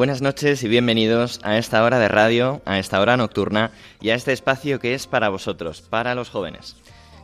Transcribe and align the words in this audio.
Buenas 0.00 0.22
noches 0.22 0.64
y 0.64 0.68
bienvenidos 0.68 1.40
a 1.42 1.58
esta 1.58 1.84
hora 1.84 1.98
de 1.98 2.08
radio, 2.08 2.62
a 2.64 2.78
esta 2.78 3.02
hora 3.02 3.18
nocturna 3.18 3.70
y 4.00 4.08
a 4.08 4.14
este 4.14 4.32
espacio 4.32 4.80
que 4.80 4.94
es 4.94 5.06
para 5.06 5.28
vosotros, 5.28 5.82
para 5.82 6.14
los 6.14 6.30
jóvenes. 6.30 6.74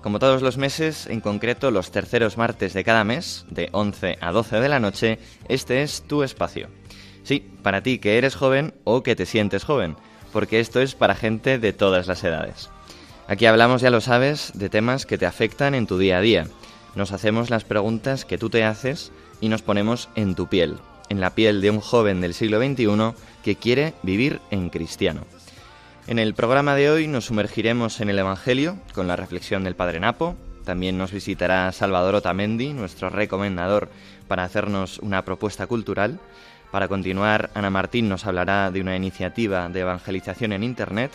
Como 0.02 0.18
todos 0.18 0.42
los 0.42 0.58
meses, 0.58 1.06
en 1.06 1.22
concreto 1.22 1.70
los 1.70 1.90
terceros 1.90 2.36
martes 2.36 2.74
de 2.74 2.84
cada 2.84 3.02
mes, 3.02 3.46
de 3.48 3.70
11 3.72 4.18
a 4.20 4.30
12 4.30 4.60
de 4.60 4.68
la 4.68 4.78
noche, 4.78 5.18
este 5.48 5.80
es 5.80 6.02
tu 6.02 6.22
espacio. 6.22 6.68
Sí, 7.22 7.50
para 7.62 7.82
ti 7.82 7.98
que 7.98 8.18
eres 8.18 8.34
joven 8.34 8.74
o 8.84 9.02
que 9.02 9.16
te 9.16 9.24
sientes 9.24 9.64
joven, 9.64 9.96
porque 10.30 10.60
esto 10.60 10.82
es 10.82 10.94
para 10.94 11.14
gente 11.14 11.58
de 11.58 11.72
todas 11.72 12.06
las 12.06 12.22
edades. 12.24 12.68
Aquí 13.26 13.46
hablamos, 13.46 13.80
ya 13.80 13.88
lo 13.88 14.02
sabes, 14.02 14.52
de 14.52 14.68
temas 14.68 15.06
que 15.06 15.16
te 15.16 15.24
afectan 15.24 15.74
en 15.74 15.86
tu 15.86 15.96
día 15.96 16.18
a 16.18 16.20
día. 16.20 16.46
Nos 16.94 17.12
hacemos 17.12 17.48
las 17.48 17.64
preguntas 17.64 18.26
que 18.26 18.36
tú 18.36 18.50
te 18.50 18.64
haces 18.64 19.12
y 19.40 19.48
nos 19.48 19.62
ponemos 19.62 20.10
en 20.14 20.34
tu 20.34 20.46
piel, 20.46 20.76
en 21.08 21.20
la 21.20 21.30
piel 21.30 21.60
de 21.60 21.70
un 21.70 21.80
joven 21.80 22.20
del 22.20 22.34
siglo 22.34 22.58
XXI 22.58 23.14
que 23.44 23.56
quiere 23.56 23.94
vivir 24.02 24.40
en 24.50 24.70
cristiano. 24.70 25.22
En 26.06 26.18
el 26.18 26.34
programa 26.34 26.76
de 26.76 26.88
hoy 26.90 27.08
nos 27.08 27.26
sumergiremos 27.26 28.00
en 28.00 28.10
el 28.10 28.18
Evangelio 28.18 28.78
con 28.94 29.08
la 29.08 29.16
reflexión 29.16 29.64
del 29.64 29.74
Padre 29.74 29.98
Napo. 29.98 30.36
También 30.64 30.98
nos 30.98 31.12
visitará 31.12 31.72
Salvador 31.72 32.14
Otamendi, 32.14 32.72
nuestro 32.72 33.10
recomendador, 33.10 33.88
para 34.28 34.44
hacernos 34.44 34.98
una 35.00 35.24
propuesta 35.24 35.66
cultural. 35.66 36.20
Para 36.70 36.88
continuar, 36.88 37.50
Ana 37.54 37.70
Martín 37.70 38.08
nos 38.08 38.26
hablará 38.26 38.70
de 38.70 38.80
una 38.80 38.96
iniciativa 38.96 39.68
de 39.68 39.80
evangelización 39.80 40.52
en 40.52 40.62
Internet. 40.62 41.12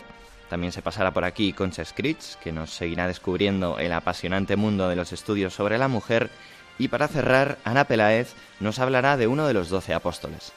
También 0.50 0.72
se 0.72 0.82
pasará 0.82 1.12
por 1.12 1.24
aquí 1.24 1.54
Concha 1.54 1.84
Scritch, 1.84 2.36
que 2.42 2.52
nos 2.52 2.70
seguirá 2.70 3.06
descubriendo 3.06 3.78
el 3.78 3.92
apasionante 3.92 4.56
mundo 4.56 4.88
de 4.88 4.96
los 4.96 5.12
estudios 5.14 5.54
sobre 5.54 5.78
la 5.78 5.88
mujer. 5.88 6.30
Y 6.78 6.88
para 6.88 7.08
cerrar, 7.08 7.58
Ana 7.64 7.84
Peláez 7.84 8.34
nos 8.60 8.78
hablará 8.78 9.16
de 9.16 9.26
uno 9.26 9.46
de 9.46 9.54
los 9.54 9.68
doce 9.68 9.94
apóstoles. 9.94 10.52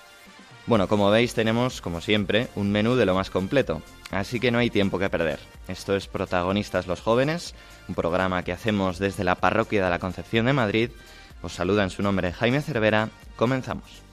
Bueno, 0.67 0.87
como 0.87 1.11
veis 1.11 1.35
tenemos, 1.35 1.79
como 1.79 2.01
siempre, 2.01 2.47
un 2.55 2.71
menú 2.71 2.95
de 2.95 3.05
lo 3.05 3.13
más 3.13 3.29
completo, 3.29 3.83
así 4.09 4.39
que 4.39 4.49
no 4.49 4.57
hay 4.57 4.71
tiempo 4.71 4.97
que 4.97 5.09
perder. 5.09 5.39
Esto 5.67 5.95
es 5.95 6.07
Protagonistas 6.07 6.87
los 6.87 7.01
Jóvenes, 7.01 7.53
un 7.87 7.93
programa 7.93 8.41
que 8.43 8.51
hacemos 8.51 8.97
desde 8.97 9.23
la 9.23 9.35
Parroquia 9.35 9.83
de 9.83 9.89
la 9.91 9.99
Concepción 9.99 10.47
de 10.47 10.53
Madrid. 10.53 10.89
Os 11.43 11.53
saluda 11.53 11.83
en 11.83 11.91
su 11.91 12.01
nombre 12.01 12.33
Jaime 12.33 12.61
Cervera. 12.63 13.09
Comenzamos. 13.35 14.04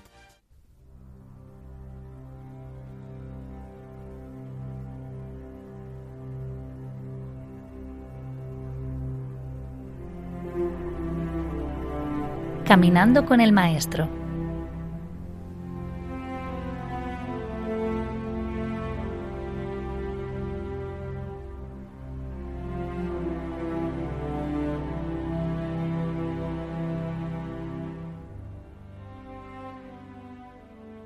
Caminando 12.73 13.27
con 13.27 13.43
el 13.43 13.53
Maestro. 13.53 14.09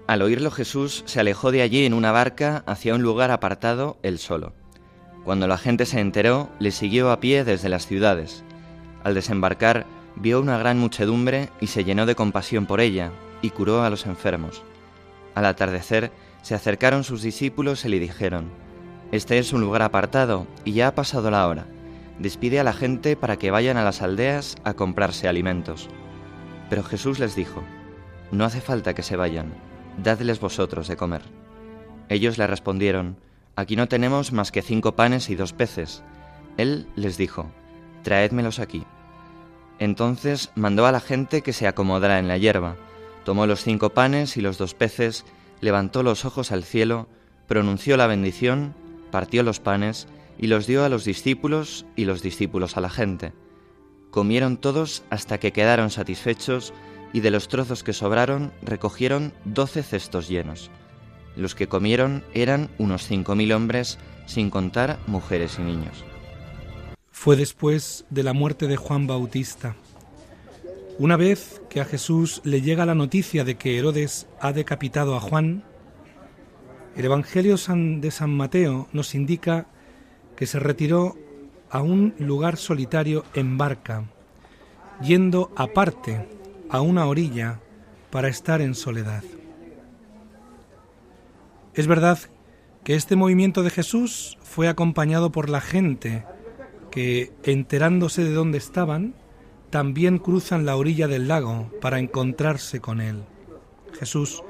Al 0.07 0.23
oírlo 0.23 0.53
Jesús 0.53 1.03
se 1.07 1.19
alejó 1.19 1.51
de 1.51 1.63
allí 1.63 1.85
en 1.85 1.95
una 1.95 2.13
barca 2.13 2.63
hacia 2.69 2.95
un 2.95 3.03
lugar 3.03 3.33
apartado, 3.33 3.99
él 4.05 4.21
solo. 4.21 4.53
Cuando 5.25 5.49
la 5.49 5.59
gente 5.59 5.85
se 5.85 5.99
enteró, 5.99 6.49
le 6.61 6.71
siguió 6.71 7.11
a 7.11 7.19
pie 7.19 7.43
desde 7.43 7.69
las 7.69 7.89
ciudades. 7.89 8.45
Al 9.03 9.15
desembarcar, 9.15 9.85
vio 10.17 10.41
una 10.41 10.59
gran 10.59 10.79
muchedumbre 10.79 11.51
y 11.61 11.69
se 11.69 11.85
llenó 11.85 12.07
de 12.07 12.15
compasión 12.15 12.67
por 12.67 12.81
ella, 12.81 13.13
y 13.43 13.51
curó 13.51 13.83
a 13.83 13.91
los 13.91 14.07
enfermos. 14.07 14.63
Al 15.35 15.45
atardecer, 15.45 16.11
se 16.43 16.55
acercaron 16.55 17.05
sus 17.05 17.23
discípulos 17.23 17.85
y 17.85 17.89
le 17.89 17.99
dijeron, 17.99 18.51
Este 19.13 19.39
es 19.39 19.53
un 19.53 19.61
lugar 19.61 19.83
apartado, 19.83 20.47
y 20.65 20.73
ya 20.73 20.89
ha 20.89 20.95
pasado 20.95 21.31
la 21.31 21.47
hora. 21.47 21.67
Despide 22.19 22.61
a 22.61 22.65
la 22.65 22.73
gente 22.73 23.17
para 23.17 23.37
que 23.37 23.51
vayan 23.51 23.77
a 23.77 23.85
las 23.85 24.01
aldeas 24.01 24.57
a 24.65 24.75
comprarse 24.75 25.29
alimentos. 25.29 25.89
Pero 26.71 26.83
Jesús 26.83 27.19
les 27.19 27.37
dijo, 27.37 27.63
No 28.31 28.45
hace 28.45 28.61
falta 28.61 28.95
que 28.95 29.03
se 29.03 29.17
vayan, 29.17 29.53
dadles 30.03 30.41
vosotros 30.41 30.89
de 30.89 30.97
comer. 30.97 31.23
Ellos 32.09 32.39
le 32.39 32.47
respondieron, 32.47 33.19
Aquí 33.55 33.77
no 33.77 33.89
tenemos 33.89 34.33
más 34.33 34.53
que 34.53 34.63
cinco 34.63 34.97
panes 34.97 35.31
y 35.31 35.35
dos 35.35 35.53
peces. 35.53 36.03
Él 36.57 36.89
les 36.95 37.17
dijo, 37.17 37.51
Traédmelos 38.03 38.59
aquí. 38.59 38.85
Entonces 39.79 40.51
mandó 40.55 40.87
a 40.87 40.93
la 40.93 41.01
gente 41.01 41.43
que 41.43 41.53
se 41.53 41.67
acomodara 41.67 42.19
en 42.19 42.29
la 42.29 42.39
hierba, 42.39 42.77
tomó 43.25 43.47
los 43.47 43.63
cinco 43.63 43.91
panes 43.91 44.37
y 44.37 44.41
los 44.41 44.59
dos 44.59 44.75
peces, 44.75 45.25
levantó 45.61 46.03
los 46.03 46.25
ojos 46.25 46.53
al 46.53 46.65
cielo, 46.65 47.09
pronunció 47.47 47.97
la 47.97 48.07
bendición, 48.07 48.75
partió 49.11 49.43
los 49.43 49.61
panes 49.61 50.09
y 50.39 50.47
los 50.47 50.67
dio 50.67 50.85
a 50.85 50.89
los 50.89 51.05
discípulos 51.05 51.87
y 51.97 52.05
los 52.05 52.23
discípulos 52.23 52.77
a 52.77 52.81
la 52.81 52.91
gente. 52.91 53.33
Comieron 54.11 54.57
todos 54.57 55.05
hasta 55.11 55.39
que 55.39 55.53
quedaron 55.53 55.91
satisfechos 55.91 56.73
y 57.13 57.21
de 57.21 57.31
los 57.31 57.49
trozos 57.49 57.83
que 57.83 57.93
sobraron 57.93 58.53
recogieron 58.63 59.33
doce 59.45 59.83
cestos 59.83 60.29
llenos. 60.29 60.71
Los 61.37 61.55
que 61.55 61.69
comieron 61.69 62.25
eran 62.33 62.71
unos 62.79 63.07
cinco 63.07 63.35
mil 63.35 63.53
hombres, 63.53 63.99
sin 64.27 64.51
contar 64.51 64.99
mujeres 65.07 65.59
y 65.59 65.63
niños. 65.63 66.05
Fue 67.19 67.35
después 67.35 68.05
de 68.11 68.23
la 68.23 68.35
muerte 68.35 68.69
de 68.69 68.77
Juan 68.77 69.09
Bautista. 69.09 69.75
Una 70.99 71.17
vez 71.17 71.61
que 71.69 71.81
a 71.81 71.85
Jesús 71.85 72.41
le 72.45 72.61
llega 72.61 72.87
la 72.87 72.95
noticia 72.95 73.43
de 73.43 73.57
que 73.57 73.79
Herodes 73.79 74.29
ha 74.39 74.53
decapitado 74.53 75.17
a 75.17 75.21
Juan, 75.21 75.65
el 76.95 77.07
Evangelio 77.07 77.57
de 77.57 78.11
San 78.11 78.37
Mateo 78.37 78.87
nos 78.93 79.15
indica 79.17 79.67
que 80.37 80.47
se 80.47 80.61
retiró 80.61 81.17
a 81.71 81.81
un 81.81 82.15
lugar 82.19 82.59
solitario 82.59 83.25
en 83.35 83.59
barca, 83.59 84.05
yendo 85.03 85.51
aparte 85.57 86.29
a 86.69 86.81
una 86.81 87.07
orilla 87.07 87.61
para 88.11 88.29
estar 88.29 88.61
en 88.61 88.75
soledad. 88.75 89.25
Es 91.75 91.89
verdad 91.89 92.19
que 92.85 92.95
este 92.95 93.17
movimiento 93.17 93.65
de 93.65 93.71
Jesús 93.71 94.39
fue 94.43 94.69
acompañado 94.69 95.33
por 95.33 95.49
la 95.49 95.63
gente 95.63 96.25
que, 96.97 97.31
enterándose 97.43 98.25
de 98.25 98.33
dónde 98.33 98.57
estaban, 98.57 99.13
también 99.69 100.17
cruzan 100.17 100.65
la 100.65 100.77
orilla 100.77 101.09
del 101.09 101.29
lago 101.29 101.71
para 101.83 101.99
encontrarse 101.99 102.81
con 102.81 103.03
él. 103.03 103.23
Jesús, 103.99 104.43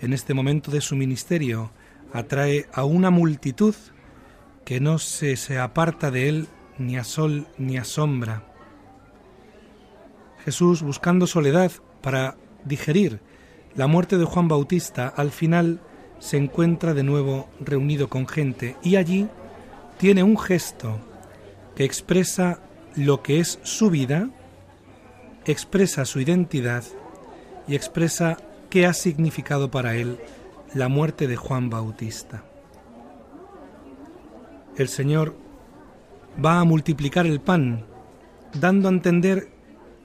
en 0.00 0.12
este 0.12 0.34
momento 0.34 0.72
de 0.72 0.80
su 0.80 0.96
ministerio, 0.96 1.70
atrae 2.12 2.66
a 2.72 2.84
una 2.84 3.10
multitud 3.10 3.76
que 4.64 4.80
no 4.80 4.98
se, 4.98 5.36
se 5.36 5.60
aparta 5.60 6.10
de 6.10 6.28
él 6.28 6.48
ni 6.78 6.96
a 6.96 7.04
sol 7.04 7.46
ni 7.58 7.76
a 7.76 7.84
sombra. 7.84 8.42
Jesús, 10.44 10.82
buscando 10.82 11.28
soledad 11.28 11.70
para 12.00 12.36
digerir 12.64 13.20
la 13.76 13.86
muerte 13.86 14.18
de 14.18 14.24
Juan 14.24 14.48
Bautista, 14.48 15.06
al 15.06 15.30
final 15.30 15.80
se 16.18 16.38
encuentra 16.38 16.92
de 16.92 17.04
nuevo 17.04 17.48
reunido 17.60 18.08
con 18.08 18.26
gente 18.26 18.74
y 18.82 18.96
allí 18.96 19.28
tiene 19.98 20.24
un 20.24 20.36
gesto 20.36 20.98
que 21.74 21.84
expresa 21.84 22.60
lo 22.96 23.22
que 23.22 23.40
es 23.40 23.58
su 23.62 23.90
vida, 23.90 24.30
expresa 25.46 26.04
su 26.04 26.20
identidad 26.20 26.84
y 27.66 27.74
expresa 27.74 28.36
qué 28.70 28.86
ha 28.86 28.92
significado 28.92 29.70
para 29.70 29.96
él 29.96 30.18
la 30.74 30.88
muerte 30.88 31.26
de 31.26 31.36
Juan 31.36 31.70
Bautista. 31.70 32.44
El 34.76 34.88
Señor 34.88 35.34
va 36.42 36.60
a 36.60 36.64
multiplicar 36.64 37.26
el 37.26 37.40
pan, 37.40 37.84
dando 38.58 38.88
a 38.88 38.92
entender 38.92 39.50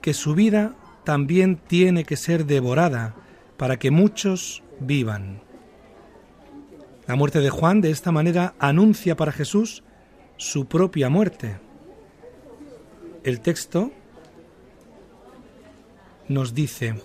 que 0.01 0.13
su 0.13 0.35
vida 0.35 0.75
también 1.03 1.55
tiene 1.55 2.03
que 2.03 2.17
ser 2.17 2.45
devorada 2.45 3.15
para 3.55 3.77
que 3.77 3.91
muchos 3.91 4.63
vivan. 4.79 5.41
La 7.07 7.15
muerte 7.15 7.39
de 7.39 7.49
Juan 7.49 7.79
de 7.79 7.91
esta 7.91 8.11
manera 8.11 8.53
anuncia 8.59 9.15
para 9.15 9.31
Jesús 9.31 9.83
su 10.37 10.65
propia 10.65 11.09
muerte. 11.09 11.57
El 13.23 13.41
texto 13.41 13.91
nos 16.27 16.53
dice, 16.53 16.95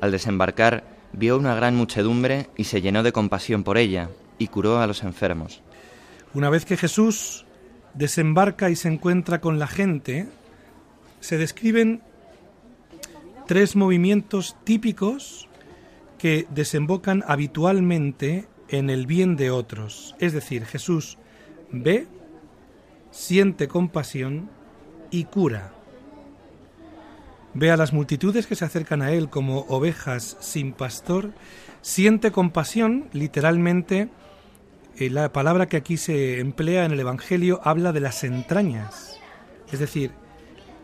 Al 0.00 0.10
desembarcar, 0.10 0.84
vio 1.12 1.38
una 1.38 1.54
gran 1.54 1.76
muchedumbre 1.76 2.48
y 2.56 2.64
se 2.64 2.80
llenó 2.80 3.02
de 3.02 3.12
compasión 3.12 3.62
por 3.64 3.78
ella, 3.78 4.10
y 4.38 4.48
curó 4.48 4.78
a 4.80 4.86
los 4.86 5.02
enfermos. 5.02 5.62
Una 6.32 6.50
vez 6.50 6.64
que 6.64 6.76
Jesús 6.76 7.44
desembarca 7.94 8.70
y 8.70 8.76
se 8.76 8.88
encuentra 8.88 9.40
con 9.40 9.58
la 9.58 9.68
gente, 9.68 10.26
se 11.20 11.38
describen 11.38 12.02
tres 13.46 13.76
movimientos 13.76 14.56
típicos 14.64 15.48
que 16.18 16.46
desembocan 16.50 17.22
habitualmente 17.26 18.46
en 18.68 18.90
el 18.90 19.06
bien 19.06 19.36
de 19.36 19.50
otros. 19.50 20.16
Es 20.18 20.32
decir, 20.32 20.64
Jesús 20.64 21.18
ve, 21.70 22.06
siente 23.14 23.68
compasión 23.68 24.50
y 25.10 25.24
cura. 25.24 25.72
Ve 27.54 27.70
a 27.70 27.76
las 27.76 27.92
multitudes 27.92 28.48
que 28.48 28.56
se 28.56 28.64
acercan 28.64 29.02
a 29.02 29.12
Él 29.12 29.30
como 29.30 29.60
ovejas 29.68 30.36
sin 30.40 30.72
pastor, 30.72 31.30
siente 31.80 32.32
compasión, 32.32 33.08
literalmente, 33.12 34.08
eh, 34.98 35.10
la 35.10 35.32
palabra 35.32 35.66
que 35.66 35.76
aquí 35.76 35.96
se 35.96 36.40
emplea 36.40 36.84
en 36.84 36.90
el 36.90 37.00
Evangelio 37.00 37.60
habla 37.62 37.92
de 37.92 38.00
las 38.00 38.24
entrañas. 38.24 39.20
Es 39.72 39.78
decir, 39.78 40.10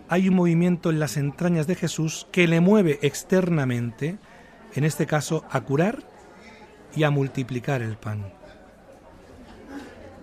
hay 0.09 0.29
un 0.29 0.37
movimiento 0.37 0.91
en 0.91 1.01
las 1.01 1.17
entrañas 1.17 1.67
de 1.67 1.75
Jesús 1.75 2.29
que 2.31 2.47
le 2.47 2.61
mueve 2.61 3.01
externamente, 3.03 4.19
en 4.75 4.85
este 4.85 5.07
caso, 5.07 5.45
a 5.51 5.63
curar 5.63 6.05
y 6.95 7.03
a 7.03 7.11
multiplicar 7.11 7.83
el 7.83 7.97
pan. 7.97 8.33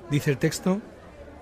Dice 0.10 0.32
el 0.32 0.38
texto, 0.38 0.82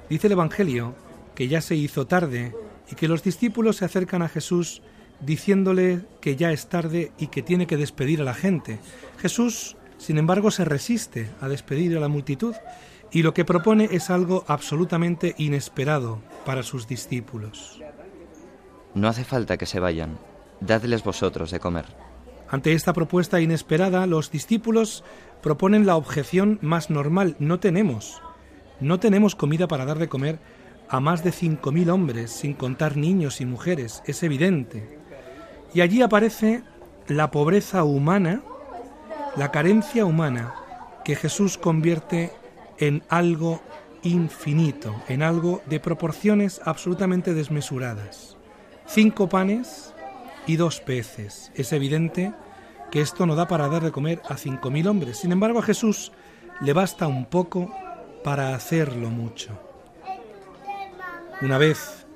dice 0.10 0.28
el 0.28 0.34
Evangelio, 0.34 0.96
que 1.36 1.48
ya 1.48 1.62
se 1.62 1.76
hizo 1.76 2.08
tarde 2.08 2.56
y 2.92 2.96
que 2.96 3.08
los 3.08 3.24
discípulos 3.24 3.78
se 3.78 3.86
acercan 3.86 4.22
a 4.22 4.30
Jesús 4.30 4.82
diciéndole 5.20 6.02
que 6.22 6.36
ya 6.36 6.52
es 6.52 6.68
tarde 6.68 7.12
y 7.18 7.28
que 7.28 7.42
tiene 7.42 7.68
que 7.68 7.78
despedir 7.78 8.22
a 8.22 8.26
la 8.26 8.34
gente. 8.34 8.80
Jesús, 9.20 9.76
sin 9.98 10.18
embargo, 10.18 10.52
se 10.52 10.66
resiste 10.66 11.30
a 11.42 11.48
despedir 11.48 11.96
a 11.98 12.00
la 12.00 12.08
multitud 12.08 12.56
y 13.12 13.24
lo 13.24 13.34
que 13.34 13.46
propone 13.46 13.90
es 13.92 14.10
algo 14.10 14.44
absolutamente 14.48 15.36
inesperado 15.38 16.22
para 16.46 16.64
sus 16.64 16.88
discípulos. 16.88 17.82
No 18.94 19.08
hace 19.08 19.24
falta 19.24 19.58
que 19.58 19.66
se 19.66 19.80
vayan, 19.80 20.18
dadles 20.62 21.04
vosotros 21.04 21.52
de 21.52 21.60
comer. 21.60 21.86
Ante 22.50 22.74
esta 22.74 22.94
propuesta 22.94 23.42
inesperada, 23.42 24.06
los 24.06 24.32
discípulos 24.32 25.04
proponen 25.42 25.86
la 25.86 25.96
objeción 25.96 26.60
más 26.62 26.90
normal. 26.90 27.36
No 27.40 27.60
tenemos. 27.60 28.22
No 28.80 29.00
tenemos 29.00 29.36
comida 29.36 29.68
para 29.68 29.86
dar 29.86 30.00
de 30.00 30.10
comer 30.10 30.40
a 30.90 31.00
más 31.00 31.24
de 31.24 31.32
cinco 31.32 31.72
mil 31.72 31.90
hombres, 31.90 32.32
sin 32.32 32.54
contar 32.54 32.98
niños 32.98 33.42
y 33.42 33.46
mujeres. 33.46 34.04
Es 34.06 34.22
evidente. 34.24 35.00
Y 35.74 35.82
allí 35.82 36.02
aparece 36.02 36.64
la 37.08 37.32
pobreza 37.32 37.84
humana, 37.84 38.42
la 39.36 39.52
carencia 39.52 40.06
humana, 40.06 40.54
que 41.04 41.16
Jesús 41.16 41.58
convierte 41.58 42.32
en 42.78 43.04
algo 43.10 43.62
infinito, 44.04 44.96
en 45.08 45.24
algo 45.24 45.62
de 45.66 45.80
proporciones 45.80 46.62
absolutamente 46.66 47.34
desmesuradas. 47.34 48.38
Cinco 48.86 49.30
panes 49.30 49.94
y 50.48 50.58
dos 50.58 50.80
peces. 50.80 51.52
Es 51.56 51.74
evidente 51.74 52.34
que 52.92 53.02
esto 53.02 53.26
no 53.26 53.36
da 53.36 53.48
para 53.48 53.68
dar 53.68 53.84
de 53.84 53.92
comer 53.92 54.22
a 54.30 54.38
cinco 54.38 54.70
mil 54.70 54.88
hombres. 54.88 55.18
Sin 55.18 55.32
embargo, 55.32 55.60
a 55.60 55.64
Jesús 55.64 56.12
le 56.62 56.74
basta 56.74 57.08
un 57.08 57.26
poco 57.26 57.74
para 58.26 58.56
hacerlo 58.56 59.12
mucho. 59.12 59.52
Una 61.44 61.60
vez 61.60 62.08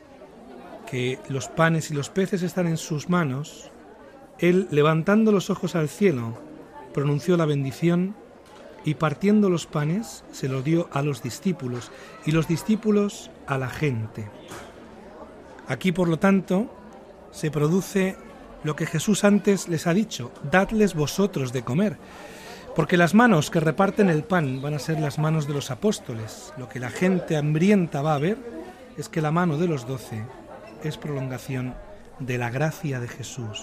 que 0.89 1.19
los 1.29 1.50
panes 1.50 1.91
y 1.91 1.94
los 1.94 2.09
peces 2.09 2.41
están 2.41 2.65
en 2.65 2.77
sus 2.77 3.09
manos, 3.09 3.69
él, 4.39 4.67
levantando 4.71 5.31
los 5.31 5.51
ojos 5.51 5.75
al 5.75 5.88
cielo, 5.88 6.35
pronunció 6.95 7.38
la 7.38 7.45
bendición 7.45 8.15
y 8.83 8.95
partiendo 8.95 9.51
los 9.51 9.67
panes 9.67 10.23
se 10.31 10.50
los 10.50 10.63
dio 10.63 10.89
a 10.94 11.03
los 11.03 11.21
discípulos 11.21 11.91
y 12.25 12.31
los 12.31 12.47
discípulos 12.47 13.29
a 13.45 13.59
la 13.59 13.69
gente. 13.69 14.27
Aquí, 15.67 15.91
por 15.91 16.07
lo 16.07 16.17
tanto, 16.17 16.75
se 17.29 17.51
produce 17.51 18.17
lo 18.63 18.75
que 18.75 18.88
Jesús 18.88 19.23
antes 19.23 19.67
les 19.67 19.85
ha 19.85 19.94
dicho, 19.94 20.31
dadles 20.50 20.95
vosotros 20.95 21.53
de 21.53 21.61
comer. 21.61 21.97
Porque 22.75 22.98
las 22.98 23.13
manos 23.13 23.50
que 23.50 23.60
reparten 23.60 24.10
el 24.10 24.24
pan 24.24 24.62
van 24.62 24.74
a 24.74 24.80
ser 24.80 25.00
las 25.00 25.19
manos 25.19 25.48
de 25.48 25.54
los 25.54 25.71
apóstoles. 25.71 26.54
Lo 26.57 26.69
que 26.69 26.80
la 26.80 26.89
gente 26.89 27.36
hambrienta 27.36 28.01
va 28.01 28.16
a 28.16 28.19
ver 28.19 28.38
es 28.98 29.10
que 29.10 29.21
la 29.21 29.31
mano 29.31 29.57
de 29.57 29.68
los 29.68 29.88
doce 29.88 30.24
es 30.83 30.98
prolongación 30.98 31.75
de 32.19 32.38
la 32.38 32.50
gracia 32.50 33.00
de 33.00 33.07
Jesús. 33.07 33.62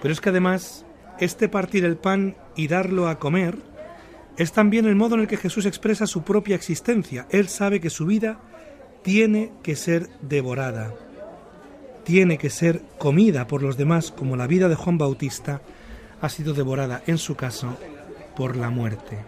Pero 0.00 0.12
es 0.12 0.20
que 0.20 0.30
además, 0.30 0.84
este 1.20 1.48
partir 1.48 1.84
el 1.84 1.96
pan 1.96 2.36
y 2.56 2.68
darlo 2.68 3.08
a 3.08 3.18
comer 3.18 3.56
es 4.36 4.52
también 4.52 4.86
el 4.86 4.96
modo 4.96 5.14
en 5.14 5.22
el 5.22 5.28
que 5.28 5.36
Jesús 5.36 5.66
expresa 5.66 6.06
su 6.06 6.22
propia 6.22 6.56
existencia. 6.56 7.26
Él 7.30 7.48
sabe 7.48 7.80
que 7.80 7.90
su 7.90 8.06
vida 8.06 8.40
tiene 9.02 9.52
que 9.62 9.76
ser 9.76 10.08
devorada 10.22 10.94
tiene 12.04 12.38
que 12.38 12.50
ser 12.50 12.82
comida 12.98 13.46
por 13.46 13.62
los 13.62 13.76
demás 13.76 14.10
como 14.10 14.36
la 14.36 14.46
vida 14.46 14.68
de 14.68 14.74
Juan 14.74 14.98
Bautista 14.98 15.62
ha 16.22 16.28
sido 16.28 16.54
devorada 16.54 17.02
en 17.06 17.18
su 17.18 17.34
caso 17.34 17.76
por 18.34 18.56
la 18.56 18.70
muerte. 18.70 19.18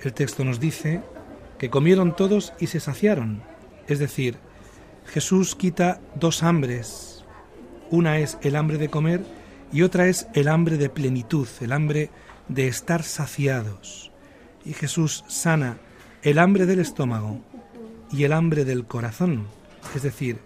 El 0.00 0.12
texto 0.12 0.44
nos 0.44 0.58
dice 0.58 1.02
que 1.58 1.70
comieron 1.70 2.16
todos 2.16 2.52
y 2.58 2.66
se 2.66 2.80
saciaron, 2.80 3.42
es 3.86 3.98
decir, 3.98 4.36
Jesús 5.06 5.54
quita 5.54 6.00
dos 6.14 6.42
hambres. 6.42 7.24
Una 7.90 8.18
es 8.18 8.38
el 8.42 8.56
hambre 8.56 8.78
de 8.78 8.88
comer 8.88 9.24
y 9.72 9.82
otra 9.82 10.08
es 10.08 10.26
el 10.34 10.48
hambre 10.48 10.78
de 10.78 10.88
plenitud, 10.88 11.46
el 11.60 11.72
hambre 11.72 12.10
de 12.48 12.66
estar 12.66 13.02
saciados. 13.02 14.10
Y 14.64 14.72
Jesús 14.72 15.24
sana 15.28 15.78
el 16.22 16.38
hambre 16.38 16.64
del 16.64 16.80
estómago 16.80 17.40
y 18.10 18.24
el 18.24 18.32
hambre 18.32 18.64
del 18.64 18.86
corazón, 18.86 19.46
es 19.94 20.02
decir, 20.02 20.38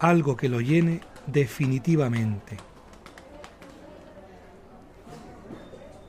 algo 0.00 0.36
que 0.36 0.48
lo 0.48 0.60
llene 0.60 1.00
definitivamente. 1.28 2.56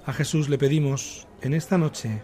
A 0.05 0.11
Jesús 0.11 0.49
le 0.49 0.57
pedimos 0.57 1.27
en 1.41 1.53
esta 1.53 1.77
noche 1.77 2.21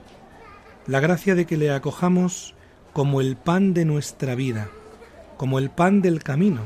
la 0.85 0.99
gracia 0.99 1.33
de 1.35 1.45
que 1.45 1.55
le 1.55 1.71
acojamos 1.71 2.53
como 2.91 3.21
el 3.21 3.37
pan 3.37 3.73
de 3.73 3.85
nuestra 3.85 4.35
vida, 4.35 4.69
como 5.37 5.59
el 5.59 5.69
pan 5.69 6.01
del 6.01 6.21
camino, 6.21 6.63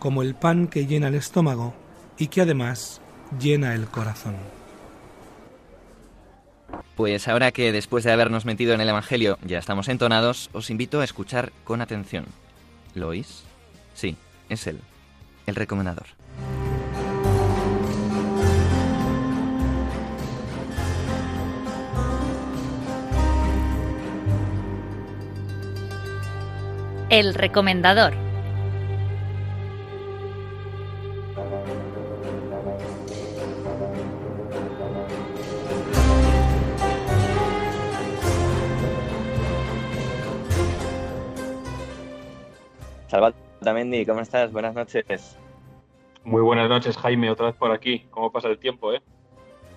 como 0.00 0.22
el 0.22 0.34
pan 0.34 0.66
que 0.66 0.86
llena 0.86 1.08
el 1.08 1.14
estómago 1.14 1.74
y 2.18 2.28
que 2.28 2.40
además 2.40 3.00
llena 3.38 3.74
el 3.74 3.86
corazón. 3.86 4.34
Pues 6.96 7.28
ahora 7.28 7.52
que 7.52 7.70
después 7.70 8.02
de 8.02 8.10
habernos 8.10 8.44
metido 8.44 8.74
en 8.74 8.80
el 8.80 8.88
Evangelio 8.88 9.38
ya 9.44 9.58
estamos 9.58 9.88
entonados, 9.88 10.50
os 10.52 10.70
invito 10.70 11.00
a 11.00 11.04
escuchar 11.04 11.52
con 11.62 11.80
atención. 11.80 12.24
¿Lo 12.94 13.08
oís? 13.08 13.44
Sí, 13.94 14.16
es 14.48 14.66
él, 14.66 14.80
el 15.46 15.54
recomendador. 15.54 16.06
El 27.10 27.34
recomendador. 27.34 28.14
Salvat 43.06 43.34
Tamendi, 43.60 44.06
¿cómo 44.06 44.20
estás? 44.20 44.50
Buenas 44.50 44.74
noches. 44.74 45.38
Muy 46.24 46.40
buenas 46.40 46.68
noches, 46.68 46.96
Jaime, 46.96 47.30
otra 47.30 47.46
vez 47.46 47.54
por 47.54 47.70
aquí. 47.70 48.06
¿Cómo 48.10 48.32
pasa 48.32 48.48
el 48.48 48.58
tiempo, 48.58 48.92
eh? 48.92 49.02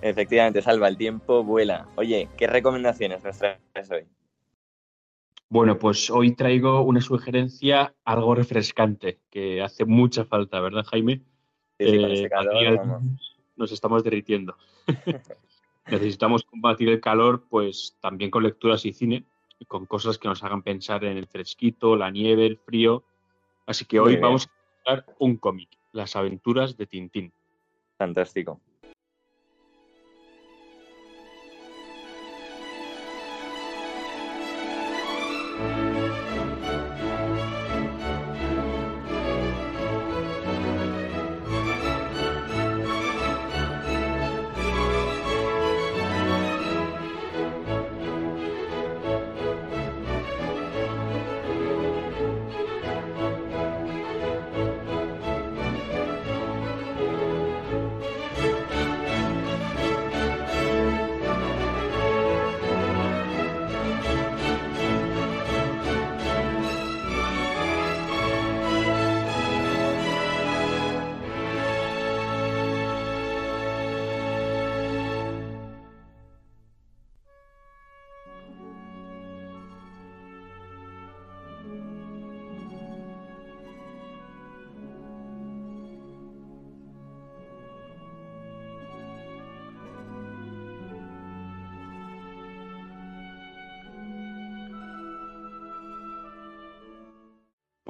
Efectivamente, 0.00 0.62
Salva, 0.62 0.88
el 0.88 0.96
tiempo 0.96 1.44
vuela. 1.44 1.86
Oye, 1.96 2.28
¿qué 2.36 2.46
recomendaciones 2.46 3.22
nos 3.22 3.38
traes 3.38 3.90
hoy? 3.90 4.06
Bueno, 5.50 5.78
pues 5.78 6.10
hoy 6.10 6.34
traigo 6.34 6.82
una 6.82 7.00
sugerencia 7.00 7.94
algo 8.04 8.34
refrescante, 8.34 9.18
que 9.30 9.62
hace 9.62 9.84
mucha 9.84 10.24
falta, 10.24 10.60
¿verdad, 10.60 10.84
Jaime? 10.84 11.22
Eh, 11.78 12.28
nos 13.56 13.72
estamos 13.72 14.04
derritiendo. 14.04 14.56
Necesitamos 15.86 16.44
combatir 16.44 16.90
el 16.90 17.00
calor, 17.00 17.44
pues 17.48 17.96
también 18.00 18.30
con 18.30 18.42
lecturas 18.42 18.84
y 18.84 18.92
cine, 18.92 19.24
con 19.66 19.86
cosas 19.86 20.18
que 20.18 20.28
nos 20.28 20.44
hagan 20.44 20.62
pensar 20.62 21.04
en 21.04 21.16
el 21.16 21.26
fresquito, 21.26 21.96
la 21.96 22.10
nieve, 22.10 22.46
el 22.46 22.58
frío 22.58 23.04
Así 23.68 23.84
que 23.84 24.00
hoy 24.00 24.16
vamos 24.16 24.46
a 24.46 24.90
hablar 24.90 25.14
un 25.18 25.36
cómic, 25.36 25.68
Las 25.92 26.16
aventuras 26.16 26.78
de 26.78 26.86
Tintín. 26.86 27.34
Fantástico. 27.98 28.58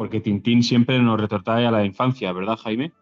Porque 0.09 0.21
Tintín 0.23 0.63
siempre 0.63 0.99
nos 1.01 1.21
retrae 1.21 1.67
a 1.67 1.71
la 1.71 1.85
infancia, 1.85 2.33
¿verdad, 2.33 2.57
Jaime? 2.57 2.93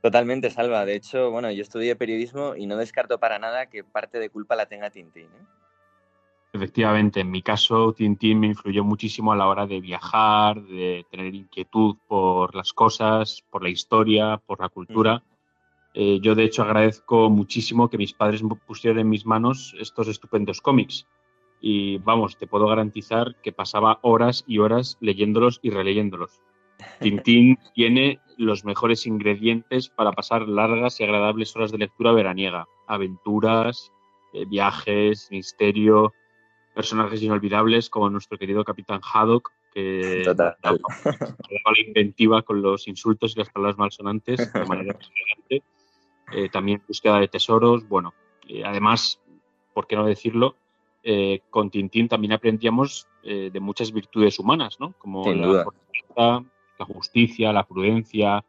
Totalmente, 0.00 0.48
Salva. 0.48 0.86
De 0.86 0.94
hecho, 0.94 1.30
bueno, 1.30 1.50
yo 1.50 1.60
estudié 1.60 1.94
periodismo 1.94 2.56
y 2.56 2.64
no 2.64 2.78
descarto 2.78 3.20
para 3.20 3.38
nada 3.38 3.66
que 3.66 3.84
parte 3.84 4.18
de 4.18 4.30
culpa 4.30 4.56
la 4.56 4.64
tenga 4.64 4.88
Tintín. 4.88 5.26
¿eh? 5.26 5.46
Efectivamente, 6.54 7.20
en 7.20 7.30
mi 7.30 7.42
caso, 7.42 7.92
Tintín 7.92 8.40
me 8.40 8.46
influyó 8.46 8.82
muchísimo 8.82 9.30
a 9.30 9.36
la 9.36 9.46
hora 9.46 9.66
de 9.66 9.78
viajar, 9.82 10.62
de 10.62 11.04
tener 11.10 11.34
inquietud 11.34 11.96
por 12.08 12.54
las 12.54 12.72
cosas, 12.72 13.44
por 13.50 13.62
la 13.62 13.68
historia, 13.68 14.40
por 14.46 14.58
la 14.58 14.70
cultura. 14.70 15.22
Eh, 15.92 16.18
yo, 16.22 16.34
de 16.34 16.44
hecho, 16.44 16.62
agradezco 16.62 17.28
muchísimo 17.28 17.90
que 17.90 17.98
mis 17.98 18.14
padres 18.14 18.40
pusieran 18.66 19.00
en 19.00 19.10
mis 19.10 19.26
manos 19.26 19.76
estos 19.78 20.08
estupendos 20.08 20.62
cómics. 20.62 21.06
Y 21.60 21.98
vamos, 21.98 22.36
te 22.36 22.46
puedo 22.46 22.66
garantizar 22.66 23.34
que 23.42 23.52
pasaba 23.52 23.98
horas 24.02 24.44
y 24.46 24.58
horas 24.58 24.96
leyéndolos 25.00 25.60
y 25.62 25.70
releyéndolos. 25.70 26.42
Tintín 27.00 27.58
tiene 27.74 28.20
los 28.36 28.64
mejores 28.64 29.06
ingredientes 29.06 29.88
para 29.88 30.12
pasar 30.12 30.48
largas 30.48 31.00
y 31.00 31.04
agradables 31.04 31.54
horas 31.56 31.72
de 31.72 31.78
lectura 31.78 32.12
veraniega. 32.12 32.66
Aventuras, 32.86 33.92
eh, 34.32 34.44
viajes, 34.46 35.28
misterio, 35.30 36.12
personajes 36.74 37.22
inolvidables 37.22 37.90
como 37.90 38.08
nuestro 38.08 38.38
querido 38.38 38.64
Capitán 38.64 39.00
Haddock, 39.02 39.50
que 39.74 40.22
daba, 40.34 40.56
la 40.62 41.80
inventiva 41.84 42.42
con 42.42 42.62
los 42.62 42.86
insultos 42.86 43.34
y 43.34 43.40
las 43.40 43.50
palabras 43.50 43.78
malsonantes 43.78 44.52
de 44.52 44.64
manera. 44.64 44.96
Eh, 46.30 46.50
también 46.50 46.82
búsqueda 46.86 47.20
de 47.20 47.28
tesoros. 47.28 47.88
Bueno, 47.88 48.12
eh, 48.46 48.62
además, 48.62 49.18
¿por 49.72 49.86
qué 49.86 49.96
no 49.96 50.04
decirlo? 50.04 50.56
Eh, 51.02 51.40
con 51.50 51.70
Tintín 51.70 52.08
también 52.08 52.32
aprendíamos 52.32 53.06
de 53.22 53.60
muchas 53.60 53.92
virtudes 53.92 54.38
humanas, 54.38 54.78
¿no? 54.80 54.94
Como 54.96 55.30
la, 55.34 55.66
la 56.78 56.84
justicia, 56.86 57.52
la 57.52 57.66
prudencia, 57.66 58.42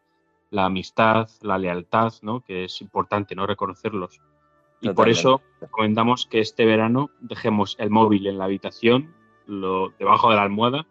la 0.52 0.66
amistad, 0.66 1.30
la 1.42 1.58
lealtad, 1.58 2.14
¿no? 2.22 2.42
Que 2.42 2.66
es 2.66 2.82
importante, 2.82 3.36
¿no? 3.36 3.46
Reconocerlos. 3.46 4.20
Y 4.82 4.90
por 4.90 5.10
eso 5.10 5.42
recomendamos 5.60 6.26
que 6.26 6.40
este 6.40 6.66
verano 6.66 7.10
dejemos 7.20 7.76
el 7.80 7.90
móvil 7.90 8.28
en 8.28 8.38
la 8.38 8.46
habitación, 8.46 9.14
lo, 9.46 9.90
debajo 10.00 10.30
de 10.30 10.38
la 10.38 10.44
almohada, 10.44 10.88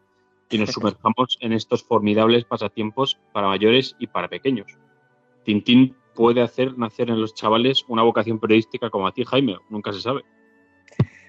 y 0.51 0.59
nos 0.59 0.71
sumerjamos 0.73 1.39
en 1.41 1.53
estos 1.53 1.83
formidables 1.83 2.45
pasatiempos 2.45 3.19
para 3.33 3.49
mayores 3.49 3.97
y 3.99 4.07
para 4.07 4.29
pequeños. 4.29 4.77
Tintín 5.45 5.97
puede 6.15 6.43
hacer 6.43 6.77
nacer 6.77 7.09
en 7.09 7.21
los 7.21 7.35
chavales 7.35 7.85
una 7.89 8.03
vocación 8.03 8.39
periodística 8.39 8.91
como 8.91 9.07
a 9.07 9.13
ti, 9.13 9.25
Jaime, 9.25 9.57
nunca 9.71 9.93
se 9.93 10.01
sabe. 10.01 10.23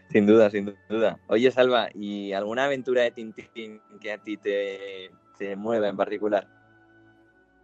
Sin 0.09 0.25
duda, 0.25 0.49
sin 0.49 0.75
duda. 0.89 1.19
Oye, 1.27 1.51
Salva, 1.51 1.89
¿y 1.93 2.33
alguna 2.33 2.65
aventura 2.65 3.03
de 3.03 3.11
Tintín 3.11 3.79
que 4.01 4.11
a 4.11 4.17
ti 4.17 4.37
te, 4.37 5.11
te 5.37 5.55
mueva 5.55 5.87
en 5.87 5.97
particular? 5.97 6.47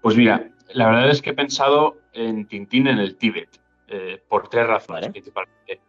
Pues 0.02 0.16
mira, 0.16 0.50
la 0.74 0.88
verdad 0.88 1.10
es 1.10 1.22
que 1.22 1.32
he 1.32 1.34
pensado 1.34 1.98
en 2.14 2.48
Tintín 2.48 2.88
en 2.88 3.00
el 3.00 3.18
Tíbet. 3.18 3.60
Eh, 3.88 4.20
por 4.28 4.50
tres 4.50 4.66
razones 4.66 5.10
principalmente. 5.10 5.80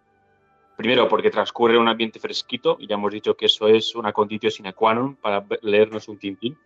Primero, 0.77 1.09
porque 1.09 1.31
transcurre 1.31 1.75
en 1.75 1.81
un 1.81 1.89
ambiente 1.89 2.21
fresquito, 2.21 2.77
y 2.79 2.87
ya 2.87 2.97
hemos 2.97 3.11
dicho 3.11 3.35
que 3.35 3.47
eso 3.47 3.69
es 3.69 3.95
una 3.95 4.13
condición 4.13 4.53
sine 4.53 4.75
qua 4.75 4.93
non 4.93 5.17
para 5.17 5.41
leernos 5.63 6.09
un 6.09 6.19
Tintín. 6.19 6.59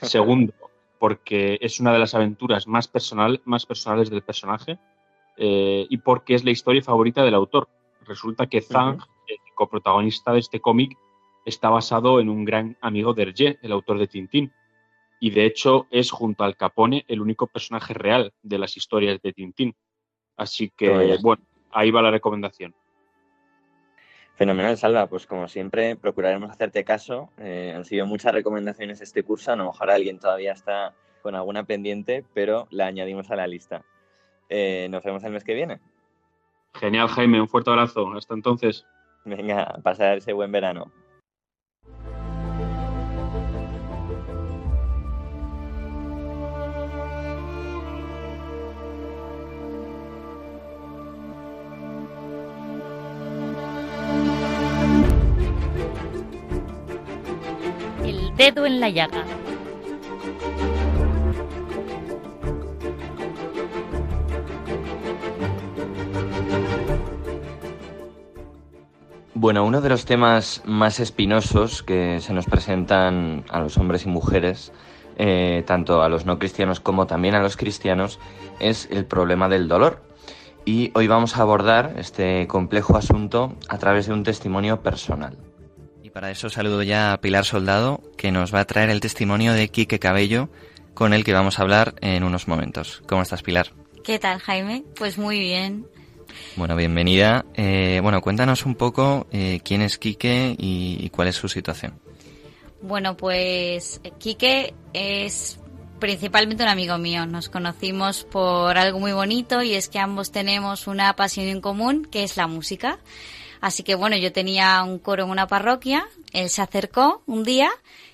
Segundo, 0.02 0.52
porque 0.98 1.58
es 1.60 1.78
una 1.78 1.92
de 1.92 2.00
las 2.00 2.14
aventuras 2.14 2.66
más, 2.66 2.88
personal, 2.88 3.40
más 3.44 3.64
personales 3.64 4.10
del 4.10 4.22
personaje 4.22 4.78
eh, 5.36 5.86
y 5.88 5.98
porque 5.98 6.34
es 6.34 6.44
la 6.44 6.50
historia 6.50 6.82
favorita 6.82 7.22
del 7.22 7.34
autor. 7.34 7.68
Resulta 8.06 8.46
que 8.46 8.60
Zhang, 8.60 8.98
el 9.26 9.38
coprotagonista 9.54 10.32
de 10.32 10.40
este 10.40 10.60
cómic, 10.60 10.96
está 11.44 11.70
basado 11.70 12.20
en 12.20 12.28
un 12.28 12.44
gran 12.44 12.76
amigo 12.80 13.14
de 13.14 13.22
Hergé, 13.22 13.58
el 13.62 13.72
autor 13.72 13.98
de 13.98 14.06
Tintín. 14.06 14.52
Y 15.18 15.30
de 15.30 15.46
hecho 15.46 15.86
es, 15.90 16.10
junto 16.10 16.44
al 16.44 16.56
Capone, 16.56 17.04
el 17.08 17.20
único 17.20 17.46
personaje 17.46 17.94
real 17.94 18.32
de 18.42 18.58
las 18.58 18.76
historias 18.76 19.20
de 19.22 19.32
Tintín. 19.32 19.74
Así 20.36 20.70
que, 20.76 21.18
bueno, 21.22 21.42
ahí 21.70 21.90
va 21.90 22.02
la 22.02 22.10
recomendación. 22.10 22.74
Fenomenal, 24.34 24.76
Salva. 24.76 25.06
Pues 25.06 25.26
como 25.26 25.48
siempre, 25.48 25.96
procuraremos 25.96 26.50
hacerte 26.50 26.84
caso. 26.84 27.30
Eh, 27.38 27.72
han 27.74 27.86
sido 27.86 28.06
muchas 28.06 28.34
recomendaciones 28.34 29.00
este 29.00 29.22
curso. 29.22 29.52
A 29.52 29.56
lo 29.56 29.64
mejor 29.64 29.90
alguien 29.90 30.18
todavía 30.18 30.52
está 30.52 30.94
con 31.22 31.34
alguna 31.34 31.64
pendiente, 31.64 32.22
pero 32.34 32.68
la 32.70 32.86
añadimos 32.86 33.30
a 33.30 33.36
la 33.36 33.46
lista. 33.46 33.82
Eh, 34.50 34.88
nos 34.90 35.02
vemos 35.02 35.24
el 35.24 35.32
mes 35.32 35.42
que 35.42 35.54
viene. 35.54 35.80
Genial, 36.80 37.08
Jaime. 37.08 37.40
Un 37.40 37.48
fuerte 37.48 37.70
abrazo. 37.70 38.12
Hasta 38.12 38.34
entonces. 38.34 38.86
Venga, 39.24 39.78
pasar 39.82 40.18
ese 40.18 40.32
buen 40.32 40.52
verano. 40.52 40.92
dedo 58.36 58.66
en 58.66 58.80
la 58.80 58.90
llaga. 58.90 59.24
Bueno, 69.46 69.64
uno 69.64 69.80
de 69.80 69.88
los 69.88 70.06
temas 70.06 70.60
más 70.64 70.98
espinosos 70.98 71.84
que 71.84 72.18
se 72.18 72.32
nos 72.32 72.46
presentan 72.46 73.44
a 73.48 73.60
los 73.60 73.78
hombres 73.78 74.04
y 74.04 74.08
mujeres, 74.08 74.72
eh, 75.18 75.62
tanto 75.64 76.02
a 76.02 76.08
los 76.08 76.26
no 76.26 76.40
cristianos 76.40 76.80
como 76.80 77.06
también 77.06 77.36
a 77.36 77.40
los 77.40 77.56
cristianos, 77.56 78.18
es 78.58 78.88
el 78.90 79.04
problema 79.04 79.48
del 79.48 79.68
dolor. 79.68 80.02
Y 80.64 80.90
hoy 80.96 81.06
vamos 81.06 81.36
a 81.36 81.42
abordar 81.42 81.94
este 81.96 82.48
complejo 82.48 82.96
asunto 82.96 83.54
a 83.68 83.78
través 83.78 84.08
de 84.08 84.14
un 84.14 84.24
testimonio 84.24 84.82
personal. 84.82 85.38
Para 86.12 86.32
eso 86.32 86.50
saludo 86.50 86.82
ya 86.82 87.12
a 87.12 87.20
Pilar 87.20 87.44
Soldado, 87.44 88.00
que 88.16 88.32
nos 88.32 88.52
va 88.52 88.58
a 88.58 88.64
traer 88.64 88.90
el 88.90 88.98
testimonio 88.98 89.52
de 89.52 89.68
Quique 89.68 90.00
Cabello, 90.00 90.48
con 90.92 91.14
el 91.14 91.22
que 91.22 91.34
vamos 91.34 91.60
a 91.60 91.62
hablar 91.62 91.94
en 92.00 92.24
unos 92.24 92.48
momentos. 92.48 93.00
¿Cómo 93.06 93.22
estás, 93.22 93.44
Pilar? 93.44 93.68
¿Qué 94.02 94.18
tal, 94.18 94.40
Jaime? 94.40 94.82
Pues 94.96 95.18
muy 95.18 95.38
bien. 95.38 95.86
Bueno, 96.56 96.76
bienvenida. 96.76 97.44
Eh, 97.54 98.00
bueno, 98.02 98.20
cuéntanos 98.20 98.66
un 98.66 98.74
poco 98.74 99.26
eh, 99.30 99.60
quién 99.64 99.82
es 99.82 99.98
Quique 99.98 100.54
y, 100.58 101.08
cuál 101.10 101.28
es 101.28 101.36
su 101.36 101.48
situación. 101.48 101.98
Bueno, 102.82 103.16
pues 103.16 104.00
Quique 104.18 104.74
es 104.92 105.58
principalmente 105.98 106.62
un 106.62 106.68
amigo 106.68 106.98
mío. 106.98 107.26
Nos 107.26 107.48
conocimos 107.48 108.24
por 108.24 108.76
algo 108.78 108.98
muy 108.98 109.12
bonito 109.12 109.62
y 109.62 109.74
es 109.74 109.88
que 109.88 109.98
ambos 109.98 110.30
tenemos 110.30 110.86
una 110.86 111.14
pasión 111.16 111.46
en 111.46 111.60
común, 111.60 112.06
que 112.10 112.22
es 112.22 112.36
la 112.36 112.46
música. 112.46 112.98
Así 113.60 113.82
que 113.82 113.94
bueno, 113.94 114.16
yo 114.16 114.32
tenía 114.32 114.82
un 114.82 114.98
coro 114.98 115.24
en 115.24 115.30
una 115.30 115.46
parroquia, 115.46 116.06
él 116.32 116.50
se 116.50 116.62
acercó 116.62 117.22
un 117.26 117.42
día 117.42 117.70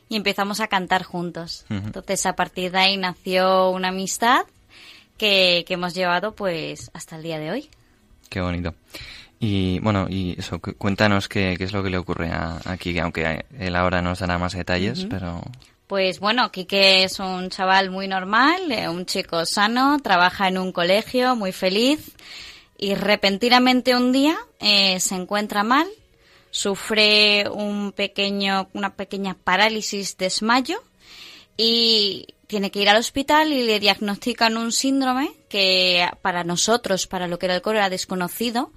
y 0.08 0.16
empezamos 0.16 0.60
a 0.60 0.68
cantar 0.68 1.02
juntos. 1.02 1.64
Entonces 1.68 2.26
a 2.26 2.34
partir 2.34 2.70
de 2.70 2.78
ahí 2.78 2.96
nació 2.96 3.70
una 3.70 3.88
amistad 3.88 4.44
que, 5.16 5.64
hemos 5.68 5.94
llevado 5.94 6.34
pues 6.34 6.90
hasta 6.94 7.16
el 7.16 7.22
día 7.22 7.38
de 7.38 7.50
hoy. 7.50 7.70
Qué 8.32 8.40
bonito. 8.40 8.74
Y 9.38 9.78
bueno, 9.80 10.06
y 10.08 10.36
eso, 10.38 10.58
cuéntanos 10.58 11.28
qué, 11.28 11.54
es 11.60 11.72
lo 11.74 11.82
que 11.82 11.90
le 11.90 11.98
ocurre 11.98 12.30
a, 12.30 12.58
Kike, 12.78 13.00
aunque 13.02 13.44
él 13.58 13.76
ahora 13.76 14.00
nos 14.00 14.20
dará 14.20 14.38
más 14.38 14.54
detalles, 14.54 15.04
pero... 15.10 15.42
Pues 15.86 16.18
bueno, 16.18 16.50
Kike 16.50 17.04
es 17.04 17.18
un 17.18 17.50
chaval 17.50 17.90
muy 17.90 18.08
normal, 18.08 18.72
eh, 18.72 18.88
un 18.88 19.04
chico 19.04 19.44
sano, 19.44 19.98
trabaja 20.02 20.48
en 20.48 20.56
un 20.56 20.72
colegio, 20.72 21.36
muy 21.36 21.52
feliz 21.52 22.12
y 22.78 22.94
repentinamente 22.94 23.94
un 23.94 24.12
día 24.12 24.38
eh, 24.58 24.98
se 24.98 25.14
encuentra 25.16 25.62
mal, 25.62 25.86
sufre 26.50 27.44
un 27.50 27.92
pequeño, 27.92 28.70
una 28.72 28.94
pequeña 28.94 29.34
parálisis 29.34 30.16
desmayo 30.16 30.82
y 31.58 32.28
tiene 32.52 32.70
que 32.70 32.82
ir 32.82 32.90
al 32.90 32.98
hospital 32.98 33.50
y 33.50 33.62
le 33.62 33.80
diagnostican 33.80 34.58
un 34.58 34.72
síndrome 34.72 35.32
que 35.48 36.06
para 36.20 36.44
nosotros, 36.44 37.06
para 37.06 37.26
lo 37.26 37.38
que 37.38 37.46
era 37.46 37.54
el 37.54 37.62
coro, 37.62 37.78
era 37.78 37.88
desconocido. 37.88 38.72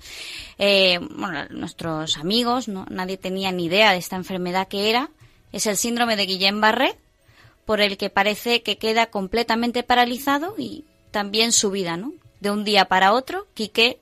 Eh, 0.58 0.98
bueno, 1.02 1.46
nuestros 1.50 2.16
amigos, 2.16 2.70
¿no? 2.70 2.86
nadie 2.90 3.18
tenía 3.18 3.52
ni 3.52 3.66
idea 3.66 3.92
de 3.92 3.98
esta 3.98 4.16
enfermedad 4.16 4.70
que 4.70 4.90
era. 4.90 5.10
Es 5.52 5.66
el 5.66 5.76
síndrome 5.76 6.16
de 6.16 6.26
Guillain-Barré, 6.26 6.96
por 7.66 7.82
el 7.82 7.98
que 7.98 8.10
parece 8.10 8.64
que 8.64 8.78
queda 8.78 9.08
completamente 9.08 9.84
paralizado 9.84 10.56
y 10.58 10.86
también 11.12 11.52
su 11.52 11.70
vida, 11.70 11.98
¿no? 11.98 12.14
de 12.40 12.52
un 12.52 12.64
día 12.64 12.86
para 12.86 13.12
otro, 13.12 13.46
Quique 13.56 14.00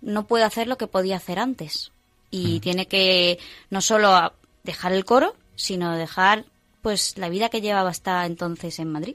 no 0.00 0.26
puede 0.26 0.42
hacer 0.42 0.66
lo 0.66 0.78
que 0.78 0.88
podía 0.88 1.18
hacer 1.18 1.38
antes. 1.38 1.92
Y 2.32 2.58
tiene 2.58 2.88
que 2.88 3.38
no 3.70 3.82
solo 3.82 4.32
dejar 4.64 4.92
el 4.92 5.04
coro, 5.04 5.36
sino 5.54 5.96
dejar 5.96 6.44
pues 6.82 7.16
la 7.16 7.28
vida 7.28 7.48
que 7.48 7.60
llevaba 7.60 7.90
hasta 7.90 8.26
entonces 8.26 8.78
en 8.78 8.90
Madrid. 8.92 9.14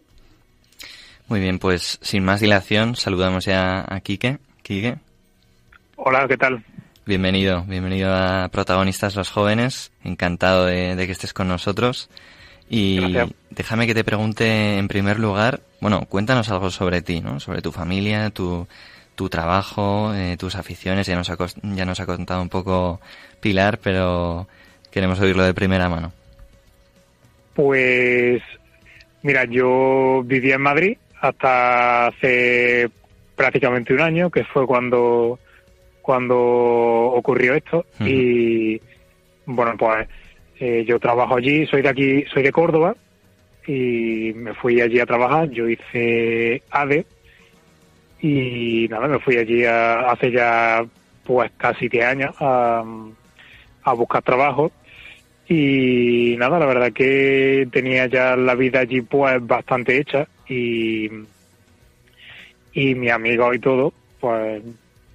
Muy 1.27 1.39
bien, 1.41 1.59
pues 1.59 1.99
sin 2.01 2.23
más 2.23 2.39
dilación, 2.39 2.95
saludamos 2.95 3.45
ya 3.45 3.85
a 3.87 3.99
Quique. 3.99 4.37
Quique. 4.63 4.95
Hola, 5.97 6.25
¿qué 6.27 6.37
tal? 6.37 6.63
Bienvenido, 7.05 7.63
bienvenido 7.67 8.13
a 8.13 8.49
Protagonistas 8.49 9.15
los 9.15 9.29
Jóvenes. 9.29 9.91
Encantado 10.03 10.65
de, 10.65 10.95
de 10.95 11.05
que 11.05 11.11
estés 11.11 11.33
con 11.33 11.47
nosotros. 11.47 12.09
Y 12.69 12.99
Gracias. 12.99 13.29
déjame 13.49 13.87
que 13.87 13.93
te 13.93 14.03
pregunte 14.03 14.77
en 14.77 14.87
primer 14.87 15.19
lugar, 15.19 15.61
bueno, 15.79 16.05
cuéntanos 16.05 16.49
algo 16.49 16.69
sobre 16.69 17.01
ti, 17.01 17.21
¿no? 17.21 17.39
Sobre 17.39 17.61
tu 17.61 17.71
familia, 17.71 18.29
tu, 18.29 18.67
tu 19.15 19.29
trabajo, 19.29 20.13
eh, 20.13 20.35
tus 20.37 20.55
aficiones. 20.55 21.07
Ya 21.07 21.15
nos, 21.15 21.29
ha, 21.29 21.37
ya 21.63 21.85
nos 21.85 21.99
ha 21.99 22.05
contado 22.05 22.41
un 22.41 22.49
poco 22.49 22.99
Pilar, 23.39 23.79
pero 23.79 24.47
queremos 24.91 25.19
oírlo 25.19 25.43
de 25.43 25.53
primera 25.53 25.89
mano. 25.89 26.11
Pues, 27.57 28.39
mira, 29.23 29.45
yo 29.45 30.21
vivía 30.23 30.55
en 30.55 30.61
Madrid 30.61 30.97
hasta 31.19 32.05
hace 32.05 32.87
prácticamente 33.35 33.95
un 33.95 34.01
año, 34.01 34.29
que 34.29 34.43
fue 34.43 34.67
cuando, 34.67 35.39
cuando 36.03 36.37
ocurrió 36.37 37.55
esto. 37.55 37.83
Y, 38.05 38.79
bueno, 39.47 39.73
pues 39.75 40.07
eh, 40.59 40.85
yo 40.87 40.99
trabajo 40.99 41.35
allí, 41.35 41.65
soy 41.65 41.81
de 41.81 41.89
aquí, 41.89 42.25
soy 42.31 42.43
de 42.43 42.51
Córdoba, 42.51 42.95
y 43.65 44.33
me 44.35 44.53
fui 44.53 44.79
allí 44.79 44.99
a 44.99 45.07
trabajar. 45.07 45.49
Yo 45.49 45.67
hice 45.67 46.61
ADE, 46.69 47.07
y 48.21 48.87
nada, 48.87 49.07
me 49.07 49.17
fui 49.19 49.35
allí 49.37 49.65
a- 49.65 50.11
hace 50.11 50.29
ya 50.31 50.85
pues 51.23 51.49
casi 51.57 51.89
10 51.89 52.05
años 52.05 52.35
a, 52.39 52.83
a 53.83 53.93
buscar 53.93 54.21
trabajo 54.21 54.71
y 55.49 56.35
nada, 56.37 56.59
la 56.59 56.65
verdad 56.65 56.91
que 56.91 57.67
tenía 57.71 58.07
ya 58.07 58.35
la 58.35 58.55
vida 58.55 58.79
allí 58.79 59.01
pues 59.01 59.45
bastante 59.45 59.97
hecha 59.97 60.27
y, 60.47 61.09
y 62.73 62.95
mi 62.95 63.09
amigo 63.09 63.53
y 63.53 63.59
todo, 63.59 63.93
pues 64.19 64.61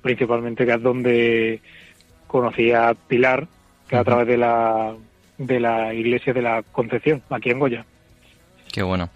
principalmente 0.01 0.65
que 0.65 0.73
es 0.73 0.83
donde 0.83 1.61
conocí 2.27 2.73
a 2.73 2.95
Pilar, 2.95 3.47
que 3.89 3.97
a 3.97 4.05
través 4.05 4.27
de 4.27 4.39
la, 4.39 4.95
de 5.37 5.61
la 5.61 5.93
iglesia 5.93 6.33
de 6.33 6.43
la 6.43 6.63
Concepción, 6.63 7.23
aquí 7.29 7.51
en 7.51 7.59
Goya. 7.59 7.85
Qué 8.73 8.83
bueno. 8.83 9.11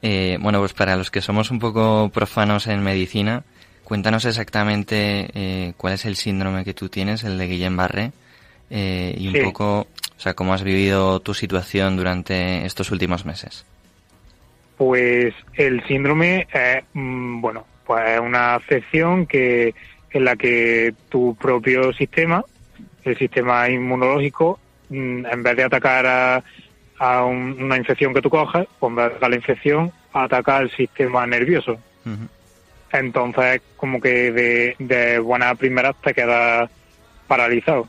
Eh, 0.00 0.38
bueno, 0.40 0.60
pues 0.60 0.72
para 0.72 0.96
los 0.96 1.10
que 1.10 1.20
somos 1.20 1.50
un 1.50 1.58
poco 1.58 2.10
profanos 2.12 2.66
en 2.66 2.82
medicina, 2.82 3.44
cuéntanos 3.84 4.24
exactamente 4.24 5.30
eh, 5.34 5.72
cuál 5.76 5.94
es 5.94 6.04
el 6.06 6.16
síndrome 6.16 6.64
que 6.64 6.74
tú 6.74 6.88
tienes, 6.88 7.22
el 7.24 7.38
de 7.38 7.48
Guillain-Barré, 7.48 8.12
eh, 8.70 9.14
y 9.16 9.28
un 9.28 9.34
Sí. 9.34 9.40
poco, 9.42 9.80
o 9.80 10.20
sea, 10.20 10.34
cómo 10.34 10.54
has 10.54 10.62
vivido 10.62 11.20
tu 11.20 11.34
situación 11.34 11.96
durante 11.96 12.64
estos 12.66 12.90
últimos 12.90 13.24
meses. 13.24 13.64
Pues 14.76 15.34
el 15.54 15.84
síndrome 15.86 16.46
es, 16.52 16.84
mm, 16.94 17.40
bueno, 17.40 17.64
pues 17.86 18.10
es 18.10 18.20
una 18.20 18.54
afección 18.56 19.26
que 19.26 19.74
en 20.10 20.24
la 20.24 20.36
que 20.36 20.94
tu 21.08 21.34
propio 21.36 21.92
sistema, 21.92 22.44
el 23.04 23.16
sistema 23.18 23.68
inmunológico, 23.68 24.58
mm, 24.88 25.26
en 25.26 25.42
vez 25.42 25.56
de 25.56 25.64
atacar 25.64 26.06
a, 26.06 26.44
a 26.98 27.24
un- 27.24 27.62
una 27.62 27.76
infección 27.76 28.14
que 28.14 28.22
tú 28.22 28.30
coges, 28.30 28.66
pues 28.78 28.90
en 28.90 28.96
vez 28.96 29.04
de 29.06 29.10
atacar 29.12 29.30
la 29.30 29.36
infección, 29.36 29.92
ataca 30.12 30.56
al 30.58 30.70
sistema 30.70 31.26
nervioso. 31.26 31.78
Entonces, 32.92 33.60
como 33.76 34.00
que 34.00 34.30
de, 34.30 34.76
de 34.78 35.18
buenas 35.18 35.56
primeras 35.58 35.96
te 36.02 36.14
quedas 36.14 36.70
paralizado. 37.26 37.88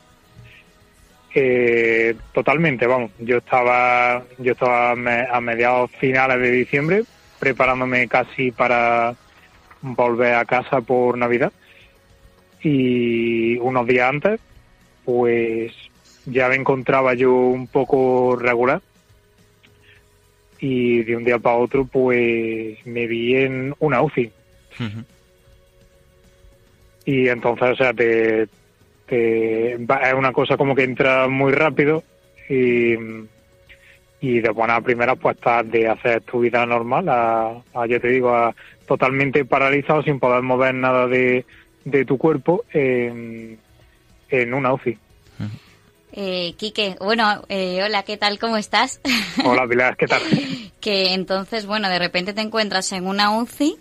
Eh, 1.37 2.15
totalmente, 2.31 2.87
vamos. 2.87 3.11
Yo 3.19 3.37
estaba, 3.37 4.23
yo 4.37 4.53
estaba 4.53 4.91
a 4.91 4.95
me- 4.95 5.27
a 5.29 5.41
mediados 5.41 5.91
finales 5.91 6.39
de 6.39 6.49
diciembre 6.51 7.03
preparándome 7.39 8.07
casi 8.07 8.51
para 8.51 9.13
volver 9.81 10.35
a 10.35 10.45
casa 10.45 10.79
por 10.79 11.17
Navidad. 11.17 11.51
Y 12.63 13.57
unos 13.57 13.85
días 13.85 14.09
antes, 14.09 14.39
pues 15.03 15.73
ya 16.25 16.47
me 16.47 16.55
encontraba 16.55 17.13
yo 17.13 17.33
un 17.33 17.67
poco 17.67 18.37
regular. 18.37 18.81
Y 20.59 21.03
de 21.03 21.17
un 21.17 21.25
día 21.25 21.37
para 21.37 21.57
otro, 21.57 21.85
pues 21.85 22.77
me 22.85 23.07
vi 23.07 23.35
en 23.35 23.75
una 23.79 24.01
UCI. 24.01 24.31
Y 27.05 27.27
entonces, 27.27 27.69
o 27.71 27.75
sea, 27.75 27.93
te, 27.93 28.47
es 29.07 30.13
una 30.13 30.31
cosa 30.31 30.57
como 30.57 30.75
que 30.75 30.83
entra 30.83 31.27
muy 31.27 31.51
rápido 31.51 32.03
y, 32.49 32.95
y 34.21 34.39
de 34.39 34.49
buena 34.49 34.81
primera 34.81 35.15
pues 35.15 35.37
estás 35.37 35.69
de 35.69 35.87
hacer 35.87 36.21
tu 36.21 36.39
vida 36.39 36.65
normal 36.65 37.07
a, 37.09 37.61
a, 37.73 37.87
ya 37.87 37.99
te 37.99 38.07
digo, 38.07 38.33
a 38.33 38.55
totalmente 38.87 39.45
paralizado 39.45 40.03
sin 40.03 40.19
poder 40.19 40.41
mover 40.41 40.73
nada 40.75 41.07
de, 41.07 41.45
de 41.83 42.05
tu 42.05 42.17
cuerpo 42.17 42.63
en, 42.71 43.59
en 44.29 44.53
una 44.53 44.73
UCI. 44.73 44.97
Eh, 46.17 46.53
Quique, 46.57 46.95
bueno, 47.01 47.43
eh, 47.49 47.83
hola, 47.83 48.03
¿qué 48.03 48.15
tal? 48.15 48.39
¿Cómo 48.39 48.55
estás? 48.55 49.01
Hola 49.43 49.67
Pilar, 49.67 49.97
¿qué 49.97 50.07
tal? 50.07 50.21
que 50.79 51.13
entonces, 51.13 51.65
bueno, 51.65 51.89
de 51.89 51.99
repente 51.99 52.33
te 52.33 52.41
encuentras 52.41 52.91
en 52.93 53.05
una 53.05 53.37
UCI 53.37 53.75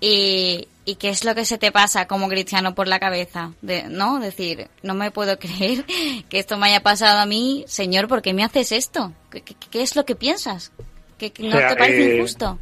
y, 0.00 0.68
y 0.84 0.96
¿qué 0.96 1.08
es 1.08 1.24
lo 1.24 1.34
que 1.34 1.44
se 1.44 1.58
te 1.58 1.72
pasa 1.72 2.06
como 2.06 2.28
cristiano 2.28 2.74
por 2.74 2.86
la 2.88 2.98
cabeza? 3.00 3.52
De, 3.62 3.84
¿No? 3.88 4.18
Decir, 4.20 4.68
no 4.82 4.94
me 4.94 5.10
puedo 5.10 5.38
creer 5.40 5.84
que 6.28 6.38
esto 6.38 6.58
me 6.58 6.66
haya 6.66 6.80
pasado 6.82 7.18
a 7.20 7.26
mí, 7.26 7.64
Señor, 7.66 8.08
¿por 8.08 8.22
qué 8.22 8.32
me 8.34 8.44
haces 8.44 8.72
esto? 8.72 9.12
¿Qué, 9.30 9.42
qué- 9.42 9.54
qué 9.70 9.82
es 9.82 9.96
lo 9.96 10.04
que 10.04 10.14
piensas? 10.16 10.72
¿Que, 11.18 11.32
que 11.32 11.44
no 11.44 11.56
O 11.56 11.58
sea, 11.58 11.68
te 11.70 11.76
parece 11.76 12.12
eh, 12.12 12.16
injusto? 12.16 12.58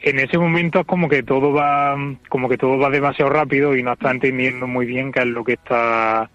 en 0.00 0.20
ese 0.20 0.38
momento 0.38 0.78
es 0.80 0.86
como 0.86 1.08
que 1.08 1.24
todo 1.24 1.52
va 1.52 1.96
como 2.28 2.48
que 2.48 2.56
todo 2.56 2.78
va 2.78 2.88
demasiado 2.88 3.32
rápido 3.32 3.74
y 3.76 3.82
no 3.82 3.94
estás 3.94 4.12
entendiendo 4.12 4.68
muy 4.68 4.86
bien 4.86 5.10
qué 5.10 5.18
es 5.22 5.26
lo 5.26 5.42
que 5.42 5.54
está 5.54 6.30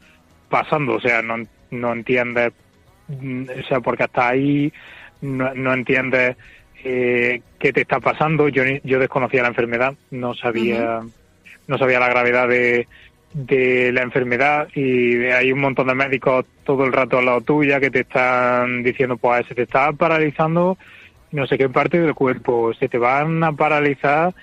pasando 0.50 0.96
o 0.96 1.00
sea 1.00 1.22
no, 1.22 1.38
no 1.72 1.94
entiendes 1.94 2.52
mm, 3.08 3.44
o 3.63 3.68
sea 3.70 3.80
porque 3.80 4.04
hasta 4.04 4.28
ahí 4.28 4.72
no, 5.22 5.54
no 5.54 5.74
entiendes 5.74 6.36
eh, 6.84 7.41
qué 7.60 7.72
te 7.74 7.82
está 7.82 8.00
pasando 8.00 8.48
yo 8.50 8.63
yo 8.84 9.00
desconocía 9.00 9.41
la 9.41 9.48
enfermedad 9.50 9.93
no 10.12 10.34
sabía 10.36 11.02
no 11.67 11.78
sabía 11.78 12.00
la 12.00 12.10
gravedad 12.10 12.48
de 12.48 12.88
de 13.34 13.91
la 13.91 14.04
enfermedad 14.04 14.67
y 14.76 15.26
hay 15.26 15.52
un 15.52 15.60
montón 15.60 15.88
de 15.88 15.96
médicos 15.96 16.46
todo 16.63 16.86
el 16.86 16.93
rato 16.93 17.17
al 17.17 17.26
lado 17.26 17.41
tuya 17.41 17.80
que 17.80 17.89
te 17.89 18.02
están 18.02 18.84
diciendo 18.84 19.17
pues 19.17 19.46
se 19.48 19.56
te 19.56 19.63
está 19.63 19.91
paralizando 19.93 20.78
no 21.32 21.48
sé 21.48 21.58
qué 21.58 21.67
parte 21.67 22.00
del 22.00 22.13
cuerpo, 22.13 22.74
se 22.76 22.88
te 22.88 23.00
van 23.00 23.43
a 23.43 23.52
paralizar 23.54 24.36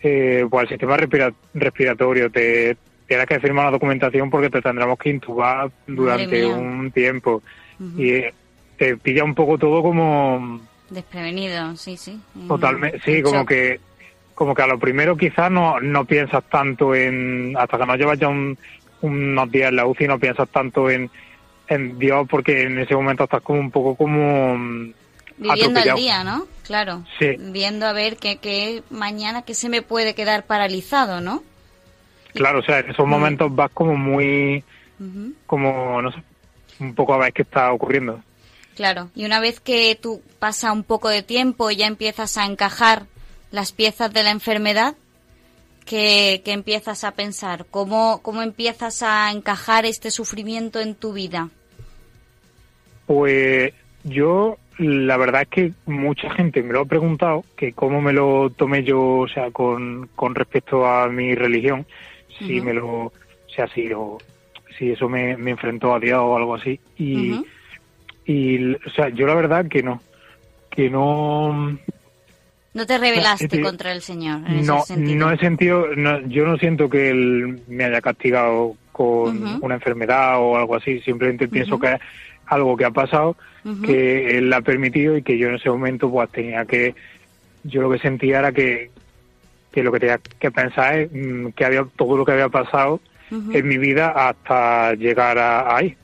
eh, 0.00 0.46
pues 0.48 0.62
el 0.64 0.68
sistema 0.68 0.96
respira- 0.96 1.34
respiratorio, 1.54 2.30
te 2.30 2.76
tienes 3.08 3.26
que 3.26 3.40
firmar 3.40 3.64
una 3.64 3.72
documentación 3.72 4.30
porque 4.30 4.50
te 4.50 4.62
tendremos 4.62 4.96
que 4.98 5.10
intubar 5.10 5.70
durante 5.86 6.44
un 6.46 6.92
tiempo 6.92 7.42
y 7.98 8.10
eh, 8.12 8.34
te 8.76 8.96
pilla 8.96 9.24
un 9.24 9.34
poco 9.34 9.58
todo 9.58 9.82
como 9.82 10.60
Desprevenido, 10.90 11.76
sí, 11.76 11.96
sí. 11.96 12.20
Mm, 12.34 12.48
totalmente, 12.48 13.00
sí, 13.04 13.22
como 13.22 13.38
shock. 13.40 13.48
que 13.48 13.80
como 14.34 14.54
que 14.54 14.62
a 14.62 14.66
lo 14.66 14.78
primero 14.78 15.16
quizás 15.16 15.50
no, 15.50 15.80
no 15.80 16.04
piensas 16.04 16.44
tanto 16.50 16.94
en, 16.94 17.54
hasta 17.58 17.78
que 17.78 17.86
no 17.86 17.96
llevas 17.96 18.18
ya 18.18 18.28
un- 18.28 18.56
unos 19.00 19.50
días 19.50 19.70
en 19.70 19.76
la 19.76 19.86
UCI, 19.86 20.06
no 20.08 20.18
piensas 20.18 20.48
tanto 20.50 20.90
en, 20.90 21.10
en 21.68 21.98
Dios 21.98 22.26
porque 22.28 22.62
en 22.62 22.78
ese 22.78 22.94
momento 22.94 23.24
estás 23.24 23.40
como 23.42 23.58
un 23.60 23.70
poco 23.70 23.94
como 23.96 24.56
mm, 24.58 24.92
Viviendo 25.38 25.80
el 25.80 25.94
día, 25.96 26.22
¿no? 26.24 26.46
Claro. 26.64 27.04
Sí. 27.18 27.36
Viendo 27.38 27.84
a 27.86 27.92
ver 27.92 28.16
qué, 28.16 28.36
qué 28.38 28.82
mañana 28.90 29.42
que 29.42 29.54
se 29.54 29.68
me 29.68 29.82
puede 29.82 30.14
quedar 30.14 30.44
paralizado, 30.46 31.20
¿no? 31.20 31.42
Claro, 32.34 32.58
o 32.60 32.62
sea, 32.62 32.80
en 32.80 32.90
esos 32.90 33.06
momentos 33.06 33.54
vas 33.54 33.70
como 33.72 33.96
muy, 33.96 34.62
como, 35.46 36.00
no 36.02 36.12
sé, 36.12 36.22
un 36.80 36.94
poco 36.94 37.14
a 37.14 37.18
ver 37.18 37.32
qué 37.32 37.42
está 37.42 37.72
ocurriendo. 37.72 38.20
Claro, 38.76 39.08
y 39.14 39.24
una 39.24 39.40
vez 39.40 39.58
que 39.58 39.98
tú 40.00 40.20
pasa 40.38 40.70
un 40.70 40.84
poco 40.84 41.08
de 41.08 41.22
tiempo 41.22 41.70
y 41.70 41.76
ya 41.76 41.86
empiezas 41.86 42.36
a 42.36 42.44
encajar 42.44 43.06
las 43.50 43.72
piezas 43.72 44.12
de 44.12 44.22
la 44.22 44.30
enfermedad, 44.30 44.96
¿qué, 45.86 46.42
qué 46.44 46.52
empiezas 46.52 47.02
a 47.02 47.12
pensar? 47.12 47.64
¿Cómo, 47.70 48.20
¿Cómo 48.22 48.42
empiezas 48.42 49.02
a 49.02 49.32
encajar 49.32 49.86
este 49.86 50.10
sufrimiento 50.10 50.78
en 50.78 50.94
tu 50.94 51.14
vida? 51.14 51.48
Pues 53.06 53.72
yo, 54.04 54.58
la 54.76 55.16
verdad 55.16 55.42
es 55.42 55.48
que 55.48 55.72
mucha 55.86 56.28
gente 56.34 56.62
me 56.62 56.74
lo 56.74 56.82
ha 56.82 56.84
preguntado, 56.84 57.46
que 57.56 57.72
cómo 57.72 58.02
me 58.02 58.12
lo 58.12 58.50
tomé 58.50 58.84
yo, 58.84 59.20
o 59.20 59.28
sea, 59.28 59.50
con, 59.52 60.10
con 60.14 60.34
respecto 60.34 60.84
a 60.84 61.08
mi 61.08 61.34
religión, 61.34 61.86
si 62.38 62.60
me 62.60 62.74
lo, 62.74 62.86
o 63.06 63.12
sea, 63.48 63.66
si, 63.68 63.84
lo, 63.88 64.18
si 64.76 64.90
eso 64.90 65.08
me, 65.08 65.34
me 65.38 65.52
enfrentó 65.52 65.94
a 65.94 65.98
Dios 65.98 66.20
o 66.22 66.36
algo 66.36 66.56
así. 66.56 66.78
Y. 66.98 67.42
y, 68.26 68.74
o 68.74 68.90
sea, 68.94 69.08
yo 69.10 69.26
la 69.26 69.34
verdad 69.34 69.66
que 69.68 69.82
no, 69.82 70.02
que 70.70 70.90
no, 70.90 71.78
No 72.74 72.86
te 72.86 72.98
rebelaste 72.98 73.60
contra 73.60 73.92
el 73.92 74.02
Señor 74.02 74.40
en 74.48 74.66
no, 74.66 74.78
ese 74.78 74.94
sentido. 74.94 75.18
no 75.18 75.32
he 75.32 75.38
sentido, 75.38 75.86
no, 75.96 76.20
yo 76.28 76.44
no 76.46 76.56
siento 76.58 76.88
que 76.90 77.10
él 77.10 77.60
me 77.68 77.84
haya 77.84 78.00
castigado 78.00 78.76
con 78.92 79.62
una 79.62 79.74
enfermedad 79.74 80.40
o 80.40 80.56
algo 80.56 80.76
así, 80.76 81.00
simplemente 81.00 81.48
pienso 81.48 81.78
que 81.78 81.92
es 81.92 82.00
algo 82.46 82.76
que 82.76 82.84
ha 82.84 82.90
pasado, 82.90 83.36
que 83.84 84.38
él 84.38 84.52
ha 84.52 84.60
permitido 84.60 85.16
y 85.16 85.22
que 85.22 85.36
yo 85.36 85.48
en 85.48 85.56
ese 85.56 85.68
momento 85.68 86.10
pues 86.10 86.30
tenía 86.30 86.64
que, 86.64 86.94
yo 87.64 87.82
lo 87.82 87.90
que 87.90 87.98
sentía 87.98 88.38
era 88.38 88.52
que, 88.52 88.90
que 89.72 89.82
lo 89.82 89.92
que 89.92 90.00
tenía 90.00 90.18
que 90.38 90.50
pensar 90.50 90.98
es 90.98 91.10
mm, 91.12 91.48
que 91.48 91.64
había 91.64 91.84
todo 91.96 92.16
lo 92.16 92.24
que 92.24 92.32
había 92.32 92.48
pasado 92.48 93.00
en 93.30 93.66
mi 93.68 93.76
vida 93.76 94.10
hasta 94.10 94.94
llegar 94.94 95.36
a, 95.38 95.76
ahí. 95.76 95.96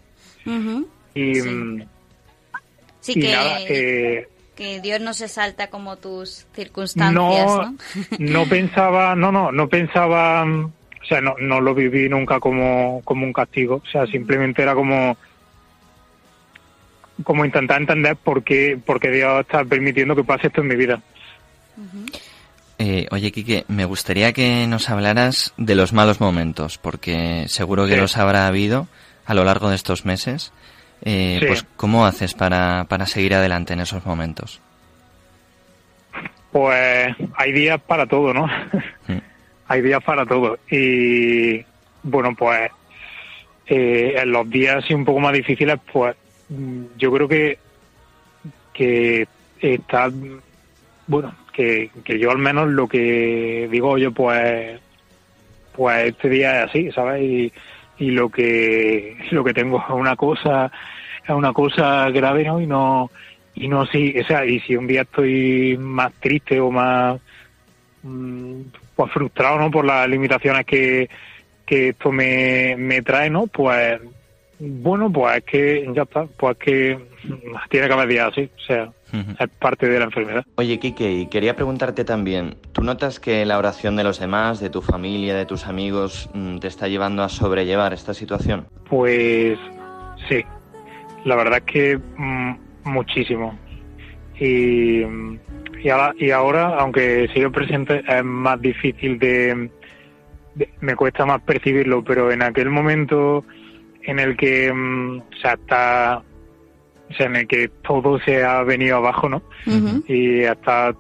Y, 1.15 1.35
Sí. 1.37 1.83
Sí 3.03 3.13
y 3.17 3.21
que... 3.21 3.33
nada, 3.33 3.61
eh, 3.69 4.29
Que 4.57 4.81
Dios 4.81 5.01
no 5.03 5.13
se 5.13 5.29
salta 5.29 5.69
como 5.69 5.97
tus 5.97 6.47
circunstancias, 6.55 7.47
¿no? 7.47 7.77
No, 8.19 8.47
pensaba, 8.47 9.15
no, 9.15 9.31
no, 9.31 9.53
no 9.53 9.69
pensaba, 9.69 10.45
o 10.45 11.07
sea, 11.07 11.21
no, 11.21 11.35
no 11.39 11.61
lo 11.61 11.75
viví 11.75 12.09
nunca 12.09 12.41
como, 12.41 13.03
como 13.05 13.27
un 13.27 13.35
castigo, 13.35 13.83
o 13.85 13.91
sea, 13.91 14.07
simplemente 14.07 14.63
era 14.63 14.75
como 14.75 15.17
como 17.25 17.45
intentar 17.45 17.81
entender 17.81 18.17
por 18.17 18.43
qué, 18.43 18.79
por 18.85 18.99
qué 18.99 19.11
Dios 19.11 19.41
está 19.41 19.65
permitiendo 19.65 20.17
que 20.17 20.25
pase 20.25 20.49
esto 20.49 20.61
en 20.63 20.69
mi 20.69 20.77
vida. 20.77 21.01
Eh, 22.79 23.07
oye, 23.11 23.31
Quique, 23.33 23.65
me 23.69 23.85
gustaría 23.85 24.33
que 24.33 24.67
nos 24.67 24.91
hablaras 24.91 25.53
de 25.57 25.75
los 25.75 25.93
malos 25.93 26.21
momentos, 26.21 26.79
porque 26.79 27.45
seguro 27.49 27.87
que 27.87 27.97
los 27.97 28.17
habrá 28.17 28.47
habido 28.47 28.89
a 29.25 29.35
lo 29.35 29.45
largo 29.45 29.69
de 29.71 29.77
estos 29.77 30.05
meses. 30.05 30.53
Eh, 31.05 31.41
Pues, 31.47 31.65
¿cómo 31.77 32.07
haces 32.07 32.35
para, 32.35 32.87
para 32.89 33.07
seguir 33.07 33.35
adelante 33.35 33.73
en 33.73 33.81
esos 33.81 34.05
momentos? 34.07 34.61
Pues 36.53 37.15
hay 37.37 37.53
días 37.53 37.81
para 37.81 38.07
todo, 38.07 38.33
¿no? 38.33 38.47
Mm. 39.09 39.19
hay 39.69 39.83
días 39.83 40.03
para 40.05 40.27
todo. 40.27 40.59
Y 40.71 41.65
bueno, 42.03 42.35
pues 42.37 42.71
eh, 43.67 44.15
en 44.17 44.31
los 44.31 44.49
días 44.49 44.85
así 44.85 44.95
un 44.95 45.05
poco 45.05 45.21
más 45.21 45.33
difíciles, 45.33 45.79
pues 45.93 46.15
yo 46.99 47.13
creo 47.13 47.27
que, 47.29 47.59
que 48.75 49.27
está, 49.61 50.11
bueno, 51.07 51.35
que, 51.53 51.91
que 52.05 52.19
yo 52.19 52.31
al 52.31 52.39
menos 52.39 52.69
lo 52.69 52.87
que 52.87 53.69
digo 53.71 53.97
yo, 53.99 54.13
pues, 54.13 54.79
pues 55.75 56.09
este 56.09 56.29
día 56.29 56.63
es 56.63 56.71
así, 56.71 56.93
¿sabes? 56.93 57.23
Y, 57.23 57.53
y 57.99 58.11
lo 58.11 58.29
que 58.29 59.17
lo 59.31 59.45
que 59.45 59.55
tengo 59.55 59.79
es 59.79 59.91
una 59.91 60.17
cosa 60.17 60.71
es 61.25 61.31
una 61.31 61.53
cosa 61.53 62.09
grave 62.11 62.45
no 62.45 62.61
y 62.61 62.67
no 62.67 63.11
y 63.55 63.69
no 63.69 63.87
sí 63.87 64.15
o 64.19 64.25
sea 64.25 64.45
y 64.45 64.61
si 64.61 64.77
un 64.77 64.87
día 64.87 65.03
estoy 65.03 65.77
más 65.79 66.13
triste 66.15 66.61
o 66.61 66.71
más 66.71 67.21
mm, 68.03 68.61
pues 68.97 69.13
frustrado 69.13 69.59
no 69.59 69.71
por 69.71 69.85
las 69.85 70.09
limitaciones 70.09 70.65
que, 70.67 71.09
que 71.67 71.91
esto 71.91 72.11
me, 72.13 72.75
me 72.77 73.03
trae 73.03 73.31
no 73.31 73.47
pues 73.47 74.01
bueno, 74.65 75.11
pues 75.11 75.39
es 75.39 75.45
que 75.45 75.91
ya 75.93 76.03
está, 76.03 76.27
pues 76.37 76.57
es 76.57 76.65
que 76.65 76.99
tiene 77.69 77.89
que 77.89 77.93
haber 77.93 78.09
días 78.09 78.29
así, 78.31 78.49
o 78.57 78.61
sea, 78.61 78.93
es 79.13 79.51
parte 79.59 79.89
de 79.89 79.99
la 79.99 80.05
enfermedad. 80.05 80.45
Oye, 80.55 80.79
Kike, 80.79 81.11
y 81.11 81.27
quería 81.27 81.57
preguntarte 81.57 82.05
también, 82.05 82.57
¿tú 82.71 82.83
notas 82.83 83.19
que 83.19 83.45
la 83.45 83.59
oración 83.59 83.97
de 83.97 84.05
los 84.05 84.21
demás, 84.21 84.61
de 84.61 84.71
tu 84.71 84.81
familia, 84.81 85.35
de 85.35 85.47
tus 85.47 85.67
amigos, 85.67 86.31
mm, 86.33 86.59
te 86.59 86.69
está 86.69 86.87
llevando 86.87 87.25
a 87.25 87.29
sobrellevar 87.29 87.93
esta 87.93 88.15
situación? 88.15 88.67
Pues 88.89 89.59
sí, 90.29 90.45
la 91.25 91.37
verdad 91.37 91.59
es 91.59 91.73
que 91.73 91.99
mm, 92.17 92.53
muchísimo. 92.85 93.59
Y, 94.39 95.03
y, 95.83 95.89
ahora, 95.89 96.15
y 96.19 96.31
ahora, 96.31 96.77
aunque 96.79 97.29
sigo 97.33 97.51
presente, 97.53 98.03
es 98.07 98.25
más 98.25 98.61
difícil 98.61 99.19
de, 99.19 99.71
me 100.81 100.97
cuesta 100.97 101.25
más 101.25 101.41
percibirlo, 101.43 102.03
pero 102.03 102.31
en 102.31 102.43
aquel 102.43 102.71
momento 102.71 103.45
en 104.03 104.19
el 104.19 104.37
que 104.37 104.73
mm, 104.73 105.19
o 105.19 105.37
sea, 105.41 105.53
está 105.55 106.23
o 107.11 107.15
sea, 107.15 107.27
en 107.27 107.37
el 107.37 107.47
que 107.47 107.69
todo 107.83 108.19
se 108.21 108.43
ha 108.43 108.63
venido 108.63 108.97
abajo, 108.97 109.29
¿no? 109.29 109.43
Y 110.09 110.45
hasta 110.45 110.95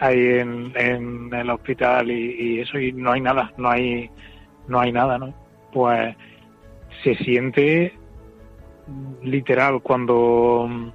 ahí 0.00 0.38
en, 0.38 0.72
en 0.74 1.32
el 1.32 1.50
hospital 1.50 2.10
y, 2.10 2.60
eso 2.60 2.78
y 2.78 2.92
no 2.92 3.12
hay 3.12 3.20
nada, 3.20 3.52
no 3.58 3.68
hay 3.68 4.10
no 4.66 4.80
hay 4.80 4.92
nada, 4.92 5.18
¿no? 5.18 5.34
Pues 5.72 6.16
se 7.04 7.14
siente 7.16 7.92
literal 9.22 9.80
cuando 9.82 10.92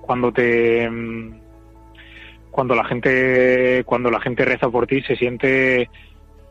cuando 0.00 0.32
te 0.32 0.88
cuando 2.50 2.74
la 2.74 2.84
gente 2.84 3.82
cuando 3.84 4.10
la 4.10 4.20
gente 4.20 4.44
reza 4.44 4.68
por 4.68 4.86
ti 4.86 5.02
se 5.02 5.16
siente 5.16 5.88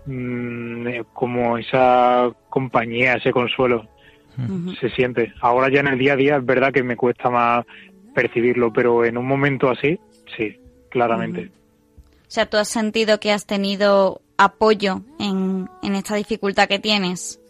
Mm, 0.05 0.88
eh, 0.88 1.03
como 1.13 1.57
esa 1.57 2.31
compañía, 2.49 3.15
ese 3.15 3.31
consuelo. 3.31 3.88
Se 4.79 4.89
siente. 4.91 5.34
Ahora 5.41 5.69
ya 5.69 5.81
en 5.81 5.88
el 5.88 5.99
día 5.99 6.13
a 6.13 6.15
día 6.15 6.38
es 6.38 6.45
verdad 6.45 6.73
que 6.73 6.81
me 6.81 6.95
cuesta 6.95 7.29
más 7.29 7.65
percibirlo, 8.15 8.73
pero 8.73 9.05
en 9.05 9.17
un 9.17 9.27
momento 9.27 9.69
así, 9.69 9.99
sí, 10.36 10.57
claramente. 10.89 11.51
O 12.21 12.29
sea, 12.31 12.49
¿tú 12.49 12.57
has 12.57 12.69
sentido 12.69 13.19
que 13.19 13.31
has 13.31 13.45
tenido 13.45 14.21
apoyo 14.38 15.01
en, 15.19 15.69
en 15.84 15.95
esta 15.95 16.15
dificultad 16.15 16.67
que 16.67 16.79
tienes? 16.79 17.40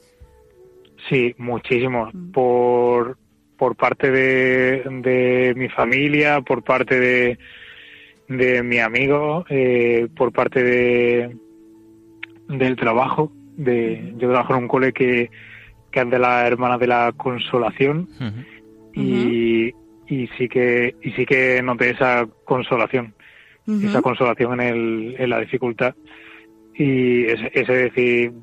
Sí, 1.10 1.36
muchísimo. 1.38 2.10
Por, 2.34 3.18
por 3.58 3.76
parte 3.76 4.12
de, 4.12 4.84
de 5.02 5.54
mi 5.56 5.70
familia, 5.70 6.42
por 6.42 6.64
parte 6.64 7.00
de, 7.00 7.40
de 8.28 8.64
mi 8.64 8.80
amigo, 8.80 9.46
eh, 9.50 10.08
por 10.16 10.32
parte 10.32 10.64
de, 10.64 11.36
del 12.48 12.76
trabajo. 12.76 13.32
De, 13.58 14.14
yo 14.18 14.30
trabajo 14.30 14.56
en 14.56 14.64
un 14.64 14.68
cole 14.68 14.94
que, 14.94 15.30
que 15.92 16.00
es 16.00 16.10
de 16.10 16.20
las 16.20 16.48
hermanas 16.48 16.80
de 16.80 16.88
la 16.88 17.14
consolación 17.16 18.08
y, 18.94 19.72
y 20.08 20.28
sí 20.38 20.48
que 20.48 20.96
y 21.02 21.12
sí 21.12 21.26
que 21.26 21.62
noté 21.62 21.92
esa 21.92 22.28
consolación, 22.46 23.14
esa 23.68 24.02
consolación 24.02 24.60
en, 24.62 24.68
el, 24.68 25.16
en 25.20 25.30
la 25.30 25.40
dificultad 25.40 25.94
y 26.84 27.26
ese, 27.26 27.74
decir, 27.74 28.34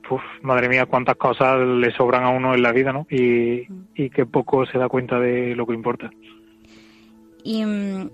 madre 0.43 0.69
mía, 0.69 0.87
cuántas 0.87 1.17
cosas 1.17 1.59
le 1.59 1.91
sobran 1.97 2.23
a 2.23 2.29
uno 2.29 2.55
en 2.55 2.63
la 2.63 2.71
vida, 2.71 2.93
¿no? 2.93 3.05
Y, 3.11 3.67
y 3.97 4.11
que 4.11 4.27
poco 4.27 4.65
se 4.65 4.79
da 4.79 4.89
cuenta 4.89 5.19
de 5.19 5.57
lo 5.57 5.67
que 5.67 5.75
importa. 5.75 6.09
Y, 7.43 7.65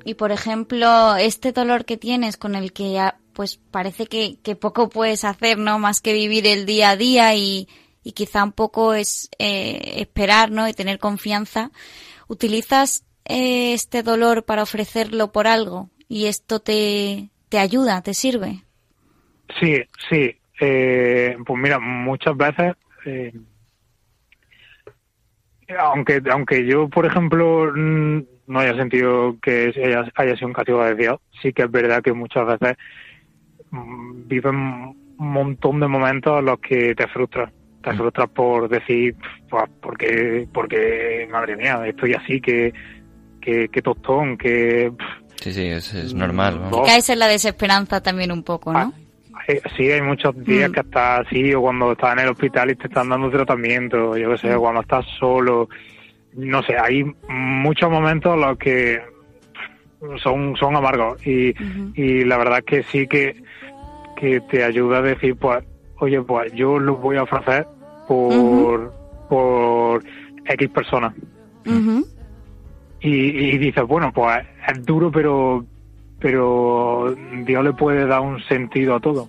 y, 0.07 0.15
por 0.15 0.33
ejemplo, 0.33 1.17
este 1.17 1.53
dolor 1.53 1.85
que 1.85 1.99
tienes 1.99 2.39
con 2.39 2.55
el 2.55 2.73
que 2.73 2.99
pues 3.35 3.61
parece 3.71 4.07
que, 4.07 4.39
que, 4.43 4.57
poco 4.57 4.89
puedes 4.89 5.25
hacer, 5.25 5.59
¿no? 5.59 5.79
Más 5.79 6.01
que 6.01 6.15
vivir 6.15 6.47
el 6.47 6.65
día 6.65 6.91
a 6.91 6.97
día 6.97 7.35
y, 7.35 7.69
y 8.03 8.13
quizá 8.13 8.45
un 8.45 8.53
poco 8.53 8.95
es 8.95 9.29
eh, 9.39 9.97
esperar, 9.97 10.51
¿no? 10.51 10.67
Y 10.67 10.73
tener 10.73 10.99
confianza. 10.99 11.71
¿Utilizas 12.29 13.05
eh, 13.27 13.75
este 13.75 14.03
dolor 14.03 14.45
para 14.45 14.63
ofrecerlo 14.63 15.33
por 15.33 15.49
algo 15.49 15.91
y 16.09 16.27
esto 16.27 16.61
te, 16.61 17.29
te 17.51 17.59
ayuda, 17.59 18.01
te 18.01 18.15
sirve? 18.15 18.64
Sí, 19.61 19.83
sí. 20.09 20.37
Eh, 20.61 21.37
pues 21.45 21.61
mira, 21.61 21.79
muchas 21.79 22.37
veces, 22.37 22.75
eh, 23.07 23.33
aunque, 25.79 26.23
aunque 26.31 26.65
yo, 26.65 26.89
por 26.89 27.07
ejemplo, 27.07 27.73
no 27.75 28.59
haya 28.59 28.77
sentido 28.77 29.37
que 29.43 29.73
haya, 29.77 30.11
haya 30.15 30.35
sido 30.37 30.49
un 30.49 30.55
castigo 30.55 30.85
de 30.85 30.95
Dios, 30.95 31.21
sí 31.43 31.53
que 31.53 31.63
es 31.63 31.71
verdad 31.71 32.03
que 32.03 32.13
muchas 32.13 32.47
veces 32.47 32.77
Mm, 33.75 34.29
viven 34.29 34.55
un 34.55 35.33
montón 35.33 35.81
de 35.81 35.89
momentos 35.89 36.39
en 36.39 36.45
los 36.45 36.59
que 36.61 36.95
te 36.95 37.09
frustras. 37.09 37.51
Te 37.83 37.93
mm. 37.93 37.97
frustras 37.97 38.29
por 38.31 38.69
decir, 38.69 39.17
pues, 39.51 39.65
porque, 39.81 40.49
porque, 40.53 41.29
madre 41.31 41.57
mía, 41.57 41.81
estoy 41.87 42.15
así, 42.15 42.41
que, 42.41 42.73
que, 43.41 43.69
tostón, 43.83 44.39
que... 44.39 44.93
Sí, 45.41 45.53
sí, 45.53 45.67
es, 45.67 46.15
normal. 46.15 46.71
¿no? 46.71 46.83
Caes 46.85 47.11
en 47.11 47.19
la 47.19 47.27
desesperanza 47.27 48.03
también 48.03 48.33
un 48.33 48.43
poco, 48.45 48.73
¿no? 48.73 48.79
Ah, 48.79 48.93
sí, 49.77 49.91
hay 49.91 50.03
muchos 50.03 50.37
días 50.45 50.71
mm. 50.71 50.73
que 50.73 50.81
estás 50.81 51.27
así, 51.27 51.55
o 51.55 51.63
cuando 51.63 51.93
estás 51.93 52.13
en 52.15 52.21
el 52.21 52.29
hospital 52.31 52.71
y 52.71 52.77
te 52.77 52.87
están 52.87 53.09
dando 53.09 53.31
tratamiento, 53.31 54.17
yo 54.17 54.31
qué 54.31 54.39
sé, 54.39 54.57
cuando 54.57 54.81
estás 54.81 55.05
solo, 55.19 55.69
no 56.35 56.63
sé, 56.63 56.77
hay 56.79 57.05
muchos 57.29 57.91
momentos 57.91 58.35
en 58.35 58.41
los 58.41 58.59
que 58.59 59.03
son, 60.23 60.57
son 60.57 60.77
amargos 60.77 61.25
y, 61.27 61.55
y 61.95 62.25
la 62.25 62.37
verdad 62.37 62.59
es 62.59 62.65
que 62.65 62.83
sí 62.85 63.07
que 63.07 63.43
que 64.15 64.41
te 64.41 64.65
ayuda 64.65 64.99
a 64.99 65.03
decir, 65.03 65.37
pues, 65.37 65.65
oye, 65.99 66.21
pues 66.23 66.53
yo 66.55 66.79
lo 66.79 66.97
voy 66.97 67.17
a 67.17 67.25
ofrecer 67.25 67.67
por, 68.09 68.93
por 69.29 70.03
X 70.47 70.69
personas. 70.71 71.15
y, 73.01 73.11
y 73.11 73.59
dices, 73.59 73.85
bueno, 73.87 74.13
pues 74.13 74.47
es 74.69 74.85
duro, 74.85 75.11
pero, 75.11 75.65
pero 76.25 77.15
Dios 77.45 77.63
le 77.63 77.75
puede 77.75 78.07
dar 78.07 78.21
un 78.21 78.43
sentido 78.45 78.95
a 78.95 79.01
todo. 79.01 79.29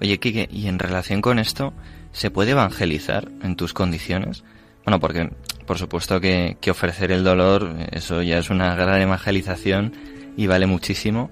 Oye, 0.00 0.18
Kike, 0.18 0.48
y 0.50 0.66
en 0.66 0.78
relación 0.78 1.20
con 1.20 1.38
esto, 1.38 1.74
¿se 2.10 2.30
puede 2.30 2.52
evangelizar 2.52 3.30
en 3.42 3.54
tus 3.54 3.74
condiciones? 3.74 4.44
Bueno, 4.82 4.98
porque 4.98 5.28
por 5.66 5.76
supuesto 5.76 6.22
que, 6.22 6.56
que 6.62 6.70
ofrecer 6.70 7.12
el 7.12 7.22
dolor, 7.22 7.68
eso 7.92 8.22
ya 8.22 8.38
es 8.38 8.48
una 8.48 8.74
gran 8.76 9.02
evangelización 9.02 9.92
y 10.38 10.46
vale 10.46 10.64
muchísimo. 10.64 11.30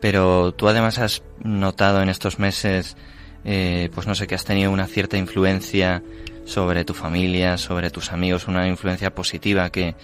Pero 0.00 0.52
tú 0.52 0.68
además 0.68 0.98
has 0.98 1.22
notado 1.44 2.00
en 2.00 2.08
estos 2.08 2.38
meses, 2.38 2.96
eh, 3.44 3.90
pues 3.94 4.06
no 4.06 4.14
sé, 4.14 4.26
que 4.26 4.34
has 4.34 4.46
tenido 4.46 4.70
una 4.70 4.86
cierta 4.86 5.18
influencia 5.18 6.02
sobre 6.46 6.86
tu 6.86 6.94
familia, 6.94 7.58
sobre 7.58 7.90
tus 7.90 8.12
amigos, 8.12 8.48
una 8.48 8.66
influencia 8.66 9.14
positiva 9.14 9.68
que, 9.68 9.94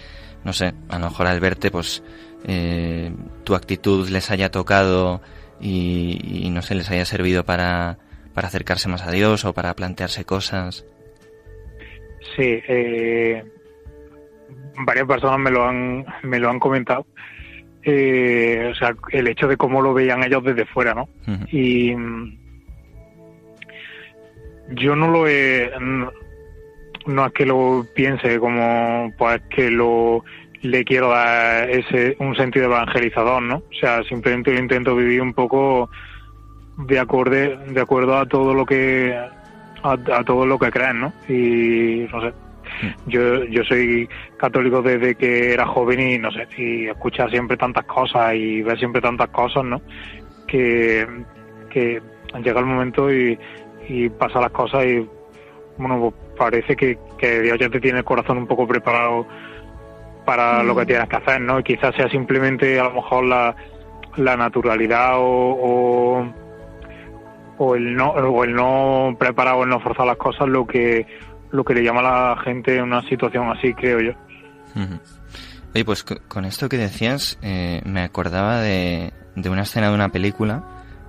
no 0.43 0.53
sé, 0.53 0.75
a 0.87 0.99
lo 0.99 1.09
mejor 1.09 1.25
al 1.25 1.39
verte, 1.39 1.71
pues 1.71 2.03
eh, 2.45 3.11
tu 3.43 3.55
actitud 3.55 4.09
les 4.09 4.31
haya 4.31 4.49
tocado 4.51 5.21
y, 5.59 6.49
no 6.51 6.61
sé, 6.61 6.75
les 6.75 6.89
haya 6.91 7.05
servido 7.05 7.45
para, 7.45 7.97
para 8.33 8.47
acercarse 8.47 8.89
más 8.89 9.03
a 9.03 9.11
Dios 9.11 9.45
o 9.45 9.53
para 9.53 9.73
plantearse 9.75 10.25
cosas. 10.25 10.85
Sí, 12.35 12.61
eh, 12.67 13.43
varias 14.85 15.07
personas 15.07 15.39
me 15.39 15.51
lo 15.51 15.65
han, 15.65 16.05
me 16.23 16.39
lo 16.39 16.49
han 16.49 16.59
comentado. 16.59 17.05
Eh, 17.83 18.69
o 18.71 18.75
sea, 18.75 18.95
el 19.11 19.27
hecho 19.27 19.47
de 19.47 19.57
cómo 19.57 19.81
lo 19.81 19.93
veían 19.93 20.23
ellos 20.23 20.43
desde 20.43 20.65
fuera, 20.65 20.93
¿no? 20.93 21.09
Y 21.51 21.93
yo 24.69 24.95
no 24.95 25.09
lo 25.09 25.27
he, 25.27 25.69
no, 25.79 26.11
no 27.05 27.25
es 27.25 27.33
que 27.33 27.45
lo 27.45 27.85
piense 27.93 28.39
como, 28.39 29.11
pues 29.17 29.41
que 29.49 29.69
lo 29.69 30.23
le 30.63 30.83
quiero 30.85 31.09
dar 31.09 31.69
ese 31.69 32.15
un 32.19 32.35
sentido 32.35 32.65
evangelizador, 32.65 33.41
¿no? 33.43 33.57
O 33.57 33.73
sea, 33.79 34.01
simplemente 34.03 34.51
lo 34.51 34.59
intento 34.59 34.95
vivir 34.95 35.21
un 35.21 35.33
poco 35.33 35.89
de 36.77 36.99
acorde, 36.99 37.57
de 37.67 37.81
acuerdo 37.81 38.17
a 38.17 38.25
todo 38.25 38.53
lo 38.53 38.65
que 38.65 39.13
a, 39.83 39.91
a 39.91 40.23
todo 40.23 40.45
lo 40.45 40.57
que 40.57 40.71
creen, 40.71 41.01
¿no? 41.01 41.13
Y 41.27 42.07
no 42.11 42.21
sé, 42.21 42.33
yo 43.07 43.43
yo 43.43 43.63
soy 43.65 44.07
católico 44.37 44.81
desde 44.81 45.15
que 45.15 45.53
era 45.53 45.67
joven 45.67 45.99
y 45.99 46.17
no 46.17 46.31
sé, 46.31 46.47
y 46.57 46.87
escuchar 46.87 47.29
siempre 47.29 47.57
tantas 47.57 47.83
cosas 47.85 48.33
y 48.33 48.61
ver 48.61 48.79
siempre 48.79 49.01
tantas 49.01 49.29
cosas, 49.29 49.65
¿no? 49.65 49.81
Que 50.47 51.05
que 51.69 52.01
llega 52.41 52.59
el 52.59 52.65
momento 52.65 53.11
y, 53.11 53.37
y 53.89 54.07
pasa 54.09 54.39
las 54.39 54.51
cosas 54.51 54.85
y 54.85 55.05
bueno, 55.77 55.99
pues 55.99 56.13
parece 56.37 56.75
que, 56.75 56.97
que 57.17 57.41
Dios 57.41 57.57
ya 57.59 57.69
te 57.69 57.81
tiene 57.81 57.99
el 57.99 58.05
corazón 58.05 58.37
un 58.37 58.47
poco 58.47 58.67
preparado 58.67 59.25
para 60.25 60.63
lo 60.63 60.75
que 60.75 60.85
tienes 60.85 61.07
que 61.09 61.15
hacer, 61.17 61.41
¿no? 61.41 61.59
Y 61.59 61.63
quizás 61.63 61.93
sea 61.95 62.09
simplemente 62.09 62.79
a 62.79 62.83
lo 62.85 62.93
mejor 62.93 63.25
la, 63.25 63.55
la 64.17 64.37
naturalidad 64.37 65.17
o, 65.17 65.23
o, 65.25 66.33
o 67.57 67.75
el 67.75 67.95
no 67.95 68.09
o 68.11 68.43
el 68.43 68.53
no 68.53 69.15
preparado, 69.19 69.63
el 69.63 69.69
no 69.69 69.79
forzar 69.79 70.05
las 70.05 70.17
cosas 70.17 70.47
lo 70.47 70.65
que 70.65 71.05
lo 71.51 71.63
que 71.63 71.75
le 71.75 71.83
llama 71.83 71.99
a 71.99 72.35
la 72.35 72.41
gente 72.41 72.77
en 72.77 72.83
una 72.83 73.01
situación 73.07 73.47
así, 73.49 73.73
creo 73.75 73.99
yo. 73.99 74.11
Ujú. 74.75 74.99
Oye, 75.75 75.85
pues 75.85 76.03
co- 76.03 76.17
con 76.27 76.45
esto 76.45 76.67
que 76.67 76.77
decías, 76.77 77.37
eh, 77.43 77.81
me 77.85 78.01
acordaba 78.01 78.59
de, 78.59 79.13
de 79.35 79.49
una 79.49 79.61
escena 79.61 79.89
de 79.89 79.93
una 79.95 80.09
película, 80.09 80.63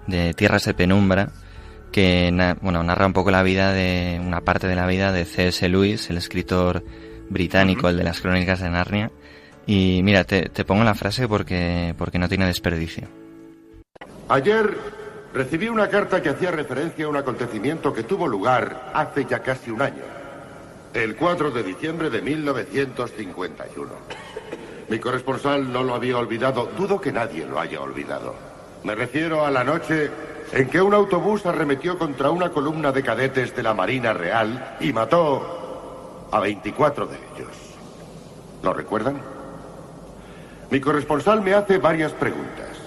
de 0.07 0.35
Tierras 0.35 0.65
de 0.67 0.75
Penumbra, 0.75 1.29
que 1.93 2.31
na- 2.31 2.57
bueno, 2.61 2.83
narra 2.83 3.07
un 3.07 3.15
poco 3.15 3.31
la 3.31 3.43
vida 3.43 3.73
de, 3.73 4.21
una 4.23 4.43
parte 4.43 4.67
de 4.67 4.75
la 4.75 4.87
vida 4.87 5.13
de 5.13 5.25
C.S. 5.25 5.67
Lewis, 5.71 6.11
el 6.11 6.19
escritor 6.19 6.83
británico, 7.29 7.89
el 7.89 7.97
de 7.97 8.05
las 8.05 8.21
crónicas 8.21 8.61
de 8.61 8.71
Narnia. 8.71 9.11
Y 9.67 10.01
mira, 10.03 10.25
te, 10.25 10.49
te 10.49 10.65
pongo 10.65 10.85
la 10.85 10.95
frase 10.95 11.27
porque, 11.27 11.95
porque 11.97 12.19
no 12.19 12.29
tiene 12.29 12.47
desperdicio. 12.47 13.09
Ayer 14.29 14.77
recibí 15.33 15.69
una 15.69 15.89
carta 15.89 16.23
que 16.23 16.31
hacía 16.31 16.51
referencia 16.51 17.07
a 17.07 17.09
un 17.09 17.17
acontecimiento 17.17 17.93
que 17.93 18.05
tuvo 18.05 18.27
lugar 18.29 18.93
hace 18.95 19.25
ya 19.25 19.41
casi 19.41 19.71
un 19.71 19.83
año. 19.83 20.03
El 20.93 21.17
4 21.17 21.51
de 21.51 21.63
diciembre 21.63 22.09
de 22.09 22.23
1951. 22.23 23.91
Mi 24.89 24.99
corresponsal 24.99 25.73
no 25.73 25.83
lo 25.83 25.95
había 25.95 26.19
olvidado. 26.19 26.71
Dudo 26.77 27.01
que 27.01 27.11
nadie 27.11 27.47
lo 27.47 27.59
haya 27.59 27.81
olvidado. 27.81 28.35
Me 28.85 28.95
refiero 28.95 29.45
a 29.45 29.51
la 29.51 29.65
noche 29.65 30.11
en 30.53 30.69
que 30.69 30.81
un 30.81 30.95
autobús 30.95 31.47
arremetió 31.47 31.99
contra 31.99 32.31
una 32.31 32.51
columna 32.51 32.93
de 32.93 33.03
cadetes 33.03 33.57
de 33.57 33.63
la 33.63 33.75
Marina 33.75 34.13
Real 34.13 34.77
y 34.79 34.93
mató 34.93 35.64
a 36.31 36.41
24 36.41 37.07
de 37.07 37.17
ellos. 37.17 37.57
¿Lo 38.63 38.73
recuerdan? 38.73 39.21
Mi 40.71 40.81
corresponsal 40.81 41.43
me 41.43 41.55
hace 41.55 41.79
varias 41.79 42.13
preguntas. 42.13 42.79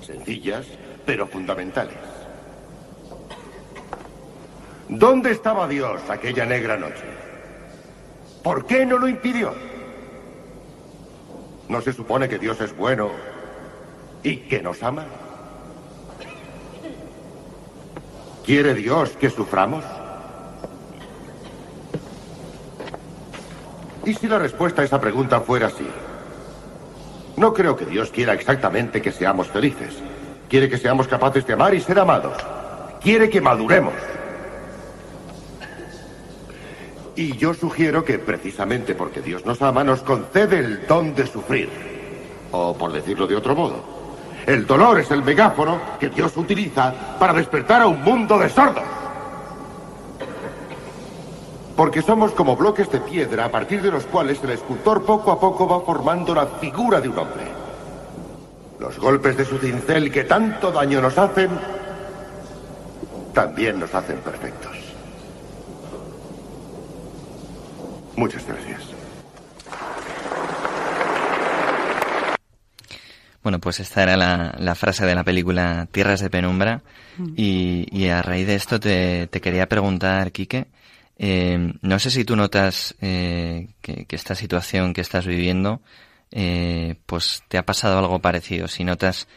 Sencillas, 0.00 0.66
pero 1.04 1.26
fundamentales. 1.26 1.96
¿Dónde 4.88 5.32
estaba 5.32 5.68
Dios 5.68 6.00
aquella 6.08 6.46
negra 6.46 6.76
noche? 6.78 7.04
¿Por 8.42 8.64
qué 8.64 8.86
no 8.86 8.96
lo 8.96 9.08
impidió? 9.08 9.52
¿No 11.68 11.82
se 11.82 11.92
supone 11.92 12.28
que 12.28 12.38
Dios 12.38 12.60
es 12.62 12.74
bueno 12.74 13.10
y 14.22 14.36
que 14.36 14.62
nos 14.62 14.82
ama? 14.82 15.04
¿Quiere 18.46 18.72
Dios 18.72 19.10
que 19.10 19.28
suframos? 19.28 19.84
¿Y 24.08 24.14
si 24.14 24.26
la 24.26 24.38
respuesta 24.38 24.80
a 24.80 24.86
esa 24.86 24.98
pregunta 24.98 25.42
fuera 25.42 25.66
así? 25.66 25.86
No 27.36 27.52
creo 27.52 27.76
que 27.76 27.84
Dios 27.84 28.10
quiera 28.10 28.32
exactamente 28.32 29.02
que 29.02 29.12
seamos 29.12 29.48
felices. 29.48 29.98
Quiere 30.48 30.70
que 30.70 30.78
seamos 30.78 31.06
capaces 31.06 31.46
de 31.46 31.52
amar 31.52 31.74
y 31.74 31.80
ser 31.82 31.98
amados. 31.98 32.32
Quiere 33.02 33.28
que 33.28 33.42
maduremos. 33.42 33.92
Y 37.16 37.36
yo 37.36 37.52
sugiero 37.52 38.02
que 38.02 38.18
precisamente 38.18 38.94
porque 38.94 39.20
Dios 39.20 39.44
nos 39.44 39.60
ama, 39.60 39.84
nos 39.84 40.00
concede 40.00 40.58
el 40.58 40.86
don 40.86 41.14
de 41.14 41.26
sufrir. 41.26 41.68
O 42.50 42.74
por 42.78 42.90
decirlo 42.90 43.26
de 43.26 43.36
otro 43.36 43.54
modo, 43.54 43.84
el 44.46 44.66
dolor 44.66 45.00
es 45.00 45.10
el 45.10 45.22
megáfono 45.22 45.82
que 46.00 46.08
Dios 46.08 46.34
utiliza 46.34 46.94
para 47.18 47.34
despertar 47.34 47.82
a 47.82 47.86
un 47.86 48.02
mundo 48.02 48.38
de 48.38 48.48
sordos. 48.48 48.84
Porque 51.78 52.02
somos 52.02 52.32
como 52.32 52.56
bloques 52.56 52.90
de 52.90 52.98
piedra 52.98 53.44
a 53.44 53.50
partir 53.52 53.80
de 53.80 53.92
los 53.92 54.04
cuales 54.06 54.42
el 54.42 54.50
escultor 54.50 55.06
poco 55.06 55.30
a 55.30 55.38
poco 55.38 55.68
va 55.68 55.80
formando 55.82 56.34
la 56.34 56.44
figura 56.44 57.00
de 57.00 57.08
un 57.08 57.16
hombre. 57.16 57.44
Los 58.80 58.98
golpes 58.98 59.36
de 59.36 59.44
su 59.44 59.58
cincel 59.58 60.10
que 60.10 60.24
tanto 60.24 60.72
daño 60.72 61.00
nos 61.00 61.16
hacen, 61.16 61.50
también 63.32 63.78
nos 63.78 63.94
hacen 63.94 64.16
perfectos. 64.18 64.76
Muchas 68.16 68.44
gracias. 68.44 68.82
Bueno, 73.44 73.60
pues 73.60 73.78
esta 73.78 74.02
era 74.02 74.16
la, 74.16 74.56
la 74.58 74.74
frase 74.74 75.06
de 75.06 75.14
la 75.14 75.22
película 75.22 75.86
Tierras 75.92 76.18
de 76.18 76.28
Penumbra. 76.28 76.82
Y, 77.36 77.86
y 77.92 78.08
a 78.08 78.20
raíz 78.20 78.48
de 78.48 78.56
esto 78.56 78.80
te, 78.80 79.28
te 79.28 79.40
quería 79.40 79.68
preguntar, 79.68 80.32
Quique, 80.32 80.66
eh, 81.18 81.74
no 81.82 81.98
sé 81.98 82.10
si 82.10 82.24
tú 82.24 82.36
notas 82.36 82.94
eh, 83.00 83.68
que, 83.82 84.06
esta 84.10 84.36
situación 84.36 84.94
que 84.94 85.00
estás 85.00 85.26
viviendo, 85.26 85.82
eh, 86.30 86.96
pues 87.06 87.42
te 87.48 87.58
ha 87.58 87.66
pasado 87.66 87.98
algo 87.98 88.20
parecido. 88.20 88.68
Si 88.68 88.84
notas 88.84 89.28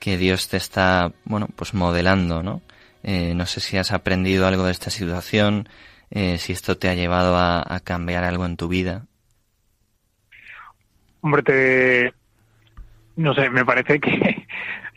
que 0.00 0.16
Dios 0.16 0.48
te 0.48 0.56
está, 0.56 1.12
bueno, 1.24 1.48
pues 1.54 1.74
modelando, 1.74 2.42
¿no? 2.42 2.62
Eh, 3.02 3.34
no 3.34 3.46
sé 3.46 3.60
si 3.60 3.76
has 3.76 3.92
aprendido 3.92 4.46
algo 4.46 4.64
de 4.64 4.72
esta 4.72 4.90
situación, 4.90 5.68
eh, 6.10 6.38
si 6.38 6.52
esto 6.52 6.78
te 6.78 6.88
ha 6.88 6.94
llevado 6.94 7.36
a, 7.36 7.62
a 7.66 7.80
cambiar 7.80 8.24
algo 8.24 8.46
en 8.46 8.56
tu 8.56 8.68
vida. 8.68 9.06
Hombre, 11.20 11.42
te, 11.42 12.14
no 13.16 13.34
sé, 13.34 13.50
me 13.50 13.64
parece 13.64 14.00
que 14.00 14.45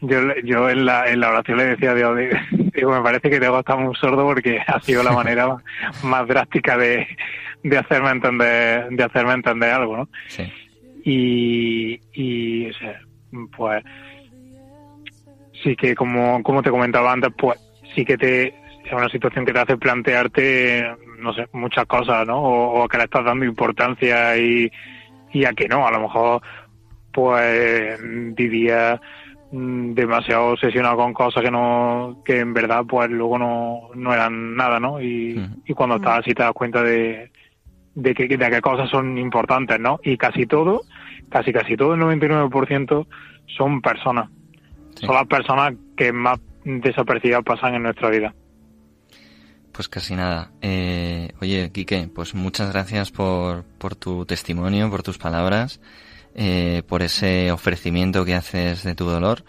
yo, 0.02 0.20
yo 0.44 0.70
en, 0.70 0.86
la, 0.86 1.10
en 1.10 1.20
la 1.20 1.30
oración 1.30 1.58
le 1.58 1.66
decía 1.66 1.92
a 1.92 1.96
Dios, 1.96 2.18
digo, 2.76 2.92
me 2.92 3.02
parece 3.02 3.30
que 3.30 3.40
Dios 3.40 3.58
está 3.58 3.76
muy 3.76 3.96
sordo 3.96 4.26
porque 4.26 4.60
ha 4.68 4.80
sido 4.82 5.04
la 5.04 5.12
manera 5.12 5.58
más, 6.04 6.28
drástica 6.28 6.78
de, 6.78 7.08
de 7.64 7.78
hacerme 7.78 8.12
entender, 8.12 8.90
de 8.90 9.04
hacerme 9.04 9.34
entender 9.34 9.72
algo, 9.72 9.98
¿no? 9.98 10.10
Sí. 10.28 10.52
Y, 11.04 12.00
y 12.14 12.72
pues 13.56 13.84
sí 15.64 15.76
que 15.76 15.96
como, 15.96 16.44
como 16.44 16.62
te 16.62 16.70
comentaba 16.70 17.12
antes, 17.12 17.32
pues 17.38 17.60
sí 17.96 18.06
que 18.06 18.18
te 18.18 18.54
es 18.90 18.94
una 18.94 19.10
situación 19.10 19.46
que 19.46 19.54
te 19.54 19.60
hace 19.60 19.78
plantearte, 19.78 20.84
no 21.20 21.32
sé, 21.34 21.48
muchas 21.54 21.86
cosas, 21.86 22.26
¿no? 22.26 22.42
O, 22.42 22.84
o 22.84 22.88
que 22.88 22.98
le 22.98 23.04
estás 23.04 23.24
dando 23.24 23.46
importancia 23.46 24.36
y, 24.36 24.72
y 25.32 25.46
a 25.46 25.54
que 25.54 25.68
no, 25.68 25.86
a 25.88 25.92
lo 25.92 26.02
mejor 26.02 26.42
pues 27.12 28.00
vivía 28.36 29.00
demasiado 29.52 30.50
obsesionado 30.50 30.98
con 30.98 31.14
cosas 31.14 31.44
que 31.44 31.50
no 31.50 32.22
que 32.24 32.40
en 32.40 32.54
verdad 32.54 32.84
pues 32.88 33.10
luego 33.10 33.40
no, 33.40 33.90
no 33.96 34.14
eran 34.14 34.56
nada 34.56 34.80
no 34.80 35.02
y, 35.02 35.36
cuando 35.76 35.96
estás 35.96 36.20
así 36.20 36.34
te 36.34 36.44
das 36.44 36.54
cuenta 36.54 36.84
de 36.84 37.32
de 37.96 38.14
que 38.14 38.28
de 38.28 38.50
qué 38.50 38.62
cosas 38.62 38.90
son 38.90 39.18
importantes 39.18 39.80
no 39.80 40.00
y 40.04 40.18
casi 40.18 40.46
todo 40.46 40.82
casi 41.30 41.54
casi 41.54 41.76
todo 41.76 41.94
el 41.94 42.02
99% 42.02 43.08
son 43.58 43.82
personas. 43.82 44.30
Sí. 44.96 45.06
son 45.06 45.16
las 45.16 45.28
personas 45.28 45.74
que 45.96 46.12
más 46.12 46.40
desapercibidas 46.66 47.44
pasan 47.44 47.76
en 47.76 47.84
nuestra 47.84 48.10
vida. 48.10 48.34
Pues 49.72 49.88
casi 49.88 50.16
nada. 50.16 50.52
Eh, 50.62 51.30
oye, 51.42 51.72
Quique, 51.72 52.10
pues 52.14 52.36
muchas 52.36 52.74
gracias 52.74 53.12
por, 53.12 53.64
por 53.78 53.96
tu 53.96 54.26
testimonio, 54.26 54.90
por 54.90 55.04
tus 55.04 55.18
palabras, 55.18 55.80
eh, 56.42 56.84
por 56.88 57.02
ese 57.04 57.52
ofrecimiento 57.52 58.24
que 58.24 58.34
haces 58.34 58.84
de 58.84 58.96
tu 58.96 59.06
dolor. 59.06 59.44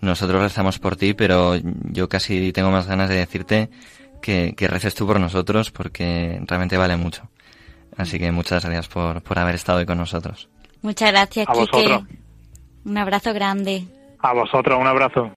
Nosotros 0.00 0.40
rezamos 0.40 0.78
por 0.78 0.96
ti, 0.96 1.12
pero 1.12 1.56
yo 1.92 2.08
casi 2.08 2.50
tengo 2.52 2.70
más 2.70 2.86
ganas 2.86 3.10
de 3.10 3.16
decirte 3.16 3.68
que, 4.22 4.54
que 4.56 4.66
reces 4.66 4.94
tú 4.94 5.06
por 5.06 5.20
nosotros 5.20 5.70
porque 5.70 6.40
realmente 6.46 6.78
vale 6.78 6.96
mucho. 6.96 7.28
Así 7.96 8.18
que 8.18 8.32
muchas 8.32 8.64
gracias 8.64 8.88
por, 8.88 9.20
por 9.22 9.38
haber 9.38 9.56
estado 9.56 9.80
hoy 9.80 9.86
con 9.86 9.98
nosotros. 9.98 10.48
Muchas 10.80 11.10
gracias, 11.10 11.46
A 11.48 11.52
Quique. 11.52 11.66
vosotros. 11.76 12.02
Un 12.86 12.96
abrazo 12.96 13.34
grande. 13.34 13.84
a 14.20 14.32
vosotros 14.32 14.78
un 14.80 14.86
abrazo 14.86 15.32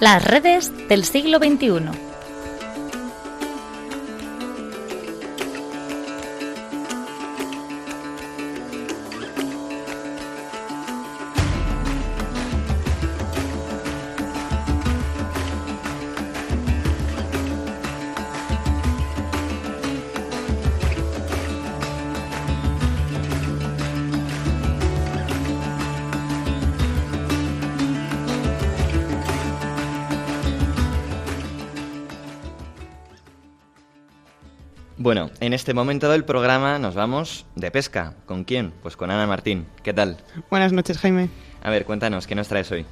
Las 0.00 0.24
redes 0.24 0.72
del 0.88 1.04
siglo 1.04 1.36
XXI. 1.36 2.09
En 35.50 35.54
este 35.54 35.74
momento 35.74 36.08
del 36.08 36.24
programa 36.24 36.78
nos 36.78 36.94
vamos 36.94 37.44
de 37.56 37.72
pesca. 37.72 38.14
¿Con 38.24 38.44
quién? 38.44 38.72
Pues 38.84 38.96
con 38.96 39.10
Ana 39.10 39.26
Martín. 39.26 39.66
¿Qué 39.82 39.92
tal? 39.92 40.18
Buenas 40.48 40.72
noches, 40.72 40.96
Jaime. 40.98 41.28
A 41.60 41.70
ver, 41.70 41.84
cuéntanos, 41.84 42.28
¿qué 42.28 42.36
nos 42.36 42.46
traes 42.46 42.70
hoy? 42.70 42.86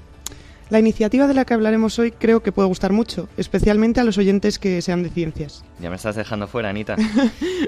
La 0.71 0.79
iniciativa 0.79 1.27
de 1.27 1.33
la 1.33 1.47
que 1.47 1.55
hablaremos 1.55 1.99
hoy 1.99 2.11
creo 2.11 2.43
que 2.43 2.53
puede 2.53 2.69
gustar 2.69 2.93
mucho, 2.93 3.27
especialmente 3.39 4.01
a 4.01 4.05
los 4.05 4.19
oyentes 4.19 4.59
que 4.59 4.83
sean 4.83 5.03
de 5.03 5.09
ciencias. 5.09 5.65
Ya 5.81 5.89
me 5.89 5.97
estás 5.97 6.15
dejando 6.17 6.47
fuera, 6.47 6.69
Anita. 6.69 6.97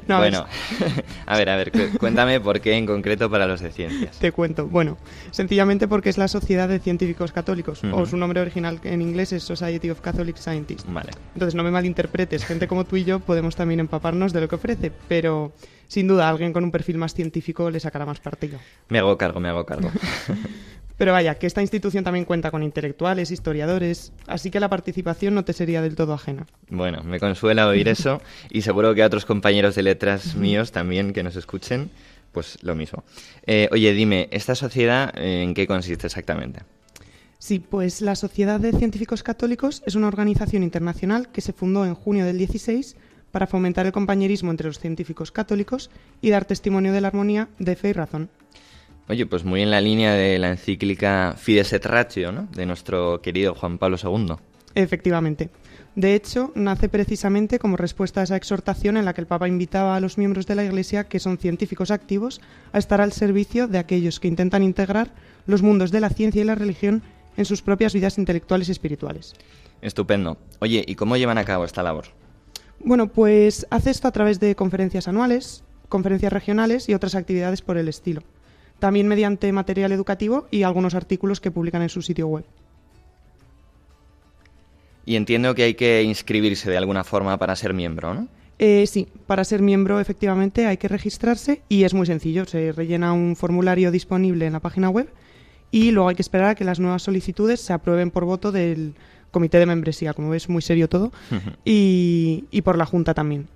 No, 0.06 0.18
bueno, 0.18 0.44
a 1.26 1.36
ver, 1.38 1.48
a 1.50 1.56
ver, 1.56 1.70
cu- 1.70 1.98
cuéntame 1.98 2.40
por 2.40 2.60
qué 2.60 2.74
en 2.76 2.84
concreto 2.86 3.30
para 3.30 3.46
los 3.46 3.60
de 3.60 3.70
ciencias. 3.70 4.18
Te 4.18 4.32
cuento. 4.32 4.66
Bueno, 4.66 4.98
sencillamente 5.30 5.86
porque 5.86 6.08
es 6.10 6.18
la 6.18 6.26
Sociedad 6.26 6.68
de 6.68 6.80
Científicos 6.80 7.30
Católicos, 7.32 7.84
Ujú. 7.84 7.94
o 7.96 8.06
su 8.06 8.16
nombre 8.16 8.40
original 8.40 8.80
en 8.82 9.02
inglés 9.02 9.32
es 9.32 9.44
Society 9.44 9.88
of 9.90 10.00
Catholic 10.00 10.36
Scientists. 10.36 10.84
Vale. 10.92 11.10
Entonces 11.34 11.54
no 11.54 11.62
me 11.62 11.70
malinterpretes, 11.70 12.44
gente 12.44 12.66
como 12.66 12.84
tú 12.84 12.96
y 12.96 13.04
yo 13.04 13.20
podemos 13.20 13.54
también 13.54 13.78
empaparnos 13.80 14.32
de 14.32 14.40
lo 14.40 14.48
que 14.48 14.56
ofrece, 14.56 14.90
pero 15.08 15.52
sin 15.86 16.08
duda 16.08 16.28
alguien 16.28 16.52
con 16.52 16.64
un 16.64 16.72
perfil 16.72 16.98
más 16.98 17.14
científico 17.14 17.70
le 17.70 17.78
sacará 17.78 18.04
más 18.04 18.18
partido. 18.20 18.58
Me 18.88 18.98
hago 18.98 19.16
cargo, 19.16 19.38
me 19.38 19.48
hago 19.48 19.64
cargo. 19.64 19.90
Pero 21.00 21.12
vaya, 21.12 21.36
que 21.36 21.46
esta 21.46 21.62
institución 21.62 22.04
también 22.04 22.26
cuenta 22.26 22.50
con 22.50 22.62
intelectuales, 22.62 23.30
historiadores, 23.30 24.12
así 24.26 24.50
que 24.50 24.60
la 24.60 24.68
participación 24.68 25.34
no 25.34 25.46
te 25.46 25.54
sería 25.54 25.80
del 25.80 25.96
todo 25.96 26.12
ajena. 26.12 26.46
Bueno, 26.68 27.02
me 27.04 27.18
consuela 27.18 27.66
oír 27.66 27.88
eso 27.88 28.20
y 28.50 28.60
seguro 28.60 28.94
que 28.94 29.02
a 29.02 29.06
otros 29.06 29.24
compañeros 29.24 29.74
de 29.74 29.82
letras 29.82 30.34
míos 30.36 30.72
también 30.72 31.14
que 31.14 31.22
nos 31.22 31.36
escuchen, 31.36 31.90
pues 32.32 32.62
lo 32.62 32.74
mismo. 32.74 33.02
Eh, 33.46 33.70
oye, 33.72 33.94
dime, 33.94 34.28
¿esta 34.30 34.54
sociedad 34.54 35.10
eh, 35.16 35.42
en 35.42 35.54
qué 35.54 35.66
consiste 35.66 36.06
exactamente? 36.06 36.64
Sí, 37.38 37.60
pues 37.60 38.02
la 38.02 38.14
Sociedad 38.14 38.60
de 38.60 38.72
Científicos 38.72 39.22
Católicos 39.22 39.82
es 39.86 39.94
una 39.94 40.08
organización 40.08 40.62
internacional 40.62 41.32
que 41.32 41.40
se 41.40 41.54
fundó 41.54 41.86
en 41.86 41.94
junio 41.94 42.26
del 42.26 42.36
16 42.36 42.94
para 43.30 43.46
fomentar 43.46 43.86
el 43.86 43.92
compañerismo 43.92 44.50
entre 44.50 44.66
los 44.66 44.78
científicos 44.78 45.32
católicos 45.32 45.88
y 46.20 46.28
dar 46.28 46.44
testimonio 46.44 46.92
de 46.92 47.00
la 47.00 47.08
armonía 47.08 47.48
de 47.58 47.74
fe 47.74 47.88
y 47.88 47.92
razón. 47.94 48.28
Oye, 49.10 49.26
pues 49.26 49.44
muy 49.44 49.60
en 49.60 49.72
la 49.72 49.80
línea 49.80 50.12
de 50.14 50.38
la 50.38 50.50
encíclica 50.50 51.34
Fides 51.36 51.72
et 51.72 51.84
Ratio, 51.84 52.30
¿no? 52.30 52.46
De 52.52 52.64
nuestro 52.64 53.20
querido 53.20 53.56
Juan 53.56 53.76
Pablo 53.76 53.96
II. 54.00 54.36
Efectivamente. 54.76 55.50
De 55.96 56.14
hecho, 56.14 56.52
nace 56.54 56.88
precisamente 56.88 57.58
como 57.58 57.76
respuesta 57.76 58.20
a 58.20 58.22
esa 58.22 58.36
exhortación 58.36 58.96
en 58.96 59.04
la 59.04 59.12
que 59.12 59.20
el 59.20 59.26
Papa 59.26 59.48
invitaba 59.48 59.96
a 59.96 60.00
los 60.00 60.16
miembros 60.16 60.46
de 60.46 60.54
la 60.54 60.64
Iglesia, 60.64 61.08
que 61.08 61.18
son 61.18 61.38
científicos 61.38 61.90
activos, 61.90 62.40
a 62.72 62.78
estar 62.78 63.00
al 63.00 63.10
servicio 63.10 63.66
de 63.66 63.78
aquellos 63.78 64.20
que 64.20 64.28
intentan 64.28 64.62
integrar 64.62 65.10
los 65.44 65.60
mundos 65.60 65.90
de 65.90 65.98
la 65.98 66.10
ciencia 66.10 66.42
y 66.42 66.44
la 66.44 66.54
religión 66.54 67.02
en 67.36 67.46
sus 67.46 67.62
propias 67.62 67.92
vidas 67.92 68.16
intelectuales 68.16 68.68
y 68.68 68.72
espirituales. 68.72 69.34
Estupendo. 69.82 70.38
Oye, 70.60 70.84
¿y 70.86 70.94
cómo 70.94 71.16
llevan 71.16 71.38
a 71.38 71.44
cabo 71.44 71.64
esta 71.64 71.82
labor? 71.82 72.04
Bueno, 72.78 73.08
pues 73.08 73.66
hace 73.70 73.90
esto 73.90 74.06
a 74.06 74.12
través 74.12 74.38
de 74.38 74.54
conferencias 74.54 75.08
anuales, 75.08 75.64
conferencias 75.88 76.32
regionales 76.32 76.88
y 76.88 76.94
otras 76.94 77.16
actividades 77.16 77.60
por 77.60 77.76
el 77.76 77.88
estilo. 77.88 78.22
También 78.80 79.06
mediante 79.06 79.52
material 79.52 79.92
educativo 79.92 80.48
y 80.50 80.64
algunos 80.64 80.94
artículos 80.94 81.40
que 81.40 81.50
publican 81.50 81.82
en 81.82 81.88
su 81.88 82.02
sitio 82.02 82.26
web. 82.26 82.44
Y 85.06 85.16
entiendo 85.16 85.54
que 85.54 85.62
hay 85.62 85.74
que 85.74 86.02
inscribirse 86.02 86.70
de 86.70 86.76
alguna 86.76 87.04
forma 87.04 87.38
para 87.38 87.54
ser 87.56 87.74
miembro, 87.74 88.14
¿no? 88.14 88.28
Eh, 88.58 88.86
sí, 88.86 89.08
para 89.26 89.44
ser 89.44 89.62
miembro 89.62 90.00
efectivamente 90.00 90.66
hay 90.66 90.76
que 90.76 90.86
registrarse 90.86 91.62
y 91.68 91.84
es 91.84 91.94
muy 91.94 92.06
sencillo. 92.06 92.44
Se 92.44 92.72
rellena 92.72 93.12
un 93.12 93.34
formulario 93.34 93.90
disponible 93.90 94.46
en 94.46 94.52
la 94.52 94.60
página 94.60 94.90
web 94.90 95.08
y 95.70 95.92
luego 95.92 96.10
hay 96.10 96.14
que 96.14 96.22
esperar 96.22 96.50
a 96.50 96.54
que 96.54 96.64
las 96.64 96.80
nuevas 96.80 97.02
solicitudes 97.02 97.60
se 97.60 97.72
aprueben 97.72 98.10
por 98.10 98.24
voto 98.24 98.52
del 98.52 98.94
comité 99.30 99.58
de 99.58 99.66
membresía, 99.66 100.12
como 100.12 100.30
ves, 100.30 100.48
muy 100.48 100.60
serio 100.60 100.88
todo, 100.88 101.12
y, 101.64 102.44
y 102.50 102.62
por 102.62 102.76
la 102.76 102.84
Junta 102.84 103.14
también. 103.14 103.48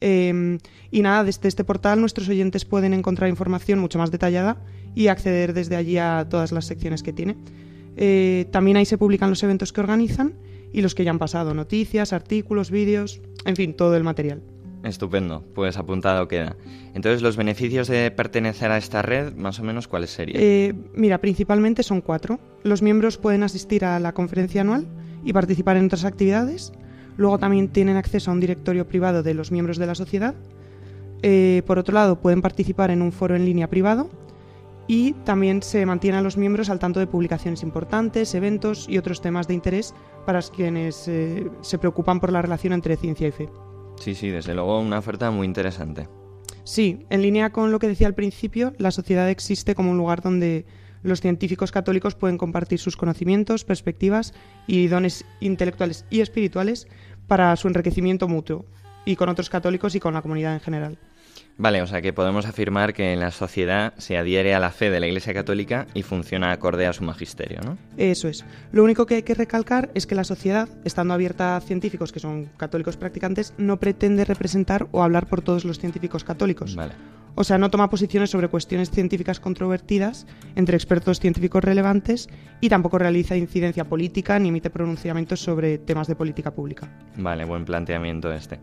Eh, 0.01 0.59
y 0.91 1.03
nada, 1.03 1.25
desde 1.25 1.49
este 1.49 1.65
portal 1.65 2.01
nuestros 2.01 2.29
oyentes 2.29 2.65
pueden 2.65 2.95
encontrar 2.95 3.29
información 3.29 3.79
mucho 3.79 3.99
más 3.99 4.11
detallada 4.11 4.57
y 4.95 5.09
acceder 5.09 5.53
desde 5.53 5.77
allí 5.77 5.99
a 5.99 6.27
todas 6.29 6.53
las 6.53 6.65
secciones 6.65 7.03
que 7.03 7.13
tiene. 7.13 7.37
Eh, 7.97 8.47
también 8.51 8.77
ahí 8.77 8.87
se 8.87 8.99
publican 8.99 9.31
los 9.31 9.43
eventos 9.43 9.73
que 9.73 9.81
organizan 9.81 10.35
y 10.73 10.83
los 10.83 10.95
que 10.95 11.05
ya 11.05 11.11
han 11.11 11.19
pasado, 11.19 11.55
noticias, 11.55 12.13
artículos, 12.13 12.71
vídeos, 12.71 13.21
en 13.45 13.57
fin, 13.57 13.75
todo 13.75 13.97
el 13.97 14.05
material. 14.05 14.43
Estupendo, 14.83 15.45
pues 15.55 15.77
apuntado 15.77 16.27
queda. 16.27 16.57
Entonces, 16.95 17.21
los 17.21 17.37
beneficios 17.37 17.87
de 17.89 18.11
pertenecer 18.11 18.71
a 18.71 18.79
esta 18.79 19.03
red, 19.03 19.35
más 19.35 19.61
o 19.61 19.63
menos, 19.63 19.89
¿cuáles 19.89 20.11
serían? 20.11 20.43
Eh, 20.43 20.75
mira, 20.95 21.19
principalmente 21.19 21.83
son 21.83 22.01
cuatro. 22.01 22.41
Los 22.63 22.81
miembros 22.81 23.19
pueden 23.19 23.43
asistir 23.43 23.85
a 23.85 24.01
la 24.01 24.13
conferencia 24.13 24.63
anual 24.63 24.87
y 25.23 25.33
participar 25.33 25.77
en 25.77 25.87
otras 25.87 26.05
actividades. 26.05 26.73
Luego 27.19 27.39
también 27.39 27.69
tienen 27.69 27.97
acceso 27.97 28.31
a 28.31 28.35
un 28.35 28.41
directorio 28.41 28.89
privado 28.89 29.23
de 29.23 29.35
los 29.35 29.53
miembros 29.53 29.77
de 29.77 29.87
la 29.87 29.95
sociedad. 29.95 30.35
Eh, 31.23 31.63
por 31.67 31.79
otro 31.79 31.93
lado, 31.93 32.19
pueden 32.21 32.41
participar 32.41 32.91
en 32.91 33.03
un 33.03 33.13
foro 33.13 33.37
en 33.37 33.45
línea 33.45 33.69
privado. 33.69 34.09
Y 34.87 35.13
también 35.25 35.63
se 35.63 35.85
mantienen 35.87 36.19
a 36.19 36.23
los 36.23 36.37
miembros 36.37 36.71
al 36.71 36.81
tanto 36.81 36.99
de 36.99 37.07
publicaciones 37.07 37.63
importantes, 37.63 38.35
eventos 38.35 38.89
y 38.89 38.99
otros 38.99 39.21
temas 39.21 39.47
de 39.47 39.55
interés 39.55 39.95
para 40.27 40.41
quienes 40.43 41.07
eh, 41.07 41.49
se 41.61 41.79
preocupan 41.79 42.19
por 42.19 42.33
la 42.33 42.43
relación 42.43 42.73
entre 42.73 42.97
ciencia 42.97 43.29
y 43.29 43.31
fe. 43.31 43.49
Sí, 44.01 44.15
sí, 44.15 44.31
desde 44.31 44.55
luego 44.55 44.81
una 44.81 44.99
oferta 44.99 45.31
muy 45.31 45.47
interesante. 45.47 46.09
Sí, 46.65 47.07
en 47.11 47.23
línea 47.23 47.51
con 47.51 47.71
lo 47.71 47.79
que 47.79 47.87
decía 47.87 48.07
al 48.07 48.15
principio, 48.15 48.73
la 48.79 48.91
sociedad 48.91 49.29
existe 49.29 49.75
como 49.75 49.91
un 49.91 49.99
lugar 49.99 50.23
donde 50.23 50.65
los 51.03 51.21
científicos 51.21 51.71
católicos 51.71 52.15
pueden 52.15 52.39
compartir 52.39 52.79
sus 52.79 52.97
conocimientos, 52.97 53.65
perspectivas 53.65 54.35
y 54.67 54.89
dones 54.89 55.25
intelectuales 55.41 56.05
y 56.11 56.21
espirituales 56.21 56.89
para 57.27 57.55
su 57.57 57.69
enriquecimiento 57.69 58.27
mutuo, 58.27 58.65
y 59.05 59.17
con 59.17 59.29
otros 59.29 59.51
católicos 59.51 59.95
y 59.95 60.01
con 60.01 60.15
la 60.15 60.23
comunidad 60.23 60.55
en 60.55 60.61
general. 60.61 60.99
Vale, 61.61 61.83
o 61.83 61.87
sea 61.87 62.01
que 62.01 62.15
podemos 62.15 62.47
afirmar 62.47 62.95
que 62.95 63.15
la 63.17 63.31
sociedad 63.31 63.93
se 63.99 64.17
adhiere 64.17 64.55
a 64.55 64.61
la 64.61 64.71
fe 64.71 64.89
de 64.89 64.99
la 64.99 65.07
Iglesia 65.07 65.35
Católica 65.35 65.87
y 65.93 66.03
funciona 66.03 66.53
acorde 66.53 66.87
a 66.87 66.95
su 66.95 67.05
magisterio, 67.05 67.61
¿no? 67.63 67.77
Eso 67.99 68.29
es. 68.29 68.47
Lo 68.73 68.83
único 68.83 69.05
que 69.05 69.17
hay 69.17 69.25
que 69.25 69.35
recalcar 69.35 69.91
es 69.95 70.07
que 70.07 70.15
la 70.15 70.25
sociedad, 70.25 70.71
estando 70.87 71.13
abierta 71.13 71.57
a 71.57 71.61
científicos 71.61 72.13
que 72.13 72.19
son 72.19 72.47
católicos 72.57 72.97
practicantes, 72.97 73.53
no 73.59 73.79
pretende 73.79 74.25
representar 74.25 74.89
o 74.91 75.03
hablar 75.03 75.27
por 75.27 75.43
todos 75.43 75.67
los 75.67 75.79
científicos 75.79 76.25
católicos. 76.25 76.75
Vale. 76.77 76.95
O 77.35 77.45
sea, 77.45 77.59
no 77.59 77.71
toma 77.71 77.91
posiciones 77.91 78.31
sobre 78.31 78.49
cuestiones 78.49 78.91
científicas 78.91 79.39
controvertidas 79.39 80.27
entre 80.57 80.77
expertos 80.77 81.21
científicos 81.21 81.63
relevantes 81.63 82.31
y 82.63 82.71
tampoco 82.71 82.99
realiza 82.99 83.37
incidencia 83.37 83.85
política 83.85 84.39
ni 84.39 84.49
emite 84.49 84.71
pronunciamientos 84.71 85.41
sobre 85.41 85.77
temas 85.77 86.09
de 86.09 86.17
política 86.17 86.53
pública. 86.53 86.91
Vale, 87.17 87.45
buen 87.45 87.67
planteamiento 87.67 88.33
este. 88.33 88.61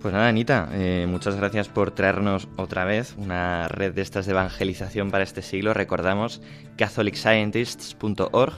Pues 0.00 0.12
nada, 0.12 0.28
Anita, 0.28 0.68
eh, 0.72 1.06
muchas 1.08 1.36
gracias 1.36 1.68
por 1.68 1.90
traernos 1.90 2.48
otra 2.56 2.84
vez 2.84 3.14
una 3.16 3.66
red 3.68 3.92
de 3.92 4.02
estas 4.02 4.26
de 4.26 4.32
evangelización 4.32 5.10
para 5.10 5.24
este 5.24 5.42
siglo. 5.42 5.74
Recordamos 5.74 6.42
catholicscientists.org 6.76 8.54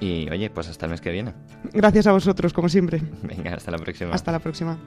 Y 0.00 0.28
oye, 0.30 0.50
pues 0.50 0.68
hasta 0.68 0.86
el 0.86 0.90
mes 0.90 1.00
que 1.00 1.10
viene. 1.10 1.34
Gracias 1.72 2.06
a 2.06 2.12
vosotros, 2.12 2.52
como 2.52 2.68
siempre. 2.68 3.00
Venga, 3.22 3.54
hasta 3.54 3.70
la 3.70 3.78
próxima. 3.78 4.14
Hasta 4.14 4.32
la 4.32 4.38
próxima. 4.38 4.78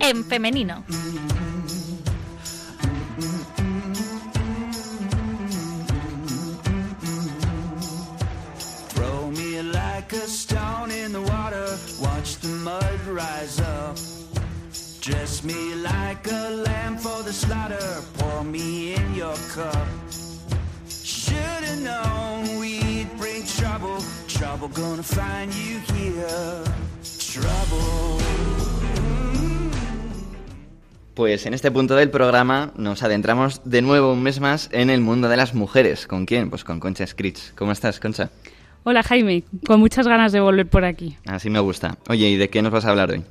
En 0.00 0.24
femenino. 0.24 0.84
A 10.22 10.28
stone 10.28 10.92
in 10.92 11.10
the 11.12 11.20
water, 11.20 11.66
watch 12.00 12.36
the 12.36 12.48
mud 12.48 13.00
rise 13.08 13.60
up. 13.60 13.96
Dress 15.00 15.42
me 15.42 15.74
like 15.82 16.30
a 16.30 16.50
lamb 16.50 16.96
for 16.96 17.24
the 17.24 17.32
slaughter, 17.32 18.02
pour 18.18 18.44
me 18.44 18.94
in 18.94 19.14
your 19.16 19.34
cup. 19.52 19.88
Should've 20.88 21.82
known 21.82 22.60
we'd 22.60 23.08
bring 23.18 23.44
trouble, 23.44 23.98
trouble 24.28 24.68
gonna 24.68 25.02
find 25.02 25.52
you 25.54 25.80
here. 25.92 26.62
Trouble. 27.32 28.22
Pues 31.14 31.46
en 31.46 31.54
este 31.54 31.70
punto 31.70 31.96
del 31.96 32.10
programa 32.10 32.72
nos 32.76 33.02
adentramos 33.02 33.60
de 33.64 33.82
nuevo 33.82 34.12
un 34.12 34.22
mes 34.22 34.40
más 34.40 34.68
en 34.72 34.88
el 34.88 35.00
mundo 35.00 35.28
de 35.28 35.36
las 35.36 35.52
mujeres. 35.52 36.06
¿Con 36.06 36.26
quién? 36.26 36.48
Pues 36.48 36.62
con 36.62 36.78
Concha 36.78 37.06
Scritch. 37.06 37.54
¿Cómo 37.54 37.72
estás, 37.72 37.98
Concha? 37.98 38.30
Hola 38.84 39.04
Jaime, 39.04 39.44
con 39.64 39.78
muchas 39.78 40.08
ganas 40.08 40.32
de 40.32 40.40
volver 40.40 40.66
por 40.66 40.84
aquí. 40.84 41.16
Así 41.26 41.50
me 41.50 41.60
gusta. 41.60 41.98
Oye, 42.08 42.28
¿y 42.28 42.36
de 42.36 42.50
qué 42.50 42.62
nos 42.62 42.72
vas 42.72 42.84
a 42.84 42.90
hablar 42.90 43.10
hoy? 43.12 43.22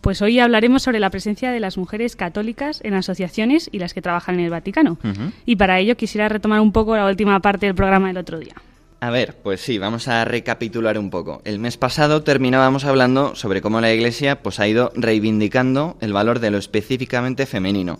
Pues 0.00 0.22
hoy 0.22 0.38
hablaremos 0.38 0.82
sobre 0.84 1.00
la 1.00 1.10
presencia 1.10 1.50
de 1.50 1.58
las 1.60 1.76
mujeres 1.76 2.14
católicas 2.14 2.80
en 2.84 2.94
asociaciones 2.94 3.68
y 3.72 3.80
las 3.80 3.92
que 3.92 4.00
trabajan 4.00 4.36
en 4.36 4.44
el 4.44 4.50
Vaticano. 4.50 4.98
Y 5.44 5.56
para 5.56 5.78
ello 5.80 5.96
quisiera 5.96 6.28
retomar 6.28 6.60
un 6.60 6.72
poco 6.72 6.96
la 6.96 7.06
última 7.06 7.40
parte 7.40 7.66
del 7.66 7.74
programa 7.74 8.06
del 8.08 8.18
otro 8.18 8.38
día. 8.38 8.54
A 9.00 9.10
ver, 9.10 9.36
pues 9.42 9.60
sí, 9.60 9.78
vamos 9.78 10.08
a 10.08 10.24
recapitular 10.24 10.98
un 10.98 11.10
poco. 11.10 11.42
El 11.44 11.58
mes 11.58 11.76
pasado 11.76 12.22
terminábamos 12.22 12.84
hablando 12.84 13.34
sobre 13.34 13.62
cómo 13.62 13.80
la 13.80 13.92
Iglesia 13.92 14.42
pues, 14.42 14.60
ha 14.60 14.68
ido 14.68 14.92
reivindicando 14.94 15.96
el 16.00 16.12
valor 16.12 16.38
de 16.38 16.50
lo 16.50 16.58
específicamente 16.58 17.46
femenino. 17.46 17.98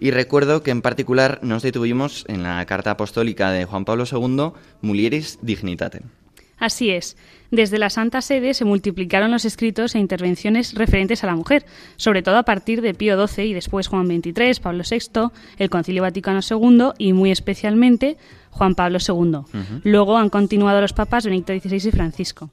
Y 0.00 0.10
recuerdo 0.10 0.62
que 0.62 0.70
en 0.70 0.80
particular 0.80 1.40
nos 1.42 1.62
detuvimos 1.62 2.24
en 2.26 2.42
la 2.42 2.64
carta 2.64 2.92
apostólica 2.92 3.50
de 3.50 3.66
Juan 3.66 3.84
Pablo 3.84 4.04
II, 4.10 4.52
Mulieris 4.80 5.38
Dignitatem. 5.42 6.04
Así 6.58 6.90
es. 6.90 7.16
Desde 7.50 7.78
la 7.78 7.90
Santa 7.90 8.20
Sede 8.20 8.54
se 8.54 8.64
multiplicaron 8.64 9.30
los 9.30 9.44
escritos 9.44 9.94
e 9.94 9.98
intervenciones 9.98 10.74
referentes 10.74 11.24
a 11.24 11.26
la 11.26 11.34
mujer, 11.34 11.66
sobre 11.96 12.22
todo 12.22 12.36
a 12.36 12.44
partir 12.44 12.80
de 12.80 12.94
Pío 12.94 13.26
XII 13.26 13.44
y 13.46 13.54
después 13.54 13.88
Juan 13.88 14.06
XXIII, 14.06 14.60
Pablo 14.62 14.84
VI, 14.88 15.30
el 15.58 15.70
Concilio 15.70 16.02
Vaticano 16.02 16.40
II 16.48 16.90
y 16.98 17.12
muy 17.12 17.30
especialmente 17.30 18.16
Juan 18.50 18.74
Pablo 18.74 18.98
II. 19.06 19.40
Luego 19.84 20.16
han 20.16 20.30
continuado 20.30 20.80
los 20.80 20.92
papas 20.92 21.24
Benedicto 21.24 21.52
XVI 21.52 21.88
y 21.88 21.92
Francisco. 21.92 22.50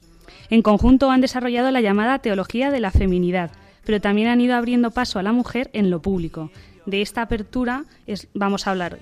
En 0.50 0.62
conjunto 0.62 1.10
han 1.10 1.20
desarrollado 1.20 1.70
la 1.70 1.80
llamada 1.80 2.18
teología 2.18 2.70
de 2.70 2.80
la 2.80 2.90
feminidad, 2.90 3.52
pero 3.84 4.00
también 4.00 4.28
han 4.28 4.40
ido 4.40 4.54
abriendo 4.54 4.90
paso 4.90 5.18
a 5.18 5.22
la 5.22 5.32
mujer 5.32 5.70
en 5.72 5.90
lo 5.90 6.00
público. 6.02 6.50
De 6.88 7.02
esta 7.02 7.20
apertura 7.20 7.84
es- 8.06 8.28
vamos 8.32 8.66
a 8.66 8.70
hablar 8.70 8.94
hoy. 8.94 9.00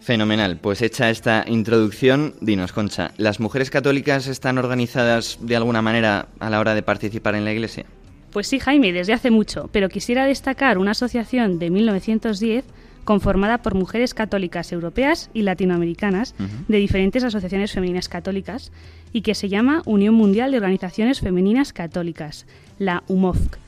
Fenomenal. 0.00 0.56
Pues 0.58 0.82
hecha 0.82 1.10
esta 1.10 1.44
introducción, 1.48 2.34
dinos, 2.40 2.72
Concha, 2.72 3.10
¿las 3.16 3.40
mujeres 3.40 3.70
católicas 3.70 4.28
están 4.28 4.56
organizadas 4.56 5.38
de 5.40 5.56
alguna 5.56 5.82
manera 5.82 6.28
a 6.38 6.48
la 6.48 6.60
hora 6.60 6.76
de 6.76 6.82
participar 6.84 7.34
en 7.34 7.44
la 7.44 7.52
Iglesia? 7.52 7.86
Pues 8.32 8.46
sí, 8.46 8.60
Jaime, 8.60 8.92
desde 8.92 9.14
hace 9.14 9.32
mucho, 9.32 9.68
pero 9.72 9.88
quisiera 9.88 10.26
destacar 10.26 10.78
una 10.78 10.92
asociación 10.92 11.58
de 11.58 11.70
1910 11.70 12.64
conformada 13.02 13.58
por 13.62 13.74
mujeres 13.74 14.14
católicas 14.14 14.70
europeas 14.70 15.28
y 15.34 15.42
latinoamericanas 15.42 16.36
de 16.68 16.76
diferentes 16.78 17.24
asociaciones 17.24 17.72
femeninas 17.72 18.08
católicas 18.08 18.70
y 19.12 19.22
que 19.22 19.34
se 19.34 19.48
llama 19.48 19.82
Unión 19.86 20.14
Mundial 20.14 20.52
de 20.52 20.58
Organizaciones 20.58 21.18
Femeninas 21.20 21.72
Católicas, 21.72 22.46
la 22.78 23.02
UMOFC. 23.08 23.58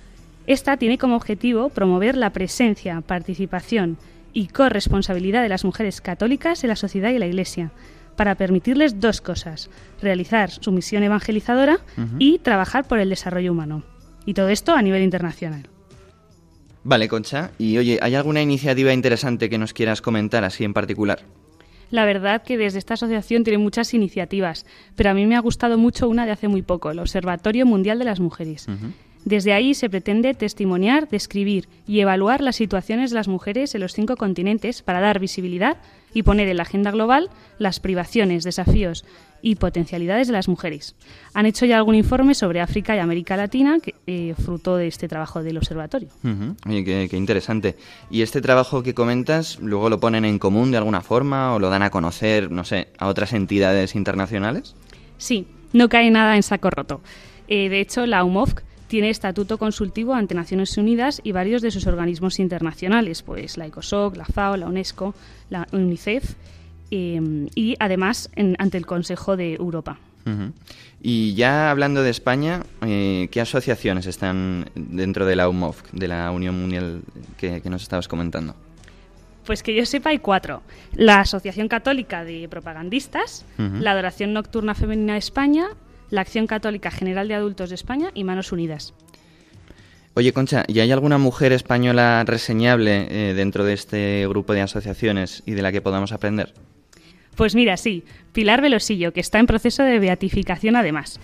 Esta 0.49 0.79
tiene 0.79 0.97
como 0.97 1.15
objetivo 1.15 1.69
promover 1.69 2.17
la 2.17 2.31
presencia, 2.31 3.03
participación 3.03 3.99
y 4.33 4.47
corresponsabilidad 4.47 5.43
de 5.43 5.51
las 5.51 5.63
mujeres 5.63 6.01
católicas 6.01 6.65
en 6.65 6.69
la 6.69 6.77
sociedad 6.77 7.11
y 7.11 7.19
la 7.19 7.27
Iglesia, 7.27 7.71
para 8.17 8.35
permitirles 8.35 8.99
dos 8.99 9.21
cosas, 9.21 9.69
realizar 10.01 10.51
su 10.51 10.73
misión 10.73 11.03
evangelizadora 11.03 11.81
y 12.19 12.39
trabajar 12.39 12.89
por 12.89 12.99
el 12.99 13.11
desarrollo 13.11 13.53
humano. 13.53 13.83
Y 14.25 14.33
todo 14.33 14.49
esto 14.49 14.75
a 14.75 14.81
nivel 14.81 15.03
internacional. 15.03 15.69
Vale, 16.83 17.09
Concha. 17.09 17.51
Y 17.59 17.77
oye, 17.77 17.99
¿hay 18.01 18.15
alguna 18.15 18.41
iniciativa 18.41 18.95
interesante 18.95 19.51
que 19.51 19.59
nos 19.59 19.75
quieras 19.75 20.01
comentar 20.01 20.45
así 20.45 20.65
en 20.65 20.73
particular? 20.73 21.21
La 21.91 22.07
verdad 22.07 22.43
que 22.43 22.57
desde 22.57 22.79
esta 22.79 22.95
asociación 22.95 23.45
tiene 23.45 23.59
muchas 23.59 23.93
iniciativas, 23.93 24.65
pero 24.97 25.11
a 25.11 25.15
mí 25.15 25.27
me 25.27 25.37
ha 25.37 25.41
gustado 25.41 25.77
mucho 25.77 26.09
una 26.09 26.25
de 26.25 26.33
hace 26.33 26.49
muy 26.49 26.63
poco, 26.63 26.91
el 26.91 27.01
Observatorio 27.01 27.67
Mundial 27.67 27.99
de 27.99 28.07
las 28.07 28.21
Mujeres. 28.21 28.67
Desde 29.29 29.53
ahí 29.53 29.75
se 29.75 29.91
pretende 29.91 30.33
testimoniar, 30.33 31.07
describir 31.07 31.69
y 31.87 32.01
evaluar 32.01 32.41
las 32.41 32.57
situaciones 32.57 33.11
de 33.11 33.17
las 33.17 33.29
mujeres 33.29 33.75
en 33.75 33.83
los 33.83 33.93
cinco 33.93 34.17
continentes 34.17 34.81
para 34.81 35.03
dar 35.03 35.19
visibilidad 35.19 35.77
y 36.15 36.23
poner 36.23 36.49
en 36.49 36.57
la 36.57 36.63
agenda 36.63 36.91
global 36.93 37.29
las 37.59 37.79
privaciones, 37.79 38.43
desafíos 38.43 39.05
y 39.43 39.57
potencialidades 39.57 40.29
de 40.29 40.33
las 40.33 40.49
mujeres. 40.49 40.95
Han 41.35 41.45
hecho 41.45 41.67
ya 41.67 41.77
algún 41.77 41.95
informe 41.95 42.35
sobre 42.35 42.63
África 42.63 42.97
y 42.97 43.01
América 43.01 43.37
Latina, 43.37 43.81
que, 43.81 43.95
eh, 44.07 44.35
fruto 44.35 44.77
de 44.77 44.87
este 44.87 45.09
trabajo 45.09 45.43
del 45.43 45.59
observatorio. 45.59 46.09
Oye, 46.67 46.83
qué, 46.83 47.09
qué 47.11 47.19
interesante. 47.19 47.77
¿Y 48.11 48.23
este 48.23 48.41
trabajo 48.41 48.83
que 48.83 48.95
comentas, 48.95 49.59
luego 49.61 49.91
lo 49.91 50.01
ponen 50.01 50.25
en 50.25 50.39
común 50.39 50.71
de 50.71 50.79
alguna 50.79 51.03
forma 51.03 51.55
o 51.55 51.59
lo 51.59 51.69
dan 51.69 51.83
a 51.83 51.91
conocer, 51.91 52.51
no 52.51 52.65
sé, 52.65 52.89
a 52.97 53.09
otras 53.09 53.35
entidades 53.35 53.95
internacionales? 53.95 54.75
Sí, 55.19 55.47
no 55.75 55.91
cae 55.91 56.11
nada 56.11 56.35
en 56.35 56.43
saco 56.43 56.71
roto. 56.71 57.03
Eh, 57.47 57.69
de 57.69 57.81
hecho, 57.83 58.07
la 58.07 58.25
UMOFC 58.25 58.63
tiene 58.89 59.11
estatuto 59.11 59.59
consultivo 59.59 60.15
ante 60.15 60.35
Naciones 60.35 60.77
Unidas 60.77 61.21
y 61.23 61.33
varios 61.33 61.63
de 61.63 61.71
sus 61.71 61.87
organismos 61.87 62.39
internacionales, 62.39 63.23
pues 63.23 63.57
la 63.57 63.67
ECOSOC, 63.67 64.17
la 64.17 64.25
FAO, 64.25 64.57
la 64.57 64.67
UNESCO, 64.67 65.15
la 65.51 65.67
UNICEF 65.73 66.35
eh, 66.91 67.21
y 67.55 67.77
además 67.79 68.31
en- 68.35 68.57
ante 68.59 68.79
el 68.79 68.87
Consejo 68.87 69.37
de 69.37 69.55
Europa. 69.55 69.99
Y 71.01 71.33
ya 71.35 71.71
hablando 71.71 72.03
de 72.03 72.11
España, 72.11 72.63
eh, 72.83 73.29
¿qué 73.31 73.41
asociaciones 73.41 74.05
están 74.07 74.69
dentro 74.75 75.25
de 75.25 75.37
la 75.37 75.49
UMOFC, 75.49 75.91
de 75.93 76.07
la 76.09 76.31
Unión 76.31 76.61
Mundial 76.61 77.01
que, 77.39 77.63
que 77.63 77.71
nos 77.71 77.83
estabas 77.83 78.09
comentando? 78.09 78.55
Pues 79.47 79.63
que 79.63 79.75
yo 79.75 79.87
sepa 79.87 80.11
hay 80.11 80.19
cuatro. 80.19 80.61
La 80.95 81.21
Asociación 81.21 81.69
Católica 81.69 82.25
de 82.25 82.47
Propagandistas, 82.51 83.47
la 83.57 83.93
Adoración 83.93 84.35
Nocturna 84.35 84.75
Femenina 84.75 85.15
de 85.15 85.21
España, 85.21 85.69
la 86.11 86.21
Acción 86.23 86.47
Católica 86.47 86.91
General 86.91 87.29
de 87.29 87.35
Adultos 87.35 87.69
de 87.71 87.75
España 87.75 88.11
y 88.15 88.25
Manos 88.25 88.53
Unidas. 88.53 88.95
Oye, 90.15 90.33
Concha, 90.33 90.65
¿y 90.67 90.81
hay 90.81 90.91
alguna 90.91 91.19
mujer 91.19 91.53
española 91.53 92.25
reseñable 92.27 93.07
eh, 93.31 93.35
dentro 93.35 93.65
de 93.65 93.75
este 93.75 94.27
grupo 94.29 94.53
de 94.53 94.63
asociaciones 94.63 95.43
y 95.47 95.53
de 95.53 95.63
la 95.63 95.71
que 95.71 95.81
podamos 95.81 96.11
aprender? 96.13 96.55
Pues 97.37 97.55
mira, 97.55 97.77
sí, 97.77 98.03
Pilar 98.33 98.61
Velosillo, 98.61 99.13
que 99.13 99.21
está 99.21 99.39
en 99.39 99.47
proceso 99.47 99.85
de 99.85 100.01
beatificación 100.01 100.75
además. 100.75 101.21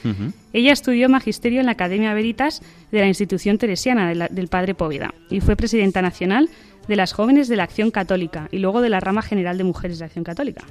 Ella 0.53 0.73
estudió 0.73 1.09
magisterio 1.09 1.59
en 1.59 1.67
la 1.67 1.73
Academia 1.73 2.15
Veritas 2.15 2.63
de 2.93 3.01
la 3.01 3.09
institución 3.09 3.59
teresiana 3.59 4.09
de 4.09 4.15
la- 4.15 4.29
del 4.29 4.47
Padre 4.47 4.75
Póveda 4.77 5.13
y 5.29 5.41
fue 5.41 5.57
presidenta 5.57 6.03
nacional 6.03 6.49
de 6.87 6.95
las 6.95 7.13
jóvenes 7.15 7.49
de 7.49 7.57
la 7.57 7.65
Acción 7.65 7.91
Católica 7.91 8.47
y 8.53 8.59
luego 8.59 8.81
de 8.81 8.91
la 8.91 9.01
rama 9.01 9.23
general 9.23 9.59
de 9.59 9.65
mujeres 9.65 9.99
de 9.99 10.05
Acción 10.05 10.23
Católica. 10.23 10.63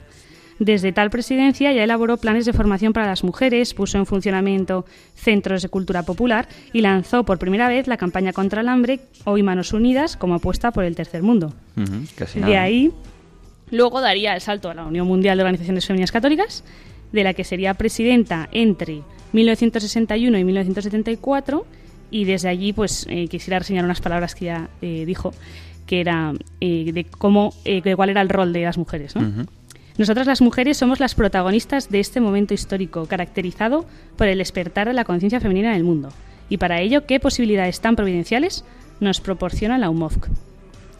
Desde 0.60 0.92
tal 0.92 1.10
presidencia 1.10 1.72
ya 1.72 1.84
elaboró 1.84 2.18
planes 2.18 2.46
de 2.46 2.54
formación 2.54 2.94
para 2.94 3.08
las 3.08 3.24
mujeres, 3.24 3.74
puso 3.74 3.98
en 3.98 4.06
funcionamiento 4.06 4.86
centros 5.16 5.62
de 5.62 5.70
cultura 5.70 6.04
popular 6.04 6.48
y 6.72 6.82
lanzó 6.82 7.24
por 7.24 7.40
primera 7.40 7.68
vez 7.68 7.88
la 7.88 7.98
campaña 7.98 8.34
contra 8.34 8.62
el 8.62 8.70
hambre, 8.70 9.02
Hoy 9.26 9.44
Manos 9.44 9.74
Unidas, 9.74 10.16
como 10.16 10.36
apuesta 10.36 10.72
por 10.72 10.84
el 10.84 10.96
tercer 10.96 11.24
mundo. 11.24 11.54
Casi 12.16 12.40
De 12.40 12.46
nada. 12.46 12.62
ahí, 12.62 12.92
luego 13.72 14.02
daría 14.02 14.36
el 14.36 14.42
salto 14.42 14.70
a 14.70 14.74
la 14.74 14.86
Unión 14.86 15.08
Mundial 15.08 15.38
de 15.38 15.44
Organizaciones 15.44 15.86
Femeninas 15.86 16.12
Católicas, 16.12 16.64
de 17.12 17.24
la 17.24 17.34
que 17.34 17.44
sería 17.44 17.74
presidenta 17.74 18.50
entre 18.52 19.02
1961 19.34 20.38
y 20.38 20.44
1974, 20.44 21.66
y 22.12 22.26
desde 22.26 22.50
allí, 22.50 22.74
pues 22.74 23.08
eh, 23.10 23.28
quisiera 23.28 23.60
reseñar 23.60 23.86
unas 23.86 24.02
palabras 24.02 24.36
que 24.36 24.46
ya 24.46 24.70
eh, 24.82 25.04
dijo, 25.06 25.34
que 25.88 26.00
era 26.00 26.34
eh, 26.62 26.92
de 26.94 27.06
cómo, 27.06 27.54
de 27.66 27.96
cuál 27.96 28.10
era 28.10 28.22
el 28.22 28.30
rol 28.30 28.54
de 28.54 28.64
las 28.64 28.78
mujeres, 28.78 29.16
¿no? 29.16 29.46
Nosotras 29.98 30.26
las 30.26 30.42
mujeres 30.42 30.78
somos 30.78 31.00
las 31.00 31.14
protagonistas 31.14 31.90
de 31.90 32.00
este 32.00 32.20
momento 32.20 32.54
histórico, 32.54 33.06
caracterizado 33.06 33.86
por 34.18 34.28
el 34.28 34.40
despertar 34.40 34.88
de 34.88 34.94
la 34.94 35.06
conciencia 35.06 35.40
femenina 35.40 35.70
en 35.70 35.76
el 35.76 35.84
mundo. 35.84 36.10
Y 36.50 36.58
para 36.58 36.82
ello, 36.82 37.06
¿qué 37.06 37.20
posibilidades 37.20 37.80
tan 37.80 37.96
providenciales 37.96 38.66
nos 39.00 39.22
proporciona 39.22 39.78
la 39.78 39.90
UMOFC? 39.90 40.30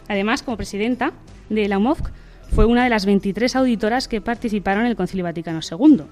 Además, 0.08 0.44
como 0.44 0.58
presidenta 0.58 1.14
de 1.50 1.68
la 1.68 1.80
UMOFC, 1.80 2.12
fue 2.52 2.66
una 2.66 2.84
de 2.84 2.90
las 2.92 3.08
23 3.08 3.56
auditoras 3.56 4.08
que 4.08 4.22
participaron 4.22 4.84
en 4.84 4.92
el 4.92 4.96
Concilio 4.96 5.24
Vaticano 5.24 5.60
II. 5.60 6.04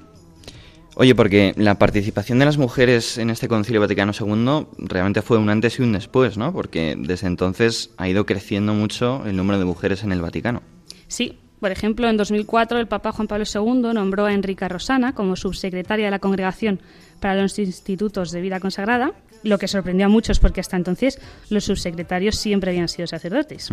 Oye, 0.96 1.16
porque 1.16 1.54
la 1.56 1.78
participación 1.78 2.40
de 2.40 2.46
las 2.46 2.58
mujeres 2.58 3.18
en 3.18 3.30
este 3.30 3.48
Concilio 3.48 3.80
Vaticano 3.80 4.12
II 4.20 4.68
realmente 4.80 5.22
fue 5.22 5.38
un 5.38 5.50
antes 5.50 5.80
y 5.80 5.84
un 5.84 5.94
después, 5.94 6.38
¿no? 6.38 6.52
Porque 6.52 6.96
desde 6.98 7.28
entonces 7.28 7.92
ha 7.98 8.10
ido 8.10 8.26
creciendo 8.26 8.74
mucho 8.74 9.24
el 9.26 9.38
número 9.38 9.60
de 9.60 9.66
mujeres 9.66 10.04
en 10.04 10.12
el 10.12 10.22
Vaticano. 10.22 10.64
Sí, 11.08 11.38
por 11.62 11.72
ejemplo, 11.72 12.10
en 12.10 12.18
2004 12.18 12.80
el 12.80 12.88
Papa 12.88 13.12
Juan 13.12 13.28
Pablo 13.28 13.46
II 13.46 13.94
nombró 13.94 14.26
a 14.26 14.34
Enrica 14.34 14.68
Rosana 14.68 15.14
como 15.14 15.36
subsecretaria 15.36 16.06
de 16.06 16.12
la 16.12 16.18
Congregación 16.18 16.80
para 17.20 17.40
los 17.40 17.58
Institutos 17.60 18.32
de 18.32 18.42
Vida 18.42 18.60
Consagrada, 18.60 19.14
lo 19.44 19.60
que 19.60 19.68
sorprendió 19.68 20.08
a 20.08 20.10
muchos 20.10 20.40
porque 20.40 20.60
hasta 20.60 20.76
entonces 20.76 21.22
los 21.52 21.64
subsecretarios 21.66 22.36
siempre 22.36 22.72
habían 22.72 22.88
sido 22.88 23.06
sacerdotes. 23.06 23.70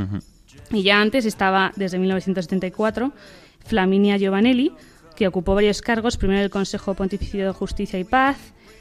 Y 0.70 0.82
ya 0.82 1.01
antes 1.01 1.24
estaba, 1.24 1.72
desde 1.76 1.99
1974, 1.99 3.11
Flaminia 3.64 4.18
Giovanelli, 4.18 4.72
que 5.16 5.26
ocupó 5.26 5.55
varios 5.55 5.80
cargos, 5.80 6.18
primero 6.18 6.43
el 6.43 6.51
Consejo 6.51 6.93
Pontificio 6.93 7.47
de 7.47 7.53
Justicia 7.53 7.99
y 7.99 8.05
Paz, 8.05 8.36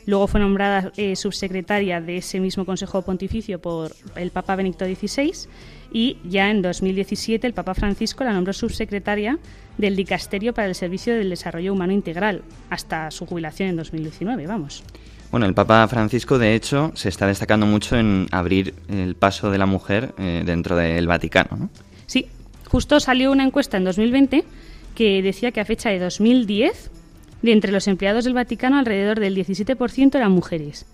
luego 0.07 0.25
fue 0.25 0.39
nombrada 0.39 0.91
eh, 0.97 1.15
subsecretaria 1.15 2.01
de 2.01 2.17
ese 2.17 2.39
mismo 2.39 2.65
Consejo 2.65 3.03
Pontificio 3.03 3.59
por 3.59 3.91
el 4.15 4.31
Papa 4.31 4.55
Benedicto 4.55 4.85
XVI 4.85 5.47
y 5.91 6.17
ya 6.23 6.49
en 6.49 6.63
2017 6.63 7.45
el 7.45 7.53
Papa 7.53 7.75
Francisco 7.75 8.23
la 8.23 8.33
nombró 8.33 8.53
subsecretaria 8.53 9.37
del 9.77 9.95
Dicasterio 9.95 10.53
para 10.53 10.67
el 10.67 10.75
Servicio 10.75 11.13
del 11.13 11.29
Desarrollo 11.29 11.73
Humano 11.73 11.93
Integral, 11.93 12.41
hasta 12.69 13.11
su 13.11 13.25
jubilación 13.25 13.69
en 13.69 13.75
2019, 13.75 14.47
vamos. 14.47 14.83
Bueno, 15.29 15.45
el 15.45 15.53
Papa 15.53 15.85
Francisco, 15.89 16.39
de 16.39 16.55
hecho, 16.55 16.93
se 16.95 17.09
está 17.09 17.27
destacando 17.27 17.65
mucho 17.65 17.97
en 17.97 18.27
abrir 18.31 18.73
el 18.87 19.15
paso 19.15 19.51
de 19.51 19.57
la 19.57 19.65
mujer 19.65 20.15
eh, 20.17 20.43
dentro 20.45 20.77
del 20.77 21.05
Vaticano, 21.05 21.57
¿no? 21.57 21.69
Sí, 22.05 22.27
justo 22.65 23.01
salió 23.01 23.31
una 23.31 23.43
encuesta 23.43 23.75
en 23.75 23.83
2020 23.83 24.45
que 24.95 25.21
decía 25.21 25.51
que 25.51 25.59
a 25.59 25.65
fecha 25.65 25.89
de 25.89 25.99
2010, 25.99 26.91
de 27.41 27.51
entre 27.51 27.71
los 27.71 27.87
empleados 27.87 28.25
del 28.25 28.33
Vaticano, 28.33 28.77
alrededor 28.77 29.19
del 29.19 29.35
17% 29.35 30.15
eran 30.15 30.31
mujeres. 30.31 30.85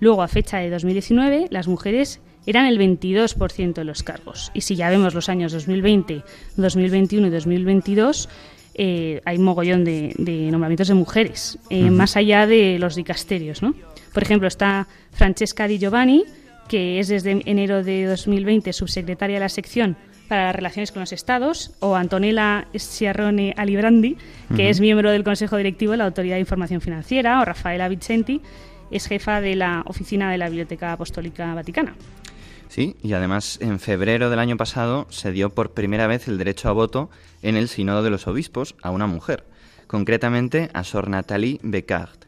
Luego, 0.00 0.22
a 0.22 0.28
fecha 0.28 0.58
de 0.58 0.70
2019, 0.70 1.48
las 1.50 1.68
mujeres 1.68 2.20
eran 2.46 2.66
el 2.66 2.78
22% 2.78 3.74
de 3.74 3.84
los 3.84 4.02
cargos. 4.02 4.50
Y 4.54 4.60
si 4.60 4.76
ya 4.76 4.90
vemos 4.90 5.14
los 5.14 5.28
años 5.28 5.52
2020, 5.52 6.22
2021 6.56 7.26
y 7.26 7.30
2022, 7.30 8.28
eh, 8.74 9.20
hay 9.24 9.38
mogollón 9.38 9.84
de, 9.84 10.14
de, 10.18 10.50
nombramientos 10.50 10.88
de 10.88 10.94
mujeres, 10.94 11.58
eh, 11.70 11.90
más 11.90 12.16
allá 12.16 12.46
de 12.46 12.78
los 12.78 12.94
dicasterios. 12.94 13.62
¿no? 13.62 13.74
Por 14.12 14.22
ejemplo, 14.22 14.48
está 14.48 14.86
Francesca 15.12 15.66
Di 15.66 15.78
Giovanni, 15.78 16.24
que 16.68 17.00
es 17.00 17.08
desde 17.08 17.42
enero 17.46 17.82
de 17.82 18.04
2020 18.04 18.72
subsecretaria 18.72 19.36
de 19.36 19.40
la 19.40 19.48
sección 19.48 19.96
para 20.26 20.46
las 20.46 20.54
relaciones 20.54 20.92
con 20.92 21.00
los 21.00 21.12
estados, 21.12 21.72
o 21.80 21.96
Antonella 21.96 22.66
Sciarrone 22.74 23.54
Alibrandi, 23.56 24.16
que 24.54 24.68
es 24.68 24.80
miembro 24.80 25.10
del 25.10 25.24
Consejo 25.24 25.56
Directivo 25.56 25.92
de 25.92 25.98
la 25.98 26.04
Autoridad 26.04 26.36
de 26.36 26.40
Información 26.40 26.80
Financiera, 26.80 27.40
o 27.40 27.44
Rafaela 27.44 27.88
Vicenti, 27.88 28.40
es 28.90 29.06
jefa 29.06 29.40
de 29.40 29.56
la 29.56 29.82
oficina 29.86 30.30
de 30.30 30.38
la 30.38 30.48
Biblioteca 30.48 30.92
Apostólica 30.92 31.54
Vaticana. 31.54 31.94
Sí, 32.68 32.96
y 33.02 33.12
además 33.12 33.58
en 33.60 33.78
febrero 33.78 34.28
del 34.30 34.38
año 34.38 34.56
pasado 34.56 35.06
se 35.10 35.32
dio 35.32 35.50
por 35.50 35.72
primera 35.72 36.06
vez 36.06 36.28
el 36.28 36.38
derecho 36.38 36.68
a 36.68 36.72
voto 36.72 37.10
en 37.42 37.56
el 37.56 37.68
Sínodo 37.68 38.02
de 38.02 38.10
los 38.10 38.26
Obispos 38.26 38.74
a 38.82 38.90
una 38.90 39.06
mujer, 39.06 39.44
concretamente 39.86 40.68
a 40.74 40.84
Sor 40.84 41.08
Nathalie 41.08 41.60
Becard, 41.62 42.25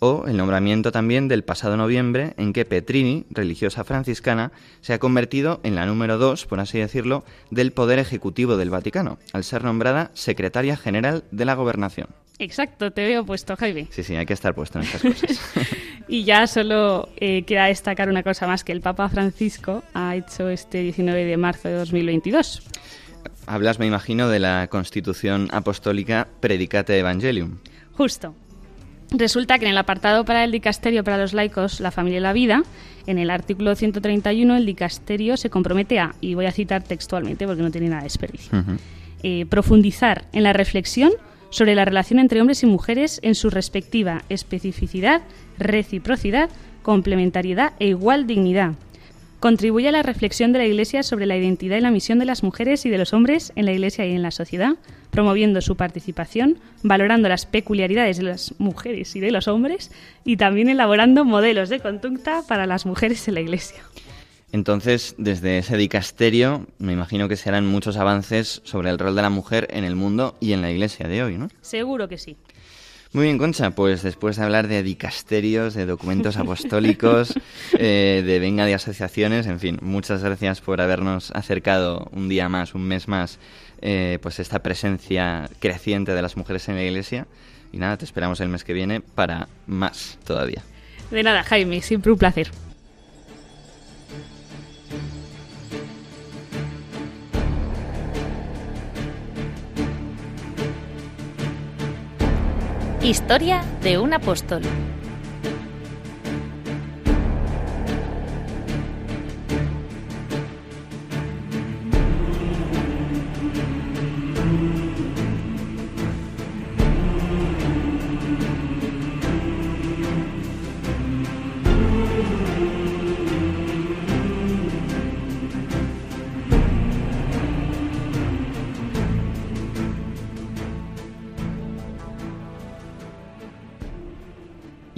o 0.00 0.24
el 0.26 0.36
nombramiento 0.36 0.90
también 0.90 1.28
del 1.28 1.44
pasado 1.44 1.76
noviembre 1.76 2.34
en 2.36 2.52
que 2.52 2.64
Petrini, 2.64 3.26
religiosa 3.30 3.84
franciscana, 3.84 4.50
se 4.80 4.92
ha 4.92 4.98
convertido 4.98 5.60
en 5.62 5.76
la 5.76 5.86
número 5.86 6.18
dos, 6.18 6.46
por 6.46 6.58
así 6.58 6.78
decirlo, 6.78 7.24
del 7.50 7.72
Poder 7.72 7.98
Ejecutivo 7.98 8.56
del 8.56 8.70
Vaticano, 8.70 9.18
al 9.32 9.44
ser 9.44 9.62
nombrada 9.62 10.10
secretaria 10.14 10.76
general 10.76 11.24
de 11.30 11.44
la 11.44 11.54
Gobernación. 11.54 12.08
Exacto, 12.38 12.90
te 12.90 13.06
veo 13.06 13.24
puesto, 13.24 13.54
Jaime. 13.54 13.86
Sí, 13.90 14.02
sí, 14.02 14.16
hay 14.16 14.24
que 14.24 14.32
estar 14.32 14.54
puesto 14.54 14.78
en 14.78 14.86
estas 14.86 15.02
cosas. 15.02 15.40
Y 16.08 16.24
ya 16.24 16.48
solo 16.48 17.08
eh, 17.18 17.44
queda 17.44 17.66
destacar 17.66 18.08
una 18.08 18.24
cosa 18.24 18.48
más 18.48 18.64
que 18.64 18.72
el 18.72 18.80
Papa 18.80 19.08
Francisco 19.08 19.84
ha 19.94 20.16
hecho 20.16 20.48
este 20.48 20.82
19 20.82 21.24
de 21.24 21.36
marzo 21.36 21.68
de 21.68 21.74
2022. 21.74 22.62
Hablas, 23.46 23.78
me 23.78 23.86
imagino, 23.86 24.28
de 24.28 24.40
la 24.40 24.66
Constitución 24.68 25.48
Apostólica 25.52 26.26
Predicate 26.40 26.98
Evangelium. 26.98 27.58
Justo. 27.92 28.34
Resulta 29.12 29.58
que 29.58 29.64
en 29.64 29.72
el 29.72 29.78
apartado 29.78 30.24
para 30.24 30.44
el 30.44 30.52
dicasterio 30.52 31.02
para 31.02 31.18
los 31.18 31.32
laicos, 31.32 31.80
la 31.80 31.90
familia 31.90 32.18
y 32.18 32.22
la 32.22 32.32
vida, 32.32 32.62
en 33.06 33.18
el 33.18 33.30
artículo 33.30 33.74
131 33.74 34.56
el 34.56 34.66
dicasterio 34.66 35.36
se 35.36 35.50
compromete 35.50 35.98
a, 35.98 36.14
y 36.20 36.34
voy 36.34 36.46
a 36.46 36.52
citar 36.52 36.82
textualmente 36.82 37.46
porque 37.46 37.62
no 37.62 37.70
tiene 37.70 37.88
nada 37.88 38.02
de 38.02 38.04
desperdicio, 38.04 38.64
eh, 39.22 39.46
profundizar 39.46 40.26
en 40.32 40.44
la 40.44 40.52
reflexión 40.52 41.12
sobre 41.50 41.74
la 41.74 41.84
relación 41.84 42.20
entre 42.20 42.40
hombres 42.40 42.62
y 42.62 42.66
mujeres 42.66 43.18
en 43.22 43.34
su 43.34 43.50
respectiva 43.50 44.22
especificidad, 44.28 45.22
reciprocidad, 45.58 46.48
complementariedad 46.82 47.72
e 47.80 47.88
igual 47.88 48.28
dignidad. 48.28 48.74
Contribuye 49.40 49.88
a 49.88 49.92
la 49.92 50.02
reflexión 50.02 50.52
de 50.52 50.58
la 50.58 50.66
Iglesia 50.66 51.02
sobre 51.02 51.24
la 51.24 51.34
identidad 51.34 51.78
y 51.78 51.80
la 51.80 51.90
misión 51.90 52.18
de 52.18 52.26
las 52.26 52.42
mujeres 52.42 52.84
y 52.84 52.90
de 52.90 52.98
los 52.98 53.14
hombres 53.14 53.54
en 53.56 53.64
la 53.64 53.72
Iglesia 53.72 54.04
y 54.04 54.12
en 54.12 54.20
la 54.20 54.32
sociedad, 54.32 54.74
promoviendo 55.10 55.62
su 55.62 55.76
participación, 55.76 56.58
valorando 56.82 57.26
las 57.26 57.46
peculiaridades 57.46 58.18
de 58.18 58.24
las 58.24 58.54
mujeres 58.58 59.16
y 59.16 59.20
de 59.20 59.30
los 59.30 59.48
hombres 59.48 59.92
y 60.24 60.36
también 60.36 60.68
elaborando 60.68 61.24
modelos 61.24 61.70
de 61.70 61.80
conducta 61.80 62.42
para 62.46 62.66
las 62.66 62.84
mujeres 62.84 63.26
en 63.28 63.34
la 63.34 63.40
Iglesia. 63.40 63.82
Entonces, 64.52 65.14
desde 65.16 65.56
ese 65.56 65.78
dicasterio, 65.78 66.66
me 66.78 66.92
imagino 66.92 67.26
que 67.26 67.36
se 67.36 67.48
harán 67.48 67.66
muchos 67.66 67.96
avances 67.96 68.60
sobre 68.64 68.90
el 68.90 68.98
rol 68.98 69.16
de 69.16 69.22
la 69.22 69.30
mujer 69.30 69.68
en 69.70 69.84
el 69.84 69.96
mundo 69.96 70.36
y 70.40 70.52
en 70.52 70.60
la 70.60 70.70
iglesia 70.70 71.08
de 71.08 71.22
hoy, 71.22 71.38
¿no? 71.38 71.48
Seguro 71.62 72.08
que 72.08 72.18
sí. 72.18 72.36
Muy 73.12 73.24
bien, 73.24 73.38
Concha, 73.38 73.72
pues 73.72 74.04
después 74.04 74.36
de 74.36 74.44
hablar 74.44 74.68
de 74.68 74.84
dicasterios, 74.84 75.74
de 75.74 75.84
documentos 75.84 76.36
apostólicos, 76.36 77.34
eh, 77.72 78.22
de 78.24 78.38
venga 78.38 78.64
de 78.66 78.74
asociaciones, 78.74 79.48
en 79.48 79.58
fin, 79.58 79.78
muchas 79.82 80.22
gracias 80.22 80.60
por 80.60 80.80
habernos 80.80 81.32
acercado 81.32 82.08
un 82.12 82.28
día 82.28 82.48
más, 82.48 82.72
un 82.72 82.86
mes 82.86 83.08
más, 83.08 83.40
eh, 83.82 84.20
pues 84.22 84.38
esta 84.38 84.60
presencia 84.60 85.50
creciente 85.58 86.14
de 86.14 86.22
las 86.22 86.36
mujeres 86.36 86.68
en 86.68 86.76
la 86.76 86.84
iglesia. 86.84 87.26
Y 87.72 87.78
nada, 87.78 87.96
te 87.96 88.04
esperamos 88.04 88.40
el 88.40 88.48
mes 88.48 88.62
que 88.62 88.74
viene 88.74 89.00
para 89.00 89.48
más 89.66 90.16
todavía. 90.24 90.62
De 91.10 91.24
nada, 91.24 91.42
Jaime, 91.42 91.82
siempre 91.82 92.12
un 92.12 92.18
placer. 92.18 92.52
Historia 103.10 103.64
de 103.82 103.98
un 103.98 104.14
apóstol. 104.14 104.62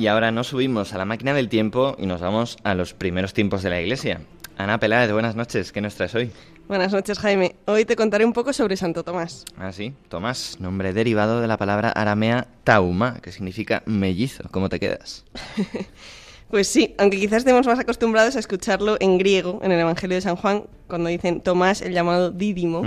Y 0.03 0.09
ahora 0.09 0.33
nos 0.33 0.49
subimos 0.49 0.93
a 0.95 0.99
la 0.99 1.05
máquina 1.05 1.33
del 1.33 1.49
tiempo 1.49 1.95
y 1.97 2.07
nos 2.07 2.21
vamos 2.21 2.57
a 2.65 2.75
los 2.75 2.93
primeros 2.93 3.35
tiempos 3.35 3.63
de 3.63 3.71
la 3.71 3.81
iglesia. 3.81 4.23
Ana 4.59 4.81
Peláez, 4.81 5.13
buenas 5.13 5.37
noches, 5.37 5.71
¿qué 5.71 5.81
nos 5.81 5.95
traes 5.95 6.13
hoy? 6.17 6.33
Buenas 6.67 6.93
noches, 6.93 7.21
Jaime. 7.21 7.55
Hoy 7.67 7.85
te 7.85 7.95
contaré 7.95 8.25
un 8.25 8.33
poco 8.33 8.53
sobre 8.53 8.77
Santo 8.77 9.05
Tomás. 9.05 9.45
Ah, 9.57 9.71
sí, 9.71 9.95
Tomás, 10.09 10.59
nombre 10.59 10.93
derivado 10.93 11.41
de 11.41 11.47
la 11.47 11.57
palabra 11.57 11.91
aramea 11.91 12.49
tauma, 12.65 13.21
que 13.23 13.31
significa 13.31 13.85
mellizo. 13.87 14.43
¿Cómo 14.51 14.69
te 14.69 14.81
quedas? 14.81 15.25
Pues 16.51 16.69
sí, 16.69 16.95
aunque 16.99 17.19
quizás 17.19 17.39
estemos 17.39 17.67
más 17.67 17.79
acostumbrados 17.79 18.37
a 18.37 18.39
escucharlo 18.39 18.99
en 19.01 19.17
griego, 19.17 19.61
en 19.63 19.73
el 19.73 19.81
Evangelio 19.81 20.17
de 20.17 20.21
San 20.21 20.37
Juan, 20.37 20.65
cuando 20.87 21.09
dicen 21.09 21.41
Tomás, 21.41 21.81
el 21.81 21.95
llamado 21.95 22.31
Dídimo. 22.31 22.83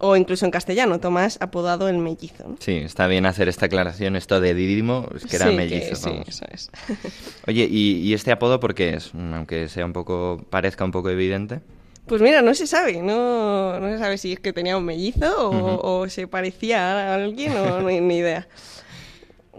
O 0.00 0.16
incluso 0.16 0.44
en 0.44 0.50
castellano, 0.50 0.98
Tomás, 0.98 1.36
apodado 1.40 1.88
el 1.88 1.98
mellizo. 1.98 2.48
¿no? 2.48 2.56
Sí, 2.58 2.72
está 2.76 3.06
bien 3.06 3.26
hacer 3.26 3.48
esta 3.48 3.66
aclaración. 3.66 4.16
Esto 4.16 4.40
de 4.40 4.54
Didimo 4.54 5.06
es 5.14 5.26
que 5.26 5.36
era 5.36 5.44
Sí, 5.46 5.50
que 5.52 5.56
mellizo. 5.56 5.94
sí, 5.96 6.10
vamos. 6.10 6.28
eso 6.28 6.44
es. 6.50 6.70
Oye, 7.46 7.68
¿y, 7.70 7.98
y 7.98 8.14
este 8.14 8.32
apodo 8.32 8.58
por 8.60 8.74
qué 8.74 8.94
es? 8.94 9.14
Mm, 9.14 9.34
Aunque 9.34 9.68
sea 9.68 9.84
un 9.86 9.92
poco, 9.92 10.44
parezca 10.50 10.84
un 10.84 10.90
poco 10.92 11.10
evidente. 11.10 11.60
Pues 12.06 12.22
mira, 12.22 12.42
no 12.42 12.54
se 12.54 12.66
sabe, 12.66 13.02
no, 13.02 13.78
no 13.78 13.88
se 13.92 13.98
sabe 13.98 14.18
si 14.18 14.32
es 14.32 14.40
que 14.40 14.52
tenía 14.52 14.76
un 14.76 14.84
mellizo 14.84 15.48
o, 15.48 15.50
Ujú. 15.50 15.80
o 16.02 16.08
se 16.08 16.26
parecía 16.26 17.12
a 17.12 17.14
alguien 17.14 17.56
o 17.56 17.80
no 17.80 17.86
hay 17.88 18.00
ni 18.00 18.16
idea. 18.16 18.48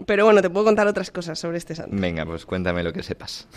Pero 0.06 0.24
bueno, 0.24 0.40
te 0.40 0.48
puedo 0.48 0.64
contar 0.64 0.86
otras 0.86 1.10
cosas 1.10 1.38
sobre 1.38 1.58
este 1.58 1.74
santo. 1.74 1.94
Venga, 1.96 2.24
pues 2.24 2.46
cuéntame 2.46 2.82
lo 2.82 2.92
que 2.92 3.02
sepas. 3.02 3.46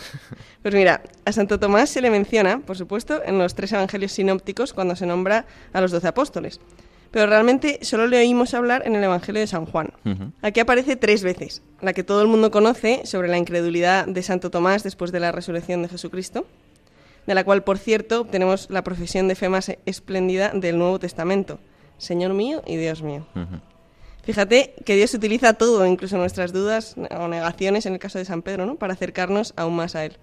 Pues 0.62 0.74
mira, 0.74 1.04
a 1.26 1.32
Santo 1.32 1.60
Tomás 1.60 1.92
se 1.92 2.02
le 2.02 2.10
menciona, 2.10 2.60
por 2.60 2.76
supuesto, 2.76 3.22
en 3.24 3.38
los 3.38 3.54
tres 3.54 3.72
evangelios 3.72 4.14
sinópticos 4.14 4.74
cuando 4.74 4.96
se 4.96 5.06
nombra 5.06 5.46
a 5.74 5.80
los 5.80 5.92
doce 5.92 6.08
apóstoles. 6.08 6.60
Pero 7.12 7.28
realmente 7.28 7.78
solo 7.84 8.08
le 8.08 8.18
oímos 8.18 8.56
hablar 8.56 8.82
en 8.88 8.96
el 8.96 9.04
Evangelio 9.04 9.42
de 9.42 9.48
San 9.48 9.68
Juan. 9.68 9.94
Ujú. 10.04 10.32
Aquí 10.42 10.60
aparece 10.60 10.96
tres 10.96 11.24
veces, 11.24 11.62
la 11.82 11.94
que 11.94 12.04
todo 12.04 12.24
el 12.24 12.28
mundo 12.28 12.50
conoce 12.50 13.06
sobre 13.06 13.28
la 13.28 13.38
incredulidad 13.38 14.08
de 14.08 14.24
Santo 14.24 14.50
Tomás 14.50 14.82
después 14.82 15.12
de 15.12 15.20
la 15.20 15.32
resurrección 15.32 15.84
de 15.84 15.90
Jesucristo, 15.90 16.48
de 17.28 17.36
la 17.36 17.44
cual, 17.44 17.64
por 17.64 17.78
cierto, 17.78 18.22
obtenemos 18.22 18.70
la 18.72 18.84
profesión 18.84 19.28
de 19.28 19.36
fe 19.36 19.50
más 19.50 19.72
espléndida 19.86 20.50
del 20.50 20.80
Nuevo 20.80 20.98
Testamento, 20.98 21.60
Señor 22.00 22.34
mío 22.34 22.64
y 22.66 22.76
Dios 22.78 23.04
mío. 23.04 23.28
Fíjate 24.26 24.74
que 24.86 24.96
Dios 24.96 25.14
utiliza 25.14 25.54
todo, 25.54 25.86
incluso 25.86 26.18
nuestras 26.18 26.52
dudas 26.52 26.96
o 27.12 27.28
negaciones, 27.28 27.86
en 27.86 27.94
el 27.94 28.00
caso 28.00 28.18
de 28.18 28.26
San 28.26 28.42
Pedro, 28.42 28.66
¿no? 28.66 28.76
para 28.76 28.94
acercarnos 28.94 29.54
aún 29.56 29.76
más 29.76 29.96
a 29.96 30.06
Él. 30.06 30.18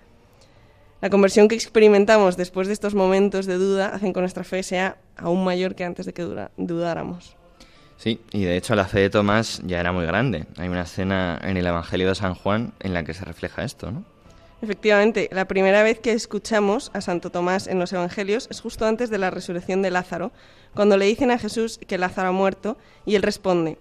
La 1.01 1.11
conversión 1.11 1.49
que 1.49 1.55
experimentamos 1.55 2.37
después 2.37 2.67
de 2.67 2.73
estos 2.75 2.95
momentos 2.95 3.47
de 3.47 3.57
duda 3.59 3.89
hacen 3.89 4.13
que 4.13 4.21
nuestra 4.21 4.45
fe 4.45 4.63
sea 4.63 4.97
aún 5.17 5.45
mayor 5.45 5.75
que 5.75 5.85
antes 5.85 6.07
de 6.07 6.13
que 6.13 6.23
dura- 6.23 6.51
dudáramos. 6.57 7.37
Sí, 7.97 8.21
y 8.33 8.45
de 8.45 8.57
hecho 8.57 8.75
la 8.75 8.85
fe 8.87 9.01
de 9.01 9.11
Tomás 9.11 9.63
ya 9.65 9.79
era 9.79 9.93
muy 9.93 10.05
grande. 10.05 10.47
Hay 10.57 10.69
una 10.69 10.83
escena 10.83 11.41
en 11.43 11.57
el 11.57 11.67
Evangelio 11.67 12.09
de 12.09 12.15
San 12.17 12.35
Juan 12.35 12.73
en 12.81 12.95
la 12.95 13.05
que 13.05 13.15
se 13.15 13.25
refleja 13.25 13.63
esto, 13.65 13.91
¿no? 13.93 14.05
Efectivamente, 14.63 15.29
la 15.33 15.47
primera 15.47 15.83
vez 15.83 15.99
que 15.99 16.13
escuchamos 16.13 16.93
a 16.95 17.01
Santo 17.01 17.31
Tomás 17.31 17.67
en 17.67 17.81
los 17.81 17.93
Evangelios 17.93 18.47
es 18.51 18.61
justo 18.61 18.87
antes 18.87 19.11
de 19.11 19.19
la 19.19 19.31
resurrección 19.31 19.83
de 19.83 19.91
Lázaro, 19.91 20.31
cuando 20.73 20.97
le 20.97 21.07
dicen 21.07 21.33
a 21.33 21.39
Jesús 21.39 21.79
que 21.85 21.99
Lázaro 21.99 22.29
ha 22.29 22.33
muerto 22.33 22.77
y 23.05 23.17
él 23.17 23.23
responde, 23.23 23.77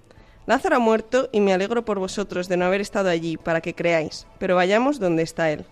Lázaro 0.52 0.76
ha 0.76 0.80
muerto 0.80 1.30
y 1.32 1.40
me 1.40 1.54
alegro 1.54 1.86
por 1.86 1.98
vosotros 1.98 2.50
de 2.50 2.58
no 2.58 2.66
haber 2.66 2.82
estado 2.82 3.08
allí 3.08 3.38
para 3.38 3.62
que 3.62 3.74
creáis, 3.74 4.28
pero 4.38 4.54
vayamos 4.54 5.00
donde 5.00 5.24
está 5.24 5.50
él. 5.50 5.64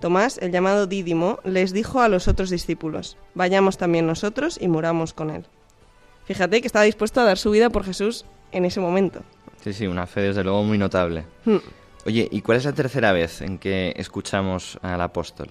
Tomás, 0.00 0.38
el 0.38 0.52
llamado 0.52 0.86
Dídimo, 0.86 1.38
les 1.44 1.74
dijo 1.74 2.00
a 2.00 2.08
los 2.08 2.26
otros 2.26 2.48
discípulos, 2.48 3.18
vayamos 3.34 3.76
también 3.76 4.06
nosotros 4.06 4.56
y 4.58 4.68
muramos 4.68 5.12
con 5.12 5.28
él. 5.28 5.44
Fíjate 6.24 6.62
que 6.62 6.66
estaba 6.66 6.86
dispuesto 6.86 7.20
a 7.20 7.24
dar 7.24 7.36
su 7.36 7.50
vida 7.50 7.68
por 7.68 7.84
Jesús 7.84 8.24
en 8.52 8.64
ese 8.64 8.80
momento. 8.80 9.20
Sí, 9.62 9.74
sí, 9.74 9.86
una 9.86 10.06
fe 10.06 10.22
desde 10.22 10.44
luego 10.44 10.62
muy 10.62 10.78
notable. 10.78 11.26
Hmm. 11.44 11.58
Oye, 12.06 12.26
¿y 12.32 12.40
cuál 12.40 12.56
es 12.56 12.64
la 12.64 12.72
tercera 12.72 13.12
vez 13.12 13.42
en 13.42 13.58
que 13.58 13.92
escuchamos 13.96 14.78
al 14.80 15.02
apóstol? 15.02 15.50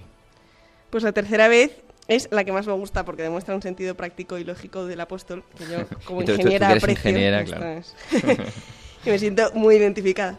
Pues 0.89 1.04
la 1.04 1.12
tercera 1.12 1.50
vez 1.50 1.84
es 2.10 2.28
la 2.32 2.43
que 2.43 2.51
más 2.51 2.68
me 2.68 2.74
gusta 2.74 3.05
porque 3.05 3.24
demuestra 3.24 3.55
un 3.55 3.62
sentido 3.62 3.95
práctico 3.95 4.38
y 4.38 4.43
lógico 4.43 4.86
del 4.86 4.99
apóstol 4.99 5.43
que 5.57 5.64
yo 5.72 5.78
como 6.05 6.22
Y 6.22 6.26
tú- 6.26 6.32
tú- 6.34 6.38
tú 6.39 6.41
ingeniera 6.47 6.68
que 6.68 6.72
eres 6.74 6.84
aprecio. 6.84 7.10
ingeniera, 7.10 7.43
claro. 7.45 7.82
me 9.05 9.18
siento 9.20 9.51
muy 9.53 9.76
identificada. 9.76 10.38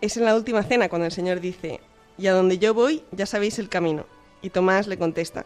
Es 0.00 0.16
en 0.16 0.24
la 0.24 0.34
última 0.34 0.62
cena 0.62 0.88
cuando 0.88 1.04
el 1.06 1.12
Señor 1.12 1.40
dice, 1.40 1.80
y 2.16 2.26
a 2.26 2.32
donde 2.32 2.58
yo 2.58 2.72
voy 2.72 3.02
ya 3.12 3.26
sabéis 3.26 3.58
el 3.58 3.68
camino. 3.68 4.06
Y 4.42 4.48
Tomás 4.50 4.86
le 4.86 4.96
contesta, 4.96 5.44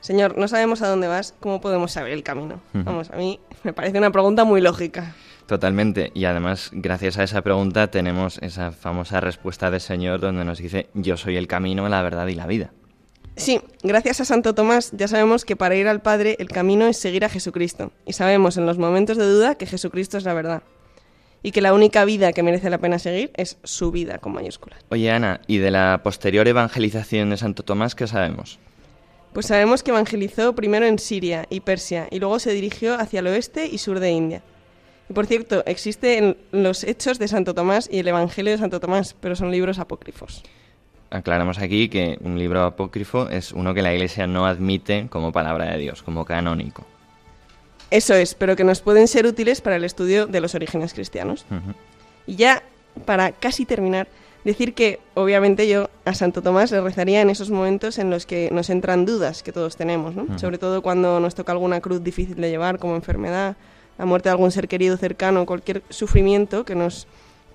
Señor, 0.00 0.36
no 0.36 0.48
sabemos 0.48 0.82
a 0.82 0.88
dónde 0.88 1.06
vas, 1.06 1.34
¿cómo 1.38 1.60
podemos 1.60 1.92
saber 1.92 2.12
el 2.12 2.22
camino? 2.24 2.60
Vamos, 2.72 3.10
a 3.10 3.16
mí 3.16 3.38
me 3.62 3.72
parece 3.72 3.96
una 3.98 4.10
pregunta 4.10 4.44
muy 4.44 4.60
lógica. 4.60 5.14
Totalmente. 5.46 6.10
Y 6.14 6.24
además, 6.24 6.70
gracias 6.72 7.18
a 7.18 7.22
esa 7.22 7.42
pregunta 7.42 7.90
tenemos 7.90 8.38
esa 8.42 8.72
famosa 8.72 9.20
respuesta 9.20 9.70
del 9.70 9.80
Señor 9.80 10.20
donde 10.20 10.44
nos 10.44 10.58
dice, 10.58 10.88
yo 10.94 11.16
soy 11.16 11.36
el 11.36 11.46
camino, 11.46 11.88
la 11.88 12.02
verdad 12.02 12.26
y 12.26 12.34
la 12.34 12.46
vida. 12.46 12.72
Sí, 13.36 13.60
gracias 13.82 14.20
a 14.20 14.24
Santo 14.24 14.54
Tomás 14.54 14.92
ya 14.92 15.08
sabemos 15.08 15.44
que 15.44 15.56
para 15.56 15.74
ir 15.74 15.88
al 15.88 16.00
Padre 16.00 16.36
el 16.38 16.48
camino 16.48 16.86
es 16.86 16.96
seguir 16.96 17.24
a 17.24 17.28
Jesucristo. 17.28 17.90
Y 18.06 18.12
sabemos 18.12 18.56
en 18.56 18.66
los 18.66 18.78
momentos 18.78 19.16
de 19.16 19.26
duda 19.26 19.56
que 19.56 19.66
Jesucristo 19.66 20.18
es 20.18 20.24
la 20.24 20.34
verdad. 20.34 20.62
Y 21.42 21.50
que 21.50 21.60
la 21.60 21.74
única 21.74 22.04
vida 22.04 22.32
que 22.32 22.42
merece 22.42 22.70
la 22.70 22.78
pena 22.78 22.98
seguir 22.98 23.30
es 23.34 23.58
su 23.64 23.90
vida 23.90 24.18
con 24.18 24.32
mayúsculas. 24.32 24.78
Oye, 24.88 25.10
Ana, 25.10 25.40
¿y 25.46 25.58
de 25.58 25.70
la 25.70 26.00
posterior 26.02 26.46
evangelización 26.48 27.30
de 27.30 27.36
Santo 27.36 27.64
Tomás 27.64 27.94
qué 27.94 28.06
sabemos? 28.06 28.58
Pues 29.34 29.46
sabemos 29.46 29.82
que 29.82 29.90
evangelizó 29.90 30.54
primero 30.54 30.86
en 30.86 30.98
Siria 30.98 31.46
y 31.50 31.60
Persia 31.60 32.06
y 32.10 32.20
luego 32.20 32.38
se 32.38 32.52
dirigió 32.52 32.94
hacia 32.94 33.18
el 33.18 33.26
oeste 33.26 33.66
y 33.66 33.78
sur 33.78 33.98
de 33.98 34.12
India. 34.12 34.42
Y 35.10 35.12
por 35.12 35.26
cierto, 35.26 35.64
existen 35.66 36.36
los 36.52 36.84
Hechos 36.84 37.18
de 37.18 37.28
Santo 37.28 37.52
Tomás 37.52 37.88
y 37.90 37.98
el 37.98 38.08
Evangelio 38.08 38.52
de 38.52 38.58
Santo 38.58 38.80
Tomás, 38.80 39.14
pero 39.20 39.36
son 39.36 39.50
libros 39.50 39.78
apócrifos. 39.78 40.44
Aclaramos 41.10 41.58
aquí 41.58 41.88
que 41.88 42.18
un 42.22 42.38
libro 42.38 42.64
apócrifo 42.64 43.28
es 43.28 43.52
uno 43.52 43.74
que 43.74 43.82
la 43.82 43.92
Iglesia 43.92 44.26
no 44.26 44.46
admite 44.46 45.06
como 45.10 45.32
palabra 45.32 45.66
de 45.66 45.78
Dios, 45.78 46.02
como 46.02 46.24
canónico. 46.24 46.84
Eso 47.90 48.14
es, 48.14 48.34
pero 48.34 48.56
que 48.56 48.64
nos 48.64 48.80
pueden 48.80 49.06
ser 49.06 49.26
útiles 49.26 49.60
para 49.60 49.76
el 49.76 49.84
estudio 49.84 50.26
de 50.26 50.40
los 50.40 50.54
orígenes 50.54 50.94
cristianos. 50.94 51.46
Y 52.26 52.36
ya, 52.36 52.62
para 53.04 53.30
casi 53.32 53.64
terminar, 53.64 54.08
decir 54.44 54.74
que 54.74 54.98
obviamente 55.14 55.68
yo 55.68 55.88
a 56.04 56.14
Santo 56.14 56.42
Tomás 56.42 56.72
le 56.72 56.80
rezaría 56.80 57.20
en 57.20 57.30
esos 57.30 57.50
momentos 57.50 57.98
en 57.98 58.10
los 58.10 58.26
que 58.26 58.50
nos 58.52 58.68
entran 58.70 59.06
dudas 59.06 59.42
que 59.42 59.52
todos 59.52 59.76
tenemos, 59.76 60.14
¿no? 60.14 60.38
Sobre 60.38 60.58
todo 60.58 60.82
cuando 60.82 61.20
nos 61.20 61.34
toca 61.34 61.52
alguna 61.52 61.80
cruz 61.80 62.02
difícil 62.02 62.36
de 62.36 62.50
llevar, 62.50 62.78
como 62.78 62.96
enfermedad, 62.96 63.56
la 63.98 64.06
muerte 64.06 64.28
de 64.28 64.32
algún 64.32 64.50
ser 64.50 64.66
querido 64.66 64.96
cercano, 64.96 65.46
cualquier 65.46 65.82
sufrimiento 65.88 66.64
que 66.64 66.74
nos 66.74 67.06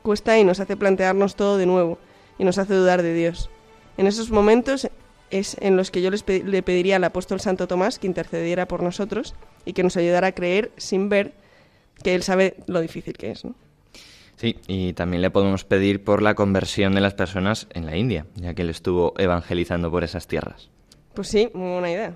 cuesta 0.02 0.40
y 0.40 0.44
nos 0.44 0.60
hace 0.60 0.78
plantearnos 0.78 1.36
todo 1.36 1.58
de 1.58 1.66
nuevo 1.66 1.98
y 2.40 2.44
nos 2.46 2.58
hace 2.58 2.74
dudar 2.74 3.04
de 3.04 3.14
Dios. 3.14 3.50
En 3.98 4.08
esos 4.08 4.32
momentos 4.32 4.88
es 5.30 5.56
en 5.60 5.78
los 5.78 5.92
que 5.92 6.02
yo 6.02 6.10
les 6.10 6.24
pe- 6.24 6.44
le 6.44 6.64
pediría 6.64 6.96
al 6.96 7.04
apóstol 7.04 7.40
Santo 7.40 7.68
Tomás 7.68 8.00
que 8.00 8.08
intercediera 8.08 8.68
por 8.68 8.82
nosotros 8.82 9.36
y 9.66 9.74
que 9.74 9.84
nos 9.84 9.96
ayudara 9.98 10.28
a 10.28 10.32
creer 10.32 10.72
sin 10.78 11.10
ver 11.10 11.34
que 12.04 12.16
él 12.16 12.24
sabe 12.24 12.56
lo 12.66 12.82
difícil 12.82 13.14
que 13.14 13.30
es, 13.32 13.46
¿no? 13.46 13.54
Sí, 14.38 14.56
y 14.68 14.94
también 14.94 15.22
le 15.22 15.30
podemos 15.32 15.66
pedir 15.66 16.02
por 16.04 16.22
la 16.22 16.34
conversión 16.34 16.96
de 16.96 17.02
las 17.02 17.14
personas 17.14 17.68
en 17.74 17.86
la 17.86 17.98
India, 17.98 18.26
ya 18.36 18.54
que 18.54 18.62
él 18.62 18.70
estuvo 18.70 19.14
evangelizando 19.18 19.92
por 19.92 20.06
esas 20.06 20.28
tierras. 20.28 20.70
Pues 21.14 21.28
sí, 21.28 21.50
muy 21.54 21.74
buena 21.74 21.92
idea. 21.92 22.16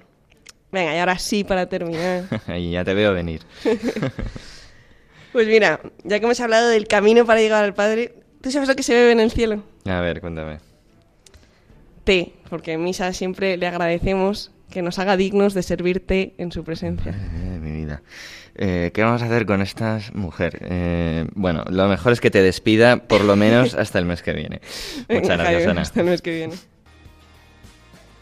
Venga, 0.72 0.96
y 0.96 1.00
ahora 1.00 1.20
sí, 1.20 1.44
para 1.44 1.68
terminar. 1.68 2.24
y 2.58 2.72
ya 2.72 2.84
te 2.86 2.94
veo 2.94 3.14
venir. 3.14 3.42
Pues 5.32 5.48
mira, 5.48 5.80
ya 6.04 6.20
que 6.20 6.26
hemos 6.26 6.40
hablado 6.42 6.70
del 6.70 6.88
camino 6.88 7.26
para 7.26 7.40
llegar 7.42 7.64
al 7.64 7.74
Padre, 7.74 8.14
¿tú 8.42 8.52
sabes 8.52 8.70
lo 8.70 8.76
que 8.76 8.84
se 8.84 8.94
bebe 8.94 9.12
en 9.14 9.20
el 9.20 9.32
cielo? 9.32 9.64
A 9.86 10.00
ver, 10.02 10.22
cuéntame. 10.22 10.60
Té, 12.04 12.34
porque 12.50 12.74
en 12.74 12.84
misa 12.84 13.14
siempre 13.14 13.58
le 13.58 13.68
agradecemos 13.68 14.52
que 14.70 14.82
nos 14.82 14.98
haga 15.00 15.16
dignos 15.18 15.54
de 15.54 15.64
servir 15.64 16.06
té 16.06 16.34
en 16.38 16.52
su 16.52 16.64
presencia. 16.64 17.14
Eh, 17.54 17.60
mi 17.60 17.72
vida. 17.72 18.02
Eh, 18.56 18.92
¿Qué 18.94 19.04
vamos 19.04 19.22
a 19.22 19.26
hacer 19.26 19.46
con 19.46 19.62
esta 19.62 20.00
mujer? 20.14 20.60
Eh, 20.62 21.28
bueno, 21.36 21.64
lo 21.70 21.88
mejor 21.88 22.14
es 22.14 22.20
que 22.20 22.32
te 22.32 22.42
despida 22.42 22.98
por 22.98 23.24
lo 23.24 23.36
menos 23.36 23.74
hasta 23.76 24.00
el 24.00 24.06
mes 24.06 24.22
que 24.24 24.34
viene. 24.34 24.60
Venga, 25.08 25.22
Muchas 25.22 25.38
gracias, 25.38 25.58
Jaime, 25.58 25.72
Ana. 25.72 25.82
Hasta 25.82 26.00
el 26.00 26.06
mes 26.08 26.22
que 26.22 26.36
viene. 26.36 26.56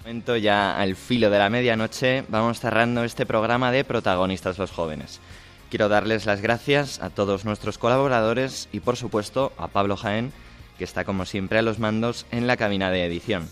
momento 0.01 0.35
ya 0.35 0.77
al 0.77 0.95
filo 0.95 1.29
de 1.29 1.39
la 1.39 1.49
medianoche 1.49 2.23
vamos 2.27 2.59
cerrando 2.59 3.03
este 3.03 3.25
programa 3.25 3.71
de 3.71 3.83
protagonistas 3.83 4.57
los 4.57 4.71
jóvenes. 4.71 5.21
Quiero 5.69 5.87
darles 5.87 6.25
las 6.25 6.41
gracias 6.41 7.01
a 7.01 7.09
todos 7.09 7.45
nuestros 7.45 7.77
colaboradores 7.77 8.67
y 8.73 8.81
por 8.81 8.97
supuesto 8.97 9.53
a 9.57 9.69
Pablo 9.69 9.95
Jaén, 9.95 10.33
que 10.81 10.85
está 10.85 11.05
como 11.05 11.25
siempre 11.27 11.59
a 11.59 11.61
los 11.61 11.77
mandos 11.77 12.25
en 12.31 12.47
la 12.47 12.57
cabina 12.57 12.89
de 12.89 13.05
edición. 13.05 13.47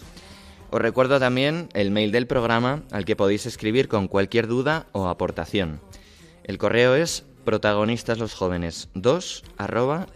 Os 0.71 0.82
recuerdo 0.82 1.19
también 1.19 1.69
el 1.75 1.91
mail 1.91 2.11
del 2.11 2.25
programa 2.25 2.82
al 2.89 3.05
que 3.05 3.15
podéis 3.15 3.45
escribir 3.45 3.88
con 3.88 4.07
cualquier 4.07 4.47
duda 4.47 4.88
o 4.93 5.07
aportación. 5.07 5.80
El 6.43 6.57
correo 6.57 6.95
es 6.95 7.25
protagonistaslosjóvenes2 7.45 9.43
arroba. 9.57 10.07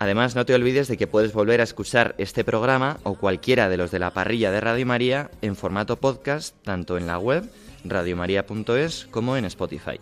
Además, 0.00 0.34
no 0.34 0.44
te 0.44 0.54
olvides 0.56 0.88
de 0.88 0.96
que 0.96 1.06
puedes 1.06 1.32
volver 1.32 1.60
a 1.60 1.64
escuchar 1.64 2.16
este 2.18 2.42
programa 2.42 2.98
o 3.04 3.14
cualquiera 3.14 3.68
de 3.68 3.76
los 3.76 3.92
de 3.92 4.00
la 4.00 4.10
parrilla 4.10 4.50
de 4.50 4.60
Radio 4.60 4.86
María 4.86 5.30
en 5.40 5.54
formato 5.54 6.00
podcast, 6.00 6.56
tanto 6.64 6.98
en 6.98 7.06
la 7.06 7.20
web 7.20 7.48
radiomaria.es 7.84 9.06
como 9.12 9.36
en 9.36 9.44
Spotify. 9.44 10.00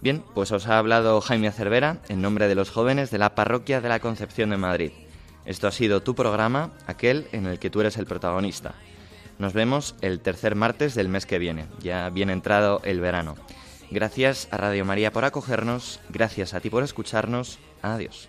Bien, 0.00 0.22
pues 0.34 0.52
os 0.52 0.66
ha 0.66 0.78
hablado 0.78 1.20
Jaime 1.20 1.50
Cervera 1.52 1.98
en 2.08 2.20
nombre 2.20 2.48
de 2.48 2.54
los 2.54 2.70
jóvenes 2.70 3.10
de 3.10 3.18
la 3.18 3.34
Parroquia 3.34 3.80
de 3.80 3.88
la 3.88 4.00
Concepción 4.00 4.50
de 4.50 4.56
Madrid. 4.56 4.92
Esto 5.44 5.68
ha 5.68 5.72
sido 5.72 6.02
tu 6.02 6.14
programa, 6.14 6.72
aquel 6.86 7.28
en 7.32 7.46
el 7.46 7.58
que 7.58 7.70
tú 7.70 7.80
eres 7.80 7.96
el 7.96 8.06
protagonista. 8.06 8.74
Nos 9.38 9.52
vemos 9.52 9.94
el 10.00 10.20
tercer 10.20 10.54
martes 10.54 10.94
del 10.94 11.08
mes 11.08 11.26
que 11.26 11.38
viene, 11.38 11.66
ya 11.80 12.10
bien 12.10 12.30
entrado 12.30 12.80
el 12.84 13.00
verano. 13.00 13.36
Gracias 13.90 14.48
a 14.50 14.56
Radio 14.56 14.84
María 14.84 15.12
por 15.12 15.24
acogernos, 15.24 16.00
gracias 16.08 16.54
a 16.54 16.60
ti 16.60 16.70
por 16.70 16.82
escucharnos, 16.82 17.58
adiós. 17.82 18.28